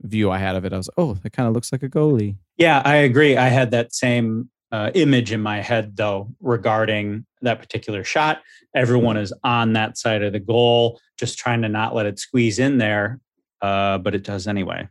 view 0.00 0.30
I 0.30 0.38
had 0.38 0.56
of 0.56 0.64
it. 0.64 0.72
I 0.72 0.78
was, 0.78 0.88
oh, 0.96 1.14
that 1.22 1.34
kind 1.34 1.46
of 1.46 1.54
looks 1.54 1.72
like 1.72 1.82
a 1.82 1.90
goalie. 1.90 2.36
Yeah, 2.56 2.80
I 2.84 2.96
agree. 2.96 3.36
I 3.36 3.48
had 3.48 3.70
that 3.72 3.94
same 3.94 4.48
uh, 4.72 4.90
image 4.94 5.32
in 5.32 5.42
my 5.42 5.60
head 5.60 5.96
though 5.96 6.30
regarding 6.40 7.26
that 7.42 7.60
particular 7.60 8.02
shot. 8.02 8.40
Everyone 8.74 9.18
is 9.18 9.32
on 9.44 9.74
that 9.74 9.98
side 9.98 10.22
of 10.22 10.32
the 10.32 10.40
goal, 10.40 10.98
just 11.18 11.38
trying 11.38 11.60
to 11.62 11.68
not 11.68 11.94
let 11.94 12.06
it 12.06 12.18
squeeze 12.18 12.58
in 12.58 12.78
there, 12.78 13.20
uh, 13.60 13.98
but 13.98 14.14
it 14.14 14.24
does 14.24 14.46
anyway. 14.46 14.88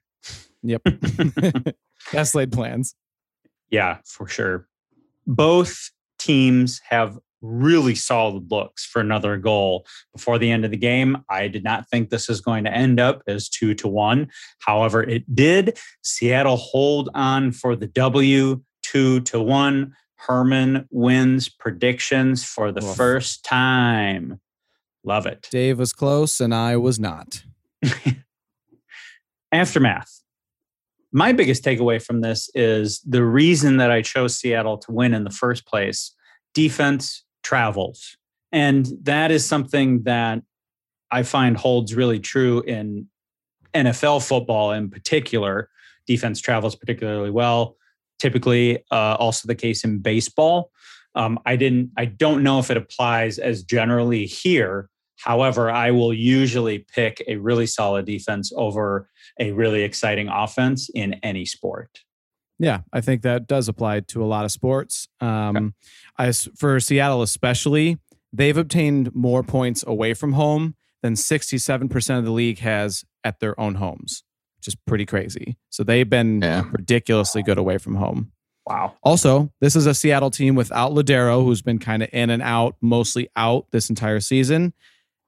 Yep. 0.64 0.82
Best 2.14 2.36
laid 2.36 2.52
plans. 2.52 2.96
Yeah, 3.70 3.98
for 4.06 4.28
sure. 4.28 4.68
Both 5.26 5.92
teams 6.20 6.82
have 6.90 7.18
really 7.42 7.96
solid 7.96 8.52
looks 8.52 8.86
for 8.86 9.00
another 9.00 9.38
goal 9.38 9.86
before 10.14 10.38
the 10.38 10.52
end 10.52 10.64
of 10.64 10.72
the 10.72 10.78
game. 10.78 11.18
I 11.30 11.48
did 11.48 11.64
not 11.64 11.90
think 11.90 12.10
this 12.10 12.30
is 12.30 12.42
going 12.42 12.64
to 12.66 12.72
end 12.72 13.00
up 13.00 13.24
as 13.28 13.50
two 13.50 13.74
to 13.76 13.88
one. 13.88 14.30
However, 14.60 15.02
it 15.04 15.36
did. 15.36 15.80
Seattle 16.04 16.58
hold 16.58 17.10
on 17.14 17.52
for 17.52 17.76
the 17.76 17.88
W 17.88 18.62
two 18.84 19.22
to 19.22 19.42
one. 19.42 19.96
Herman 20.18 20.88
wins 20.92 21.50
predictions 21.50 22.44
for 22.44 22.72
the 22.72 22.84
Oof. 22.84 22.96
first 22.96 23.44
time. 23.44 24.40
Love 25.04 25.26
it. 25.26 25.48
Dave 25.50 25.80
was 25.80 25.94
close 25.94 26.40
and 26.40 26.54
I 26.54 26.78
was 26.78 27.00
not. 27.00 27.44
Aftermath. 29.52 30.21
My 31.12 31.34
biggest 31.34 31.64
takeaway 31.64 32.02
from 32.02 32.22
this 32.22 32.50
is 32.56 33.02
the 33.02 33.24
reason 33.24 33.78
that 33.78 33.92
I 33.92 34.02
chose 34.02 34.36
Seattle 34.38 34.78
to 34.80 34.92
win 34.92 35.14
in 35.14 35.24
the 35.24 35.30
first 35.30 35.66
place 35.66 36.16
defense 36.54 37.24
travels. 37.44 38.18
And 38.52 38.88
that 39.04 39.32
is 39.32 39.46
something 39.46 40.04
that 40.04 40.42
I 41.12 41.24
find 41.24 41.58
holds 41.58 41.96
really 41.96 42.20
true 42.20 42.62
in 42.62 43.08
NFL 43.74 44.26
football 44.26 44.72
in 44.72 44.90
particular. 44.90 45.70
Defense 46.08 46.40
travels 46.40 46.76
particularly 46.76 47.30
well. 47.30 47.78
Typically, 48.20 48.84
uh, 48.92 49.16
also 49.20 49.48
the 49.48 49.56
case 49.56 49.84
in 49.84 50.00
baseball. 50.00 50.72
Um, 51.16 51.40
I 51.46 51.56
didn't. 51.56 51.92
I 51.98 52.06
don't 52.06 52.44
know 52.44 52.60
if 52.60 52.72
it 52.72 52.78
applies 52.78 53.40
as 53.40 53.64
generally 53.64 54.26
here. 54.26 54.90
However, 55.18 55.70
I 55.70 55.92
will 55.92 56.14
usually 56.14 56.80
pick 56.80 57.24
a 57.28 57.36
really 57.38 57.68
solid 57.68 58.06
defense 58.06 58.52
over 58.56 59.10
a 59.40 59.52
really 59.52 59.84
exciting 59.84 60.28
offense 60.28 60.90
in 60.94 61.14
any 61.24 61.46
sport. 61.46 62.00
Yeah, 62.60 62.82
I 62.94 63.02
think 63.02 63.24
that 63.24 63.48
does 63.48 63.68
apply 63.68 64.02
to 64.02 64.24
a 64.24 64.26
lot 64.26 64.46
of 64.46 64.52
sports. 64.52 65.08
Um, 65.20 65.74
okay. 66.18 66.30
I, 66.30 66.32
for 66.32 66.80
Seattle 66.80 67.24
especially, 67.24 67.98
they've 68.32 68.58
obtained 68.58 69.16
more 69.16 69.42
points 69.42 69.84
away 69.86 70.14
from 70.14 70.34
home 70.34 70.76
than 71.02 71.14
67% 71.14 72.20
of 72.20 72.26
the 72.26 72.32
league 72.32 72.60
has 72.60 73.04
at 73.24 73.40
their 73.40 73.60
own 73.60 73.76
homes, 73.76 74.24
which 74.58 74.68
is 74.68 74.76
pretty 74.76 75.06
crazy. 75.06 75.58
So 75.70 75.84
they've 75.84 76.10
been 76.10 76.42
yeah. 76.42 76.66
ridiculously 76.72 77.42
good 77.42 77.58
away 77.58 77.80
from 77.80 77.96
home. 77.96 78.32
Wow. 78.68 78.94
Also, 79.02 79.52
this 79.60 79.76
is 79.76 79.88
a 79.88 79.94
Seattle 79.94 80.30
team 80.30 80.54
without 80.56 80.92
Lodeiro, 80.92 81.44
who's 81.44 81.64
been 81.64 81.80
kind 81.80 82.04
of 82.04 82.10
in 82.14 82.30
and 82.30 82.44
out, 82.44 82.76
mostly 82.80 83.28
out 83.36 83.66
this 83.72 83.90
entire 83.90 84.20
season. 84.20 84.74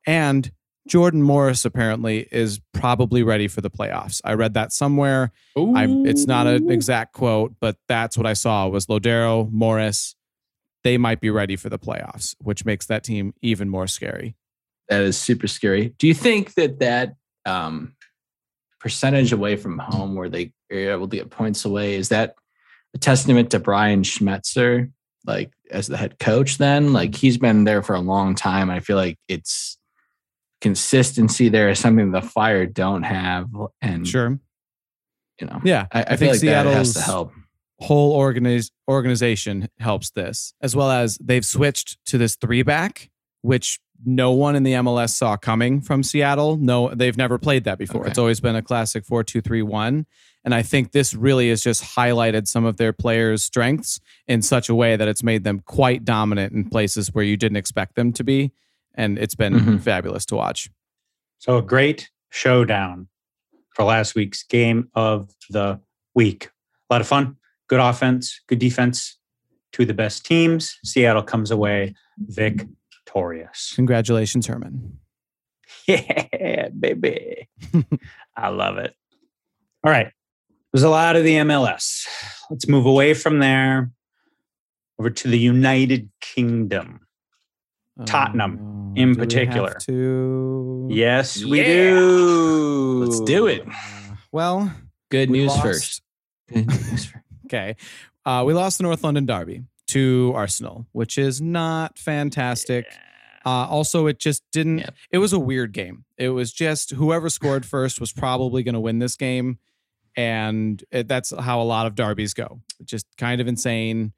And 0.06 0.52
Jordan 0.88 1.22
Morris 1.22 1.64
apparently 1.64 2.28
is 2.32 2.60
probably 2.74 3.24
ready 3.24 3.48
for 3.48 3.62
the 3.62 3.70
playoffs. 3.70 4.20
I 4.24 4.34
read 4.34 4.54
that 4.56 4.74
somewhere. 4.74 5.32
it's 6.06 6.28
not 6.28 6.46
an 6.48 6.70
exact 6.70 7.14
quote, 7.14 7.56
but 7.60 7.78
that's 7.88 8.18
what 8.18 8.28
I 8.28 8.34
saw 8.34 8.68
was 8.68 8.88
Lodeiro, 8.88 9.50
Morris. 9.52 10.16
They 10.84 10.98
might 10.98 11.22
be 11.22 11.30
ready 11.30 11.56
for 11.56 11.70
the 11.70 11.80
playoffs, 11.80 12.36
which 12.40 12.66
makes 12.66 12.88
that 12.88 13.04
team 13.04 13.34
even 13.42 13.70
more 13.70 13.88
scary. 13.88 14.36
That 14.90 15.02
is 15.02 15.18
super 15.18 15.48
scary. 15.48 15.94
Do 15.98 16.08
you 16.08 16.14
think 16.14 16.56
that 16.56 16.80
that 16.80 17.16
um, 17.46 17.96
percentage 18.82 19.32
away 19.32 19.56
from 19.56 19.80
home, 19.80 20.16
where 20.16 20.28
they 20.28 20.52
are 20.70 20.92
able 20.92 21.08
to 21.08 21.16
get 21.16 21.30
points 21.30 21.64
away, 21.64 21.96
is 21.96 22.10
that 22.10 22.36
a 22.94 22.98
testament 22.98 23.52
to 23.52 23.60
Brian 23.60 24.04
Schmetzer, 24.04 24.92
like 25.26 25.54
as 25.72 25.88
the 25.88 25.96
head 25.96 26.20
coach? 26.20 26.58
Then, 26.58 26.92
like 26.92 27.16
he's 27.16 27.38
been 27.38 27.64
there 27.64 27.82
for 27.82 27.96
a 27.96 28.02
long 28.02 28.36
time. 28.36 28.70
I 28.70 28.82
feel 28.82 28.98
like 28.98 29.18
it's 29.30 29.78
consistency 30.64 31.50
there 31.50 31.70
is 31.70 31.78
something 31.78 32.12
the 32.12 32.22
Fire 32.22 32.66
don't 32.66 33.04
have. 33.04 33.50
And 33.82 34.08
sure, 34.08 34.40
you 35.40 35.46
know, 35.46 35.60
yeah, 35.64 35.88
I, 35.92 36.00
I, 36.00 36.06
I 36.08 36.16
think 36.16 36.32
like 36.32 36.40
Seattle's 36.40 36.76
has 36.76 36.94
to 36.94 37.02
help. 37.02 37.34
Whole 37.80 38.18
organiz- 38.18 38.72
organization 38.90 39.68
helps 39.80 40.12
this, 40.12 40.54
as 40.62 40.74
well 40.74 40.90
as 40.90 41.18
they've 41.18 41.46
switched 41.46 41.98
to 42.06 42.18
this 42.18 42.38
three 42.38 42.64
back, 42.64 43.12
which 43.42 43.80
no 44.06 44.32
one 44.32 44.56
in 44.56 44.64
the 44.64 44.74
MLS 44.74 45.10
saw 45.10 45.36
coming 45.36 45.82
from 45.82 46.02
Seattle. 46.02 46.56
No, 46.56 46.90
they've 46.94 47.18
never 47.18 47.38
played 47.38 47.66
that 47.66 47.78
before. 47.78 48.02
Okay. 48.02 48.12
It's 48.12 48.20
always 48.20 48.40
been 48.40 48.56
a 48.56 48.62
classic 48.62 49.06
four 49.06 49.24
two 49.24 49.42
three 49.42 49.62
one. 49.62 50.06
And 50.46 50.56
I 50.56 50.62
think 50.62 50.92
this 50.92 51.14
really 51.14 51.50
has 51.50 51.62
just 51.62 51.84
highlighted 51.84 52.48
some 52.48 52.66
of 52.66 52.78
their 52.78 52.94
players' 52.94 53.44
strengths 53.44 54.00
in 54.28 54.42
such 54.42 54.70
a 54.70 54.76
way 54.76 54.96
that 54.96 55.08
it's 55.08 55.24
made 55.24 55.44
them 55.44 55.62
quite 55.66 56.06
dominant 56.06 56.54
in 56.54 56.70
places 56.70 57.14
where 57.14 57.24
you 57.24 57.38
didn't 57.38 57.58
expect 57.58 57.96
them 57.96 58.14
to 58.14 58.24
be 58.24 58.52
and 58.96 59.18
it's 59.18 59.36
been 59.36 59.54
mm-hmm. 59.54 59.78
fabulous 59.78 60.26
to 60.28 60.36
watch. 60.36 60.70
So 61.40 61.58
a 61.58 61.62
great 61.62 62.10
showdown 62.30 63.08
for 63.76 63.84
last 63.84 64.16
week's 64.16 64.44
game 64.44 64.90
of 64.94 65.30
the 65.50 65.80
week. 66.16 66.50
A 66.90 66.94
lot 66.94 67.02
of 67.02 67.08
fun, 67.08 67.38
good 67.68 67.80
offense, 67.80 68.42
good 68.48 68.60
defense. 68.60 69.18
Two 69.72 69.84
of 69.84 69.88
the 69.88 69.94
best 69.94 70.26
teams. 70.26 70.78
Seattle 70.84 71.24
comes 71.24 71.50
away 71.50 71.96
victorious. 72.20 73.74
Congratulations, 73.76 74.48
Herman. 74.48 75.00
Yeah, 75.88 76.70
baby. 76.70 77.50
I 78.38 78.50
love 78.50 78.78
it. 78.78 78.96
All 79.84 79.92
right. 79.92 80.12
There's 80.72 80.84
a 80.84 80.90
lot 80.90 81.16
of 81.18 81.24
the 81.24 81.36
MLS. 81.36 82.08
Let's 82.50 82.68
move 82.70 82.86
away 82.86 83.14
from 83.14 83.40
there 83.40 83.92
over 84.98 85.10
to 85.10 85.28
the 85.28 85.38
United 85.38 86.10
Kingdom. 86.22 87.02
Tottenham 88.06 88.52
um, 88.60 88.94
in 88.96 89.16
particular. 89.16 89.76
to? 89.82 90.88
Yes, 90.90 91.44
we 91.44 91.60
yeah. 91.60 91.66
do. 91.66 93.04
Let's 93.06 93.20
do 93.22 93.48
it. 93.48 93.68
Uh, 93.68 94.16
well, 94.32 94.72
good 95.10 95.30
news 95.30 95.50
lost. 95.50 95.62
first. 95.62 96.02
Good 96.50 96.68
news 96.68 97.06
first. 97.06 97.24
okay. 97.46 97.76
Uh, 98.26 98.44
we 98.46 98.54
lost 98.54 98.78
the 98.78 98.84
North 98.84 99.04
London 99.04 99.26
Derby 99.26 99.64
to 99.88 100.32
Arsenal, 100.36 100.88
which 100.92 101.18
is 101.18 101.42
not 101.42 101.98
fantastic. 102.00 102.86
Yeah. 102.90 102.98
Uh, 103.46 103.68
also, 103.68 104.08
it 104.08 104.20
just 104.20 104.44
didn't. 104.52 104.80
Yep. 104.80 104.96
It 105.12 105.18
was 105.18 105.34
a 105.34 105.40
weird 105.40 105.74
game. 105.74 106.06
It 106.18 106.30
was 106.30 106.54
just 106.54 106.92
whoever 106.92 107.30
scored 107.30 107.66
first 107.66 108.00
was 108.00 108.12
probably 108.12 108.64
going 108.64 108.74
to 108.74 108.80
win 108.80 109.00
this 109.00 109.16
game, 109.16 109.60
and 110.16 110.84
it, 110.92 111.08
that's 111.08 111.34
how 111.38 111.62
a 111.62 111.64
lot 111.64 111.86
of 111.86 111.96
derbies 111.96 112.34
go. 112.34 112.62
Just 112.84 113.06
kind 113.18 113.42
of 113.42 113.48
insane. 113.48 114.14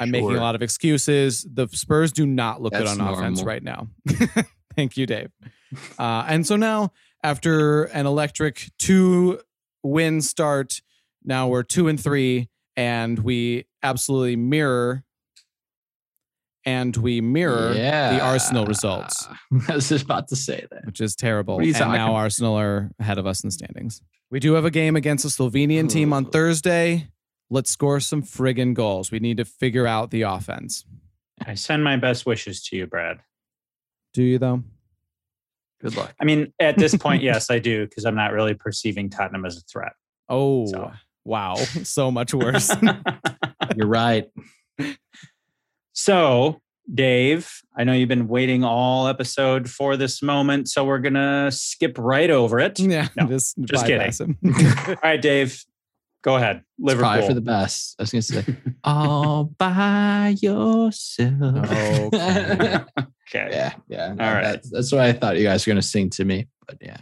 I'm 0.00 0.08
sure. 0.08 0.12
making 0.12 0.36
a 0.36 0.40
lot 0.40 0.54
of 0.54 0.62
excuses. 0.62 1.46
The 1.50 1.68
Spurs 1.68 2.12
do 2.12 2.26
not 2.26 2.60
look 2.60 2.72
That's 2.72 2.84
good 2.84 2.90
on 2.90 2.98
normal. 2.98 3.18
offense 3.18 3.42
right 3.42 3.62
now. 3.62 3.88
Thank 4.76 4.96
you, 4.96 5.06
Dave. 5.06 5.30
Uh, 5.98 6.24
and 6.28 6.46
so 6.46 6.56
now, 6.56 6.92
after 7.22 7.84
an 7.84 8.06
electric 8.06 8.70
two 8.78 9.40
win 9.82 10.20
start, 10.20 10.80
now 11.24 11.48
we're 11.48 11.62
two 11.62 11.88
and 11.88 12.00
three, 12.00 12.48
and 12.76 13.18
we 13.18 13.66
absolutely 13.82 14.36
mirror 14.36 15.04
and 16.64 16.96
we 16.96 17.20
mirror 17.20 17.74
the 17.74 18.20
Arsenal 18.20 18.66
results, 18.66 19.26
I 19.68 19.74
was 19.74 19.88
just 19.88 20.04
about 20.04 20.28
to 20.28 20.36
say 20.36 20.66
that. 20.70 20.86
which 20.86 21.00
is 21.00 21.16
terrible. 21.16 21.56
What 21.56 21.64
are 21.64 21.66
you 21.66 21.74
and 21.74 21.78
talking 21.78 21.94
now? 21.94 22.14
Arsenal 22.14 22.54
are 22.54 22.90
ahead 22.98 23.18
of 23.18 23.26
us 23.26 23.42
in 23.42 23.48
the 23.48 23.52
standings. 23.52 24.00
We 24.30 24.40
do 24.40 24.54
have 24.54 24.64
a 24.64 24.70
game 24.70 24.96
against 24.96 25.24
a 25.24 25.28
Slovenian 25.28 25.90
team 25.90 26.12
on 26.12 26.24
Thursday. 26.26 27.08
Let's 27.52 27.70
score 27.70 28.00
some 28.00 28.22
friggin' 28.22 28.72
goals. 28.72 29.10
We 29.10 29.18
need 29.18 29.36
to 29.36 29.44
figure 29.44 29.86
out 29.86 30.10
the 30.10 30.22
offense. 30.22 30.86
I 31.46 31.54
send 31.54 31.84
my 31.84 31.96
best 31.96 32.24
wishes 32.24 32.62
to 32.64 32.76
you, 32.76 32.86
Brad. 32.86 33.18
Do 34.14 34.22
you 34.22 34.38
though? 34.38 34.62
Good 35.82 35.94
luck. 35.96 36.14
I 36.18 36.24
mean, 36.24 36.52
at 36.58 36.78
this 36.78 36.96
point, 36.96 37.22
yes, 37.30 37.50
I 37.50 37.58
do, 37.58 37.84
because 37.86 38.06
I'm 38.06 38.14
not 38.14 38.32
really 38.32 38.54
perceiving 38.54 39.10
Tottenham 39.10 39.44
as 39.44 39.58
a 39.58 39.60
threat. 39.60 39.92
Oh, 40.30 40.66
So. 40.66 40.92
wow. 41.26 41.54
So 41.84 42.10
much 42.10 42.32
worse. 42.32 42.70
You're 43.76 43.86
right. 43.86 44.24
so, 45.92 46.60
Dave, 46.92 47.50
I 47.76 47.84
know 47.84 47.92
you've 47.92 48.08
been 48.08 48.28
waiting 48.28 48.64
all 48.64 49.08
episode 49.08 49.68
for 49.68 49.96
this 49.96 50.22
moment, 50.22 50.68
so 50.68 50.84
we're 50.84 50.98
gonna 51.00 51.50
skip 51.52 51.96
right 51.98 52.30
over 52.30 52.58
it. 52.60 52.78
yeah, 52.80 53.08
No, 53.16 53.26
just, 53.26 53.56
just 53.64 53.84
bypass 53.86 54.20
him. 54.20 54.38
All 54.88 54.96
right, 55.02 55.20
Dave, 55.20 55.62
go 56.22 56.36
ahead. 56.36 56.56
It's 56.56 56.64
Liverpool. 56.78 57.08
probably 57.08 57.26
for 57.26 57.34
the 57.34 57.40
best. 57.40 57.96
I 57.98 58.02
was 58.02 58.12
gonna 58.12 58.22
say 58.22 58.44
all 58.84 59.44
by 59.44 60.36
yourself. 60.40 61.70
Okay. 61.70 62.10
okay. 62.14 63.48
yeah, 63.50 63.72
yeah. 63.88 64.08
All 64.10 64.16
right. 64.16 64.42
That's, 64.42 64.70
that's 64.70 64.92
what 64.92 65.02
I 65.02 65.12
thought 65.12 65.36
you 65.36 65.44
guys 65.44 65.66
were 65.66 65.72
gonna 65.72 65.82
sing 65.82 66.10
to 66.10 66.24
me, 66.24 66.48
but 66.66 66.78
yeah, 66.80 66.98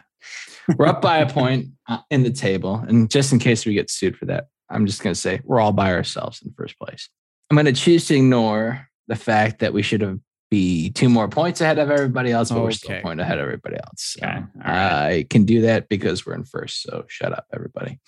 we're 0.76 0.86
up 0.86 1.02
by 1.02 1.18
a 1.18 1.28
point 1.28 1.68
uh, 1.88 1.98
in 2.10 2.22
the 2.22 2.32
table, 2.32 2.76
and 2.76 3.10
just 3.10 3.32
in 3.32 3.38
case 3.38 3.64
we 3.64 3.74
get 3.74 3.90
sued 3.90 4.16
for 4.16 4.26
that, 4.26 4.48
I'm 4.68 4.86
just 4.86 5.02
gonna 5.02 5.14
say 5.14 5.40
we're 5.44 5.60
all 5.60 5.72
by 5.72 5.92
ourselves 5.92 6.40
in 6.42 6.48
the 6.48 6.54
first 6.54 6.78
place. 6.78 7.08
I'm 7.50 7.56
gonna 7.56 7.72
choose 7.72 8.06
to 8.08 8.16
ignore 8.16 8.88
the 9.08 9.16
fact 9.16 9.60
that 9.60 9.72
we 9.72 9.82
should 9.82 10.00
have 10.00 10.18
be 10.50 10.90
two 10.90 11.08
more 11.08 11.28
points 11.28 11.60
ahead 11.60 11.78
of 11.78 11.90
everybody 11.90 12.32
else, 12.32 12.50
but 12.50 12.60
we're 12.60 12.72
still 12.72 12.96
a 12.96 13.00
point 13.00 13.20
ahead 13.20 13.38
of 13.38 13.44
everybody 13.44 13.76
else. 13.76 14.16
So 14.18 14.26
Okay, 14.26 14.36
all 14.36 14.72
right. 14.72 15.06
I 15.06 15.26
can 15.30 15.44
do 15.44 15.62
that 15.62 15.88
because 15.88 16.26
we're 16.26 16.34
in 16.34 16.44
first. 16.44 16.82
So 16.82 17.04
shut 17.08 17.32
up, 17.32 17.46
everybody. 17.54 18.00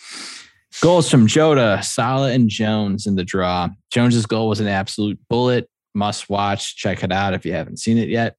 Goals 0.83 1.09
from 1.09 1.29
Jota, 1.29 1.81
Salah, 1.81 2.33
and 2.33 2.49
Jones 2.49 3.07
in 3.07 3.15
the 3.15 3.23
draw. 3.23 3.69
Jones's 3.93 4.27
goal 4.27 4.49
was 4.49 4.59
an 4.59 4.67
absolute 4.67 5.17
bullet. 5.29 5.71
Must 5.95 6.29
watch. 6.29 6.77
Check 6.77 7.05
it 7.05 7.13
out 7.13 7.35
if 7.35 7.47
you 7.47 7.53
haven't 7.53 7.77
seen 7.79 7.99
it 7.99 8.09
yet. 8.09 8.35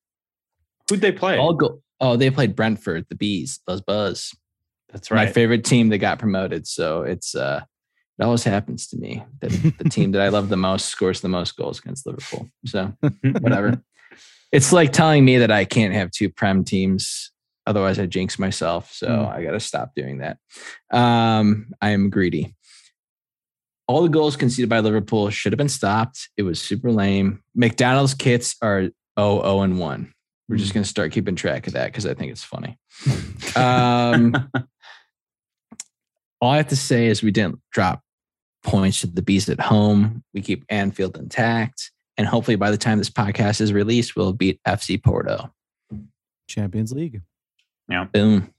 Who'd 0.90 1.00
they 1.00 1.14
play? 1.14 1.38
All 1.38 1.54
go. 1.54 1.82
Oh, 2.02 2.18
they 2.18 2.30
played 2.30 2.54
Brentford, 2.54 3.06
the 3.08 3.16
Bees, 3.16 3.62
Buzz 3.66 3.80
Buzz. 3.80 4.36
That's 4.92 5.10
right. 5.10 5.26
My 5.26 5.32
favorite 5.32 5.64
team 5.64 5.88
that 5.90 6.00
got 6.00 6.20
promoted. 6.20 6.68
So 6.68 7.04
it's 7.04 7.34
uh 7.34 7.62
it 8.20 8.24
always 8.24 8.44
happens 8.44 8.88
to 8.88 8.98
me 8.98 9.24
that 9.40 9.52
the 9.78 9.90
team 9.90 10.12
that 10.12 10.22
I 10.22 10.28
love 10.28 10.50
the 10.50 10.58
most 10.58 10.88
scores 10.88 11.22
the 11.22 11.30
most 11.30 11.56
goals 11.56 11.80
against 11.80 12.06
Liverpool. 12.06 12.50
So 12.66 12.94
whatever. 13.40 13.82
it's 14.52 14.74
like 14.74 14.92
telling 14.92 15.24
me 15.24 15.38
that 15.38 15.50
I 15.50 15.64
can't 15.64 15.94
have 15.94 16.12
two 16.12 16.30
prem 16.30 16.66
teams. 16.66 17.32
Otherwise, 17.66 18.00
I 18.00 18.06
jinx 18.06 18.38
myself. 18.38 18.92
So 18.92 19.08
Mm. 19.08 19.34
I 19.34 19.44
got 19.44 19.52
to 19.52 19.60
stop 19.60 19.94
doing 19.96 20.20
that. 20.20 20.38
Um, 20.92 21.72
I 21.82 21.92
am 21.92 22.10
greedy. 22.10 22.56
All 23.88 24.02
the 24.02 24.10
goals 24.10 24.36
conceded 24.36 24.70
by 24.70 24.80
Liverpool 24.80 25.30
should 25.30 25.54
have 25.54 25.58
been 25.58 25.70
stopped. 25.70 26.30
It 26.38 26.44
was 26.44 26.62
super 26.62 26.92
lame. 26.92 27.42
McDonald's 27.56 28.14
kits 28.14 28.56
are 28.62 28.84
0 29.20 29.42
0 29.42 29.62
and 29.62 29.80
1. 29.80 30.14
We're 30.50 30.58
just 30.58 30.74
going 30.74 30.84
to 30.84 30.90
start 30.90 31.12
keeping 31.12 31.36
track 31.36 31.68
of 31.68 31.74
that 31.74 31.86
because 31.86 32.06
I 32.06 32.14
think 32.14 32.32
it's 32.32 32.44
funny. 32.44 32.78
Um, 33.56 34.34
all 36.42 36.52
I 36.52 36.58
have 36.58 36.70
to 36.70 36.76
say 36.76 37.06
is 37.08 37.22
we 37.22 37.30
didn't 37.32 37.60
drop 37.72 38.02
points 38.64 39.02
to 39.02 39.08
the 39.08 39.22
beast 39.22 39.48
at 39.50 39.60
home. 39.60 40.24
We 40.34 40.42
keep 40.42 40.66
Anfield 40.70 41.18
intact. 41.18 41.92
And 42.18 42.26
hopefully 42.28 42.56
by 42.56 42.72
the 42.72 42.78
time 42.78 42.98
this 42.98 43.10
podcast 43.12 43.62
is 43.62 43.72
released, 43.72 44.16
we'll 44.16 44.34
beat 44.34 44.60
FC 44.68 45.02
Porto. 45.04 45.54
Champions 46.48 46.92
League. 46.94 47.22
Boom. 48.12 48.50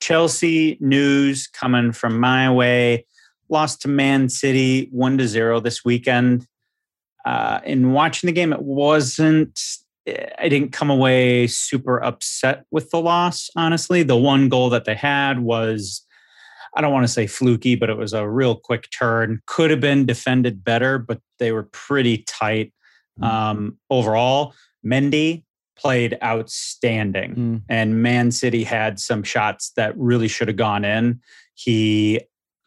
Chelsea 0.00 0.78
news 0.80 1.46
coming 1.46 1.92
from 1.92 2.18
my 2.18 2.50
way. 2.50 3.06
Lost 3.48 3.82
to 3.82 3.88
Man 3.88 4.28
City 4.28 4.88
one 4.92 5.18
to 5.18 5.28
zero 5.28 5.60
this 5.60 5.84
weekend. 5.84 6.46
Uh, 7.24 7.60
in 7.64 7.92
watching 7.92 8.26
the 8.28 8.32
game, 8.32 8.52
it 8.52 8.62
wasn't. 8.62 9.60
I 10.38 10.48
didn't 10.48 10.72
come 10.72 10.88
away 10.88 11.46
super 11.46 12.02
upset 12.02 12.64
with 12.70 12.90
the 12.90 13.00
loss. 13.00 13.50
Honestly, 13.54 14.02
the 14.02 14.16
one 14.16 14.48
goal 14.48 14.70
that 14.70 14.86
they 14.86 14.94
had 14.94 15.40
was, 15.40 16.04
I 16.74 16.80
don't 16.80 16.92
want 16.92 17.04
to 17.04 17.12
say 17.12 17.26
fluky, 17.26 17.74
but 17.74 17.90
it 17.90 17.98
was 17.98 18.14
a 18.14 18.28
real 18.28 18.56
quick 18.56 18.88
turn. 18.90 19.40
Could 19.46 19.70
have 19.70 19.80
been 19.80 20.06
defended 20.06 20.64
better, 20.64 20.98
but 20.98 21.20
they 21.38 21.52
were 21.52 21.64
pretty 21.64 22.24
tight. 22.26 22.72
Um, 23.20 23.78
overall, 23.90 24.54
Mendy 24.84 25.44
played 25.80 26.18
outstanding 26.22 27.34
Mm. 27.34 27.62
and 27.68 28.02
Man 28.02 28.30
City 28.30 28.64
had 28.64 29.00
some 29.00 29.22
shots 29.22 29.72
that 29.76 29.96
really 29.96 30.28
should 30.28 30.48
have 30.48 30.56
gone 30.56 30.84
in. 30.84 31.20
He 31.54 32.20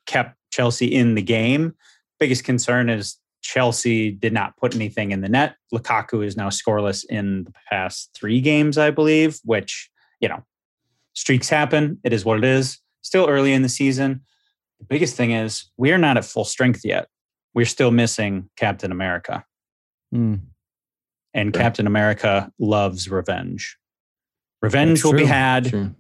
kept 0.06 0.36
Chelsea 0.52 0.88
in 0.88 1.16
the 1.16 1.22
game. 1.22 1.76
Biggest 2.20 2.44
concern 2.44 2.90
is 2.90 3.18
Chelsea 3.42 4.10
did 4.12 4.34
not 4.34 4.58
put 4.58 4.74
anything 4.74 5.12
in 5.12 5.22
the 5.22 5.30
net. 5.30 5.56
Lukaku 5.74 6.26
is 6.26 6.36
now 6.38 6.50
scoreless 6.50 7.06
in 7.10 7.44
the 7.44 7.54
past 7.70 8.10
three 8.16 8.42
games, 8.42 8.78
I 8.78 8.90
believe, 8.90 9.40
which, 9.44 9.90
you 10.20 10.30
know, 10.30 10.44
streaks 11.14 11.50
happen. 11.50 12.00
It 12.04 12.14
is 12.14 12.26
what 12.26 12.38
it 12.38 12.46
is. 12.46 12.80
Still 13.02 13.28
early 13.28 13.54
in 13.54 13.62
the 13.62 13.70
season. 13.70 14.22
The 14.80 14.86
biggest 14.86 15.16
thing 15.16 15.32
is 15.32 15.66
we 15.78 15.92
are 15.92 15.98
not 15.98 16.18
at 16.18 16.26
full 16.26 16.46
strength 16.46 16.82
yet. 16.84 17.08
We're 17.54 17.66
still 17.66 17.92
missing 17.92 18.50
Captain 18.56 18.92
America. 18.92 19.46
Mm. 20.14 20.42
And 21.34 21.54
Sure. 21.54 21.62
Captain 21.62 21.88
America 21.88 22.52
loves 22.60 23.10
revenge. 23.10 23.78
Revenge 24.62 25.00
That's 25.00 25.06
will 25.06 25.14
be 25.14 25.26
had. 25.26 25.66
True. 25.70 25.96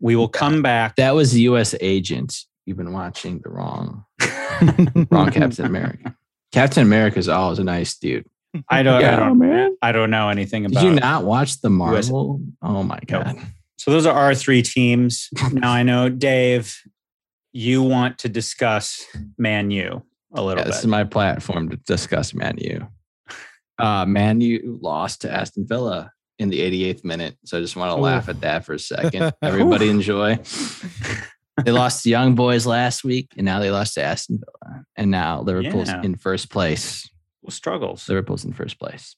We 0.00 0.16
will 0.16 0.28
come 0.28 0.62
back. 0.62 0.96
That 0.96 1.14
was 1.14 1.32
the 1.32 1.42
US 1.42 1.74
agent. 1.80 2.36
You've 2.66 2.76
been 2.76 2.92
watching 2.92 3.40
the 3.42 3.50
wrong, 3.50 4.04
wrong 5.10 5.30
Captain 5.30 5.64
America. 5.64 6.14
Captain 6.52 6.82
America 6.82 7.18
is 7.18 7.28
always 7.28 7.58
a 7.58 7.64
nice 7.64 7.96
dude. 7.96 8.26
I 8.68 8.82
don't. 8.82 9.02
I 9.04 9.16
don't. 9.16 9.28
Oh, 9.30 9.34
man. 9.34 9.76
I 9.80 9.92
don't 9.92 10.10
know 10.10 10.28
anything 10.28 10.64
Did 10.64 10.72
about. 10.72 10.84
you 10.84 10.90
not 10.92 11.24
watch 11.24 11.60
the 11.60 11.68
US 11.70 12.08
Marvel? 12.10 12.40
Oh 12.62 12.82
my 12.82 12.98
Nope. 13.08 13.24
God. 13.24 13.38
So 13.76 13.90
those 13.92 14.04
are 14.06 14.14
our 14.14 14.34
three 14.34 14.62
teams. 14.62 15.28
now 15.52 15.70
I 15.72 15.82
know, 15.84 16.08
Dave, 16.08 16.76
you 17.52 17.82
want 17.82 18.18
to 18.18 18.28
discuss 18.28 19.04
Man 19.38 19.70
U 19.70 20.02
a 20.34 20.42
little 20.42 20.62
Yeah, 20.62 20.66
this 20.68 20.80
is 20.80 20.86
my 20.86 21.04
platform 21.04 21.68
to 21.70 21.76
discuss 21.76 22.34
Man 22.34 22.56
U. 22.58 22.86
Uh, 23.80 24.04
Man 24.06 24.40
you 24.40 24.78
lost 24.82 25.22
to 25.22 25.32
Aston 25.32 25.66
Villa 25.66 26.12
in 26.38 26.48
the 26.50 26.60
88th 26.60 27.04
minute. 27.04 27.36
So 27.44 27.58
I 27.58 27.60
just 27.60 27.76
want 27.76 27.92
to 27.92 27.98
Ooh. 27.98 28.02
laugh 28.04 28.28
at 28.28 28.40
that 28.40 28.64
for 28.64 28.74
a 28.74 28.78
second. 28.78 29.32
Everybody 29.42 29.88
enjoy. 29.88 30.38
They 31.64 31.72
lost 31.72 32.02
to 32.04 32.08
Young 32.10 32.34
Boys 32.34 32.64
last 32.66 33.04
week, 33.04 33.28
and 33.36 33.44
now 33.44 33.58
they 33.60 33.70
lost 33.70 33.94
to 33.94 34.02
Aston 34.02 34.38
Villa. 34.40 34.84
And 34.96 35.10
now 35.10 35.42
Liverpool's 35.42 35.88
Yeah. 35.88 36.02
in 36.02 36.14
first 36.16 36.50
place. 36.50 37.08
Well, 37.42 37.50
struggles. 37.50 38.08
Liverpool's 38.08 38.44
in 38.44 38.52
first 38.52 38.78
place. 38.78 39.14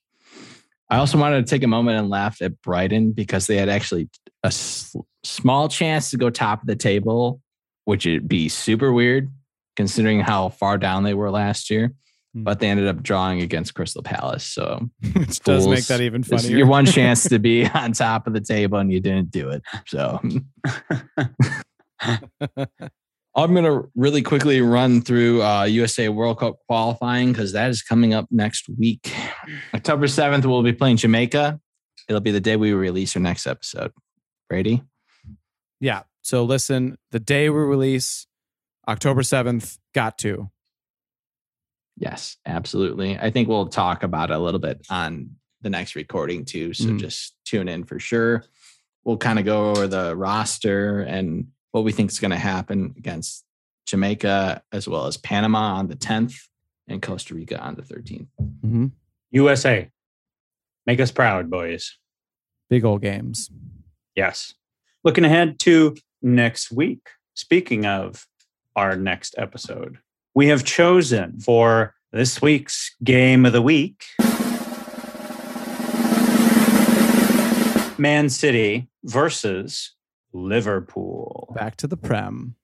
I 0.91 0.97
also 0.99 1.19
wanted 1.19 1.47
to 1.47 1.51
take 1.51 1.63
a 1.63 1.69
moment 1.69 1.99
and 1.99 2.11
laugh 2.11 2.43
at 2.43 2.61
Brighton 2.61 3.13
because 3.13 3.47
they 3.47 3.57
had 3.57 3.69
actually 3.69 4.09
a 4.43 4.49
s- 4.49 4.95
small 5.23 5.69
chance 5.69 6.11
to 6.11 6.17
go 6.17 6.29
top 6.31 6.61
of 6.63 6.67
the 6.67 6.77
table, 6.77 7.41
which 7.85 8.05
would 8.07 8.29
be 8.29 8.49
super 8.49 8.93
weird 8.93 9.31
considering 9.77 10.21
how 10.21 10.49
far 10.51 10.77
down 10.79 11.03
they 11.05 11.15
were 11.15 11.31
last 11.31 11.71
year. 11.71 11.93
Hmm. 12.35 12.45
But 12.45 12.61
they 12.61 12.69
ended 12.69 12.89
up 12.89 13.03
drawing 13.03 13.43
against 13.43 13.75
Crystal 13.75 14.03
Palace. 14.03 14.45
So 14.45 14.89
Which 15.15 15.41
does 15.41 15.67
make 15.67 15.87
that 15.87 16.01
even 16.01 16.23
funnier. 16.23 16.57
your 16.57 16.67
one 16.67 16.87
chance 16.99 17.29
to 17.29 17.39
be 17.39 17.67
on 17.75 17.93
top 17.93 18.27
of 18.27 18.33
the 18.33 18.41
table 18.41 18.79
and 18.79 18.93
you 18.93 19.01
didn't 19.01 19.31
do 19.31 19.51
it. 19.51 19.63
So 19.87 20.21
I'm 23.35 23.55
going 23.55 23.65
to 23.65 23.91
really 23.95 24.23
quickly 24.23 24.61
run 24.61 25.03
through 25.03 25.43
uh, 25.43 25.65
USA 25.65 26.09
World 26.09 26.39
Cup 26.41 26.57
qualifying 26.67 27.33
because 27.33 27.53
that 27.53 27.71
is 27.71 27.83
coming 27.83 28.15
up 28.15 28.27
next 28.31 28.69
week. 28.79 29.15
October 29.75 30.07
7th, 30.07 30.45
we'll 30.45 30.63
be 30.63 30.73
playing 30.73 30.99
Jamaica. 30.99 31.61
It'll 32.09 32.21
be 32.21 32.33
the 32.33 32.41
day 32.41 32.57
we 32.57 32.73
release 32.73 33.15
our 33.17 33.23
next 33.23 33.47
episode. 33.47 33.93
Brady? 34.49 34.83
yeah. 35.81 36.03
So 36.23 36.45
listen, 36.45 36.97
the 37.11 37.19
day 37.19 37.51
we 37.51 37.59
release, 37.59 38.27
October 38.87 39.23
7th, 39.23 39.79
got 39.95 40.19
to. 40.19 40.51
Yes, 41.97 42.37
absolutely. 42.47 43.19
I 43.19 43.31
think 43.31 43.49
we'll 43.49 43.67
talk 43.69 44.03
about 44.03 44.31
it 44.31 44.35
a 44.35 44.39
little 44.39 44.61
bit 44.61 44.85
on 44.91 45.37
the 45.61 45.71
next 45.71 45.95
recording 45.95 46.45
too. 46.45 46.73
So 46.75 46.87
Mhm. 46.87 46.99
just 47.01 47.37
tune 47.45 47.69
in 47.69 47.85
for 47.85 47.99
sure. 47.99 48.45
We'll 49.05 49.19
kind 49.19 49.39
of 49.39 49.45
go 49.45 49.71
over 49.71 49.87
the 49.87 50.17
roster 50.17 51.01
and 51.01 51.49
what 51.73 51.85
we 51.85 51.93
think 51.93 52.11
is 52.11 52.19
going 52.19 52.31
to 52.33 52.39
happen 52.39 52.95
against 52.97 53.45
Jamaica 53.87 54.63
as 54.73 54.89
well 54.89 55.07
as 55.07 55.17
Panama 55.17 55.75
on 55.77 55.89
the 55.89 55.97
10th 55.97 56.49
and 56.89 57.01
Costa 57.03 57.35
Rica 57.35 57.59
on 57.61 57.75
the 57.75 57.83
13th. 57.83 58.29
hmm 58.61 58.87
USA, 59.31 59.91
make 60.87 61.01
us 61.01 61.11
proud, 61.11 61.49
boys. 61.51 61.97
Big 62.69 62.85
old 62.85 63.01
games. 63.03 63.51
Yes. 64.15 64.55
Looking 65.05 65.25
ahead 65.25 65.59
to 65.61 65.97
next 66.21 66.71
week. 66.71 67.09
Speaking 67.35 67.87
of 67.87 68.27
our 68.77 68.95
next 68.97 69.35
episode, 69.39 69.99
we 70.35 70.49
have 70.49 70.65
chosen 70.65 71.39
for 71.41 71.95
this 72.13 72.41
week's 72.43 72.95
game 73.05 73.45
of 73.47 73.53
the 73.53 73.63
week 73.63 74.05
Man 77.99 78.29
City 78.31 78.89
versus 79.05 79.95
Liverpool. 80.33 81.53
Back 81.55 81.77
to 81.77 81.87
the 81.87 81.97
Prem. 81.97 82.57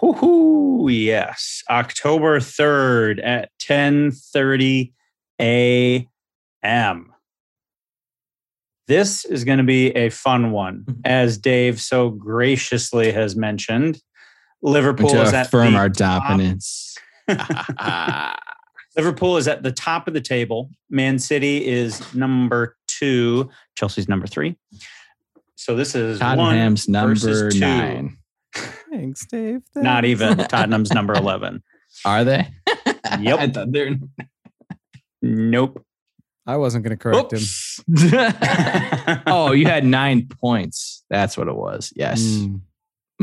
Whoo, 0.00 0.88
yes. 0.88 1.62
October 1.68 2.40
3rd 2.40 3.20
at 3.22 3.50
10:30 3.58 4.92
a.m. 5.40 7.12
This 8.86 9.24
is 9.26 9.44
going 9.44 9.58
to 9.58 9.64
be 9.64 9.88
a 9.90 10.08
fun 10.08 10.50
one, 10.50 10.84
Mhm. 10.88 11.00
as 11.04 11.36
Dave 11.36 11.78
so 11.80 12.08
graciously 12.10 13.12
has 13.12 13.36
mentioned. 13.36 14.00
Liverpool 14.62 15.10
to 15.10 15.22
is 15.22 15.32
at 15.32 15.46
affirm 15.46 15.72
the 15.72 15.78
our 15.78 15.88
top- 15.88 16.26
dominance. 16.28 16.96
Liverpool 18.96 19.36
is 19.36 19.48
at 19.48 19.62
the 19.62 19.72
top 19.72 20.08
of 20.08 20.14
the 20.14 20.20
table. 20.20 20.70
Man 20.90 21.18
City 21.18 21.66
is 21.66 22.14
number 22.14 22.76
two. 22.86 23.48
Chelsea's 23.76 24.08
number 24.08 24.26
three. 24.26 24.56
So 25.54 25.76
this 25.76 25.94
is 25.94 26.18
Tottenham's 26.18 26.86
one 26.86 26.92
number 26.92 27.14
versus 27.14 27.54
two. 27.54 27.60
nine. 27.60 28.16
Thanks, 28.90 29.26
Dave. 29.26 29.60
Not 29.76 30.04
even. 30.04 30.38
Tottenham's 30.38 30.92
number 30.92 31.14
11. 31.14 31.62
Are 32.04 32.24
they? 32.24 32.48
Yep. 33.20 33.38
I 33.38 33.48
thought 33.48 33.72
they're. 33.72 33.96
Nope. 35.22 35.84
I 36.46 36.56
wasn't 36.56 36.84
going 36.84 36.96
to 36.96 37.02
correct 37.02 37.32
him. 37.32 37.42
Oh, 39.26 39.52
you 39.52 39.66
had 39.66 39.84
nine 39.84 40.26
points. 40.26 41.04
That's 41.10 41.36
what 41.36 41.46
it 41.46 41.54
was. 41.54 41.92
Yes. 41.94 42.22
Mm. 42.22 42.60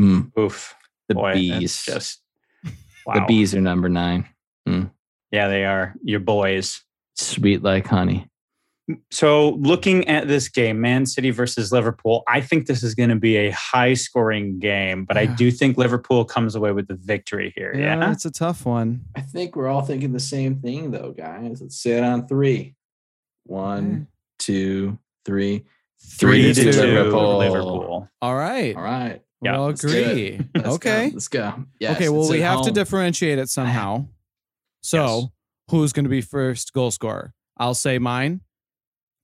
Mm, 0.00 0.38
Oof. 0.38 0.74
The 1.08 1.14
Boy, 1.14 1.34
bees. 1.34 1.82
just 1.84 2.20
wow. 3.06 3.14
The 3.14 3.24
bees 3.26 3.54
are 3.54 3.60
number 3.60 3.88
nine. 3.88 4.28
Hmm. 4.66 4.84
Yeah, 5.32 5.48
they 5.48 5.64
are 5.64 5.94
your 6.02 6.20
boys. 6.20 6.80
Sweet 7.16 7.62
like 7.62 7.86
honey. 7.86 8.28
So, 9.10 9.50
looking 9.60 10.08
at 10.08 10.28
this 10.28 10.48
game, 10.48 10.80
Man 10.80 11.04
City 11.04 11.28
versus 11.30 11.70
Liverpool, 11.72 12.22
I 12.26 12.40
think 12.40 12.66
this 12.66 12.82
is 12.82 12.94
going 12.94 13.10
to 13.10 13.16
be 13.16 13.36
a 13.36 13.50
high 13.50 13.92
scoring 13.92 14.58
game, 14.60 15.04
but 15.04 15.18
I 15.18 15.26
do 15.26 15.50
think 15.50 15.76
Liverpool 15.76 16.24
comes 16.24 16.54
away 16.54 16.72
with 16.72 16.88
the 16.88 16.94
victory 16.94 17.52
here. 17.54 17.74
Yeah, 17.74 17.98
Yeah. 17.98 18.12
it's 18.12 18.24
a 18.24 18.30
tough 18.30 18.64
one. 18.64 19.02
I 19.14 19.20
think 19.20 19.56
we're 19.56 19.68
all 19.68 19.82
thinking 19.82 20.12
the 20.12 20.20
same 20.20 20.56
thing, 20.60 20.90
though, 20.90 21.12
guys. 21.12 21.60
Let's 21.60 21.76
say 21.82 21.98
it 21.98 22.02
on 22.04 22.26
three. 22.28 22.76
One, 23.44 24.06
two, 24.38 24.98
three. 25.26 25.66
Three 26.00 26.42
to 26.44 26.54
to 26.54 26.62
two, 26.62 26.72
two, 26.72 26.80
Liverpool. 26.80 27.38
Liverpool. 27.38 28.08
All 28.22 28.34
right. 28.36 28.74
All 28.74 28.82
right. 28.82 29.20
We 29.40 29.48
Yeah, 29.48 29.56
all 29.58 29.66
let's 29.66 29.84
agree. 29.84 30.40
Let's 30.54 30.66
go. 30.66 30.74
okay. 30.74 31.10
Let's 31.10 31.28
go. 31.28 31.64
Yes, 31.78 31.96
okay. 31.96 32.08
Well, 32.08 32.28
we 32.28 32.42
at 32.42 32.56
have 32.56 32.64
to 32.64 32.70
differentiate 32.72 33.38
it 33.38 33.48
somehow. 33.48 34.06
So, 34.82 35.04
Yes. 35.20 35.26
who's 35.70 35.92
going 35.92 36.04
to 36.04 36.10
be 36.10 36.20
first 36.22 36.72
goal 36.72 36.90
scorer? 36.90 37.34
I'll 37.56 37.74
say 37.74 37.98
mine. 37.98 38.40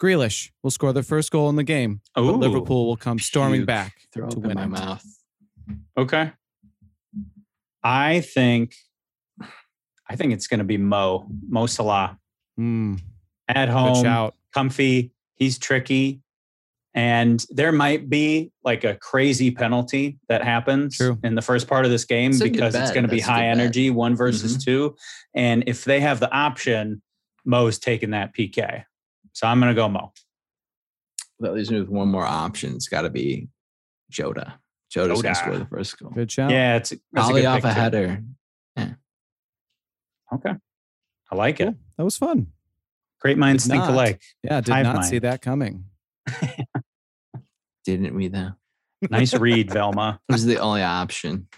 Grealish 0.01 0.51
will 0.62 0.71
score 0.71 0.93
the 0.93 1.03
first 1.03 1.31
goal 1.33 1.49
in 1.49 1.57
the 1.57 1.65
game. 1.65 2.01
But 2.15 2.23
Ooh. 2.23 2.37
Liverpool 2.37 2.87
will 2.87 2.97
come 2.97 3.19
storming 3.19 3.61
Puke. 3.61 3.67
back 3.67 3.93
Throw 4.12 4.29
to 4.29 4.37
up 4.39 4.43
in 4.45 4.49
win 4.49 4.57
my 4.57 4.65
it. 4.65 4.69
mouth. 4.69 5.05
Okay. 5.97 6.33
I 7.83 8.21
think 8.21 8.75
I 10.09 10.17
think 10.17 10.33
it's 10.33 10.47
going 10.47 10.59
to 10.59 10.65
be 10.65 10.77
Mo, 10.77 11.27
Mo 11.49 11.67
Salah 11.67 12.19
Mm, 12.59 13.01
at 13.49 13.67
good 13.67 13.73
home, 13.73 14.03
shout. 14.05 14.35
comfy. 14.53 15.12
He's 15.35 15.59
tricky. 15.59 16.21
And 16.97 17.45
there 17.51 17.73
might 17.73 18.09
be 18.09 18.53
like 18.63 18.85
a 18.85 18.95
crazy 18.95 19.51
penalty 19.51 20.19
that 20.29 20.45
happens 20.45 20.97
True. 20.97 21.19
in 21.25 21.35
the 21.35 21.43
first 21.43 21.67
part 21.67 21.85
of 21.85 21.91
this 21.91 22.05
game 22.05 22.31
That's 22.31 22.43
because 22.45 22.75
it's 22.75 22.93
going 22.93 23.03
to 23.03 23.09
be 23.09 23.17
That's 23.17 23.27
a 23.29 23.31
good 23.33 23.35
high 23.35 23.41
bet. 23.51 23.59
energy, 23.59 23.91
one 23.91 24.15
versus 24.15 24.57
Mhm. 24.57 24.65
two. 24.65 24.97
And 25.35 25.65
if 25.67 25.85
they 25.85 25.99
have 26.01 26.21
the 26.21 26.33
option, 26.33 27.03
Mo's 27.45 27.79
taking 27.81 28.11
that 28.11 28.33
PK. 28.33 28.85
So 29.33 29.47
I'm 29.49 29.59
going 29.61 29.71
to 29.71 29.75
go 29.75 29.89
Mo. 29.89 30.13
That 31.41 31.53
leaves 31.55 31.71
me 31.71 31.81
with 31.81 31.89
one 31.89 32.09
more 32.09 32.25
option. 32.25 32.75
It's 32.77 32.87
got 32.89 33.03
to 33.03 33.11
be 33.11 33.49
Jota. 34.09 34.55
Jota's 34.89 35.21
going 35.21 35.35
to 35.35 35.41
score 35.41 35.59
the 35.59 35.67
first 35.67 35.99
goal. 35.99 36.11
Good 36.11 36.31
shout. 36.31 36.53
Yeah, 36.53 36.77
it's 36.77 36.91
that's 36.91 37.03
Probably 37.13 37.43
good 37.43 37.49
off 37.49 37.59
a 37.59 37.63
too. 37.63 37.69
header. 37.69 38.23
Okay. 40.33 40.55
I 41.31 41.35
like 41.37 41.59
it. 41.61 41.75
That 41.99 42.05
was 42.05 42.17
fun. 42.17 42.49
Great 43.21 43.37
minds 43.39 43.65
Did 43.65 43.71
think 43.71 43.83
not. 43.85 43.91
alike. 43.93 44.23
Yeah, 44.45 44.61
did 44.61 44.73
Hive 44.73 44.85
not 44.87 45.05
see 45.05 45.19
that 45.19 45.43
coming. 45.43 45.87
Didn't 47.85 48.14
we, 48.14 48.28
though? 48.28 48.53
Nice 49.11 49.35
read, 49.35 49.70
Velma. 49.70 50.20
It 50.28 50.32
was 50.32 50.47
the 50.47 50.59
only 50.59 50.82
option. 50.82 51.49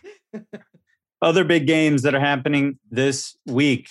Other 1.22 1.44
big 1.44 1.66
games 1.66 2.02
that 2.02 2.14
are 2.14 2.20
happening 2.20 2.78
this 2.90 3.36
week 3.46 3.88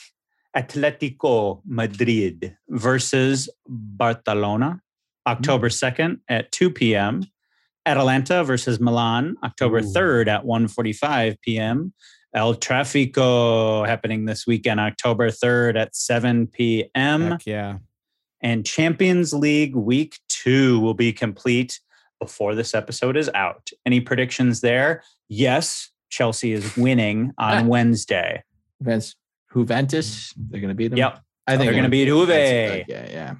Atletico 0.55 1.61
Madrid 1.65 2.55
versus 2.69 3.49
Barcelona, 3.67 4.81
October 5.27 5.69
mm. 5.69 5.95
2nd 5.95 6.19
at 6.29 6.51
2 6.51 6.71
p.m. 6.71 7.25
Atalanta 7.85 8.43
versus 8.43 8.79
Milan, 8.79 9.35
October 9.43 9.79
Ooh. 9.79 9.93
3rd 9.93 10.27
at 10.27 10.43
1:45 10.43 11.41
p.m. 11.41 11.93
El 12.33 12.55
Trafico 12.55 13.87
happening 13.87 14.25
this 14.25 14.45
weekend, 14.45 14.79
October 14.79 15.29
3rd 15.29 15.77
at 15.77 15.95
7 15.95 16.47
p.m. 16.47 17.31
Heck 17.31 17.45
yeah. 17.45 17.77
And 18.41 18.65
Champions 18.65 19.33
League 19.33 19.75
Week 19.75 20.19
2 20.29 20.79
will 20.79 20.93
be 20.93 21.13
complete 21.13 21.79
before 22.19 22.55
this 22.55 22.73
episode 22.73 23.17
is 23.17 23.29
out. 23.33 23.69
Any 23.85 23.99
predictions 24.01 24.61
there? 24.61 25.03
Yes, 25.29 25.89
Chelsea 26.09 26.51
is 26.53 26.75
winning 26.77 27.31
on 27.37 27.67
Wednesday. 27.67 28.43
Vince, 28.81 29.15
Juventus, 29.53 30.33
they're 30.37 30.61
going 30.61 30.69
to 30.69 30.75
beat 30.75 30.89
them. 30.89 30.97
Yep. 30.97 31.19
I 31.47 31.57
think 31.57 31.65
They're 31.67 31.75
gonna 31.75 31.89
beat 31.89 32.05
Juve. 32.05 32.27
that's- 32.27 32.85
Yeah, 32.87 33.07
yeah. 33.09 33.35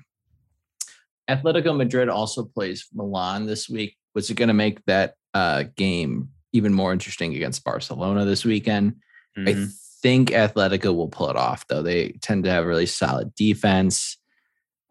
Atletico 1.29 1.75
Madrid 1.75 2.07
also 2.09 2.43
plays 2.45 2.85
Milan 2.93 3.47
this 3.47 3.67
week. 3.67 3.97
Was 4.13 4.29
it 4.29 4.35
going 4.35 4.47
to 4.49 4.53
make 4.53 4.83
that 4.85 5.15
uh, 5.33 5.63
game 5.75 6.29
even 6.53 6.71
more 6.73 6.93
interesting 6.93 7.35
against 7.35 7.63
Barcelona 7.63 8.23
this 8.25 8.45
weekend? 8.45 8.95
I 9.35 9.39
Mhm. 9.41 9.73
think 10.01 10.29
Atletico 10.29 10.95
will 10.95 11.09
pull 11.09 11.29
it 11.29 11.35
off, 11.35 11.67
though. 11.67 11.81
They 11.81 12.09
tend 12.21 12.43
to 12.45 12.51
have 12.51 12.65
really 12.65 12.85
solid 12.85 13.33
defense, 13.35 14.17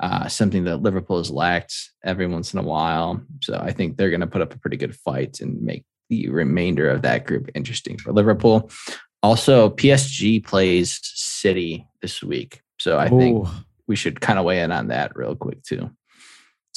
uh, 0.00 0.28
something 0.28 0.64
that 0.64 0.82
Liverpool 0.82 1.18
has 1.18 1.30
lacked 1.30 1.74
every 2.04 2.26
once 2.26 2.52
in 2.52 2.60
a 2.60 2.62
while. 2.62 3.22
So 3.42 3.58
I 3.60 3.72
think 3.72 3.96
they're 3.96 4.10
going 4.10 4.20
to 4.20 4.26
put 4.26 4.42
up 4.42 4.54
a 4.54 4.58
pretty 4.58 4.76
good 4.76 4.94
fight 4.94 5.40
and 5.40 5.62
make 5.62 5.84
the 6.10 6.28
remainder 6.28 6.90
of 6.90 7.02
that 7.02 7.26
group 7.26 7.48
interesting 7.54 7.98
for 7.98 8.12
Liverpool. 8.12 8.70
Also, 9.22 9.70
PSG 9.70 10.44
plays 10.44 11.00
City 11.02 11.86
this 12.02 12.22
week. 12.22 12.60
So 12.78 12.98
I 12.98 13.08
think 13.08 13.46
we 13.86 13.96
should 13.96 14.20
kind 14.20 14.38
of 14.38 14.44
weigh 14.44 14.60
in 14.60 14.72
on 14.72 14.88
that 14.88 15.16
real 15.16 15.34
quick, 15.34 15.62
too. 15.62 15.90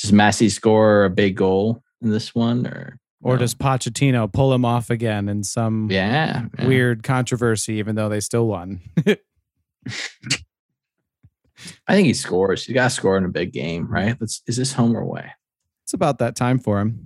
Does 0.02 0.12
Messi 0.12 0.50
score 0.50 1.06
a 1.06 1.10
big 1.10 1.36
goal 1.36 1.82
in 2.02 2.12
this 2.12 2.36
one? 2.36 2.68
Or, 2.68 3.00
Or 3.22 3.34
no? 3.34 3.40
does 3.40 3.56
Pochettino 3.56 4.32
pull 4.32 4.54
him 4.54 4.64
off 4.64 4.90
again 4.90 5.28
in 5.28 5.44
some 5.44 5.90
yeah, 5.92 6.46
yeah. 6.58 6.68
weird 6.68 7.04
controversy, 7.04 7.74
even 7.74 7.96
though 7.96 8.10
they 8.10 8.20
still 8.20 8.48
won? 8.48 8.80
I 11.88 11.96
think 11.96 12.08
he 12.08 12.14
scores. 12.14 12.66
He 12.66 12.74
got 12.74 12.86
to 12.86 12.90
score 12.90 13.18
in 13.18 13.26
a 13.26 13.30
big 13.30 13.52
game, 13.54 13.88
right? 13.88 14.16
Let's, 14.20 14.42
is 14.48 14.58
this 14.58 14.74
home 14.74 14.96
or 14.96 15.02
away? 15.02 15.32
it's 15.84 15.94
about 15.94 16.20
that 16.20 16.36
time 16.36 16.60
for 16.60 16.80
him. 16.82 17.06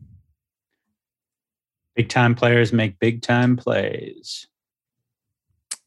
Big 1.95 2.10
time 2.10 2.34
players 2.36 2.74
make 2.74 2.97
big 2.99 3.22
time 3.22 3.56
plays. 3.58 4.47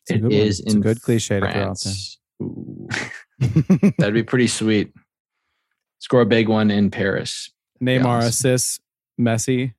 It's 0.06 0.10
a 0.12 0.14
It 0.14 0.22
one. 0.22 0.32
is 0.32 0.60
It's 0.60 0.74
a 0.74 0.76
in 0.76 0.82
good 0.82 1.02
cliche 1.02 1.40
to 1.40 1.50
throw 1.50 1.60
out 1.62 1.78
France. 1.80 2.18
There. 2.38 3.92
that'd 3.98 4.14
be 4.14 4.22
pretty 4.22 4.46
sweet. 4.46 4.92
Score 5.98 6.20
a 6.20 6.26
big 6.26 6.48
one 6.48 6.70
in 6.70 6.90
Paris. 6.90 7.50
Neymar 7.82 8.04
awesome. 8.04 8.28
assists 8.28 8.80
Messi 9.20 9.74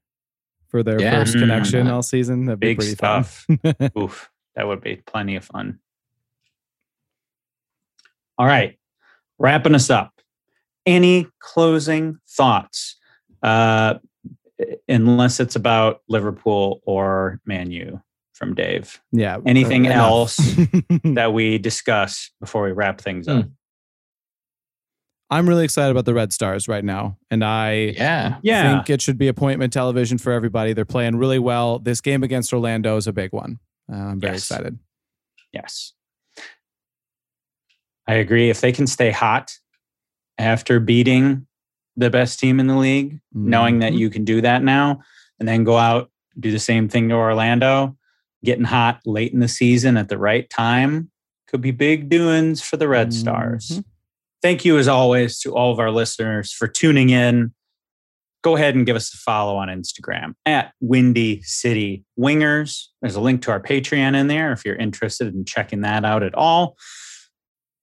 for 0.68 0.84
their 0.84 1.00
Yeah. 1.00 1.12
first 1.20 1.38
connection 1.38 1.86
mm-hmm. 1.86 1.94
all 1.94 2.04
season. 2.04 2.46
That'd 2.46 2.60
be 2.60 2.68
Big 2.70 2.78
pretty 2.80 2.94
stuff. 2.96 3.46
fun. 3.64 3.92
Oof, 3.98 4.30
that 4.56 4.68
would 4.68 4.82
be 4.82 4.98
plenty 4.98 5.36
of 5.38 5.46
fun. 5.46 5.80
All 8.38 8.46
right, 8.46 8.78
wrapping 9.40 9.76
us 9.76 9.90
up. 9.90 10.12
Any 10.86 11.28
closing 11.40 12.20
thoughts? 12.30 12.96
Uh, 13.42 13.96
unless 14.88 15.40
it's 15.40 15.56
about 15.56 16.02
Liverpool 16.08 16.82
or 16.86 17.40
Man 17.46 17.72
U 17.72 18.02
from 18.34 18.54
Dave. 18.54 19.02
yeah. 19.12 19.38
Anything 19.46 19.86
enough. 19.86 19.98
else? 19.98 20.40
That 21.04 21.34
we 21.34 21.58
discuss 21.58 22.32
before 22.40 22.64
we 22.64 22.72
wrap 22.72 23.00
things 23.00 23.28
up. 23.28 23.46
I'm 25.32 25.50
really 25.50 25.64
excited 25.64 25.90
about 25.92 26.06
the 26.06 26.14
Red 26.14 26.32
Stars 26.34 26.68
right 26.68 26.84
now, 26.84 27.18
and 27.32 27.44
I 27.44 27.94
Yeah. 27.98 28.38
Yeah, 28.44 28.76
think 28.76 28.90
it 28.92 29.02
should 29.02 29.18
be 29.18 29.28
appointment 29.28 29.74
television 29.74 30.18
for 30.18 30.32
everybody. 30.32 30.74
They're 30.74 30.86
playing 30.86 31.16
really 31.16 31.40
well. 31.40 31.80
This 31.80 32.00
game 32.02 32.22
against 32.24 32.54
Orlando 32.54 32.96
is 32.98 33.08
a 33.08 33.14
big 33.14 33.34
one. 33.34 33.60
Uh, 33.92 33.96
I'm 33.96 34.20
very 34.20 34.34
Yes. 34.34 34.42
excited. 34.52 34.78
Yes. 35.52 35.94
I 38.08 38.16
agree. 38.16 38.50
If 38.50 38.62
they 38.62 38.72
can 38.72 38.88
stay 38.88 39.12
hot 39.12 39.52
after 40.38 40.80
beating 40.80 41.48
the 41.98 42.10
best 42.10 42.40
team 42.40 42.60
in 42.60 42.68
the 42.68 42.76
league, 42.78 43.20
knowing 43.34 43.80
that 43.80 43.94
Mhm. 43.94 43.98
you 43.98 44.10
can 44.10 44.26
do 44.26 44.42
that 44.42 44.64
now, 44.64 45.02
and 45.40 45.48
then 45.48 45.64
go 45.64 45.78
out, 45.78 46.12
do 46.40 46.52
the 46.52 46.60
same 46.60 46.90
thing 46.90 47.10
to 47.10 47.16
Orlando, 47.16 47.98
getting 48.44 48.66
hot 48.66 49.00
late 49.06 49.32
in 49.34 49.40
the 49.40 49.48
season 49.48 49.98
at 49.98 50.10
the 50.10 50.18
right 50.18 50.50
time, 50.50 51.10
Could 51.48 51.62
be 51.62 51.72
big 51.72 52.10
doings 52.10 52.62
for 52.62 52.76
the 52.76 52.88
Red 52.88 53.14
Stars. 53.14 53.70
Mhm. 53.70 53.84
Thank 54.42 54.66
you, 54.66 54.78
as 54.80 54.88
always, 54.88 55.40
to 55.40 55.56
all 55.56 55.72
of 55.72 55.80
our 55.80 55.92
listeners 55.92 56.52
for 56.52 56.68
tuning 56.68 57.12
in. 57.12 57.54
Go 58.44 58.56
ahead 58.56 58.76
and 58.76 58.86
give 58.86 58.96
us 58.96 59.14
a 59.14 59.18
follow 59.18 59.56
on 59.56 59.68
Instagram 59.70 60.34
at 60.46 60.74
Windy 60.82 61.42
City 61.44 62.04
Wingers. 62.20 62.88
There's 63.02 63.16
a 63.16 63.22
link 63.22 63.44
to 63.44 63.52
our 63.52 63.62
Patreon 63.62 64.16
in 64.16 64.28
there 64.28 64.52
if 64.52 64.66
you're 64.66 64.76
interested 64.76 65.34
in 65.34 65.46
checking 65.46 65.82
that 65.82 66.04
out 66.04 66.24
at 66.24 66.34
all. 66.34 66.76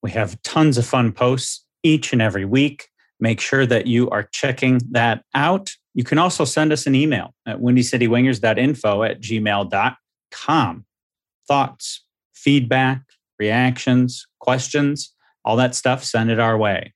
We 0.02 0.10
have 0.12 0.40
tons 0.42 0.78
of 0.78 0.86
fun 0.86 1.12
posts 1.12 1.64
each 1.82 2.12
and 2.12 2.20
every 2.20 2.44
week. 2.44 2.88
Make 3.20 3.40
sure 3.40 3.66
that 3.66 3.86
you 3.86 4.10
are 4.10 4.24
checking 4.24 4.80
that 4.90 5.24
out. 5.34 5.74
You 5.94 6.04
can 6.04 6.18
also 6.18 6.44
send 6.44 6.72
us 6.72 6.86
an 6.86 6.94
email 6.94 7.34
at 7.46 7.60
windycitywingers.info 7.60 9.02
at 9.04 9.20
gmail.com. 9.20 10.84
Thoughts, 11.46 12.04
feedback, 12.34 13.02
reactions, 13.38 14.26
questions, 14.40 15.14
all 15.44 15.56
that 15.56 15.74
stuff, 15.74 16.04
send 16.04 16.30
it 16.30 16.40
our 16.40 16.56
way. 16.56 16.94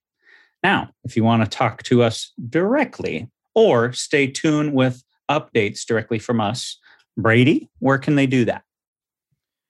Now, 0.63 0.89
if 1.03 1.15
you 1.15 1.23
want 1.23 1.43
to 1.43 1.49
talk 1.49 1.83
to 1.83 2.03
us 2.03 2.33
directly 2.49 3.29
or 3.53 3.93
stay 3.93 4.27
tuned 4.27 4.73
with 4.73 5.03
updates 5.29 5.85
directly 5.85 6.19
from 6.19 6.41
us, 6.41 6.79
Brady, 7.17 7.69
where 7.79 7.97
can 7.97 8.15
they 8.15 8.27
do 8.27 8.45
that? 8.45 8.63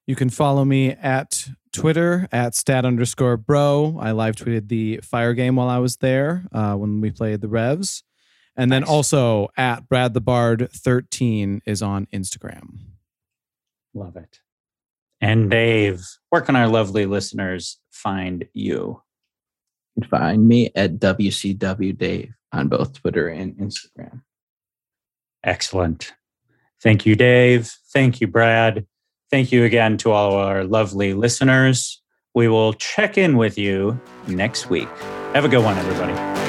You 0.05 0.15
can 0.15 0.29
follow 0.29 0.63
me 0.65 0.91
at 0.91 1.49
Twitter 1.82 2.28
at 2.32 2.55
stat 2.55 2.86
underscore 2.86 3.38
bro. 3.38 3.97
I 3.99 4.11
live 4.11 4.36
tweeted 4.36 4.67
the 4.67 4.97
fire 5.03 5.34
game 5.34 5.55
while 5.55 5.69
I 5.69 5.78
was 5.78 5.97
there 5.97 6.45
uh, 6.51 6.75
when 6.75 7.01
we 7.01 7.11
played 7.11 7.41
the 7.41 7.47
Revs. 7.47 8.03
And 8.55 8.71
then 8.71 8.82
Nice. 8.82 8.89
also 8.89 9.49
at 9.55 9.88
Brad 9.88 10.13
the 10.13 10.21
Bard 10.21 10.69
13 10.71 11.61
is 11.65 11.82
on 11.82 12.07
Instagram. 12.07 12.78
Love 13.93 14.15
it. 14.15 14.39
And 15.21 15.49
Dave, 15.49 16.05
where 16.30 16.41
can 16.41 16.55
our 16.55 16.67
lovely 16.67 17.05
listeners 17.05 17.80
find 17.91 18.47
you? 18.53 19.01
You 19.95 20.01
can 20.03 20.09
find 20.09 20.47
me 20.47 20.71
at 20.75 20.97
WCW 20.99 21.97
Dave 21.97 22.34
on 22.51 22.67
both 22.67 22.93
Twitter 22.93 23.28
and 23.28 23.55
Instagram. 23.57 24.21
Excellent. 25.43 26.13
Thank 26.82 27.05
you, 27.05 27.15
Dave. 27.15 27.71
Thank 27.93 28.21
you, 28.21 28.28
Brad. 28.28 28.86
Thank 29.30 29.51
you 29.51 29.65
again 29.65 29.97
to 29.97 30.11
all 30.11 30.36
our 30.36 30.63
lovely 30.63 31.13
listeners. 31.13 32.01
We 32.34 32.47
will 32.47 32.73
check 32.73 33.17
in 33.17 33.36
with 33.36 33.57
you 33.57 33.99
next 34.28 34.69
week. 34.69 34.88
Have 35.34 35.43
a 35.43 35.49
good 35.49 35.63
one, 35.63 35.78
everybody. 35.78 36.46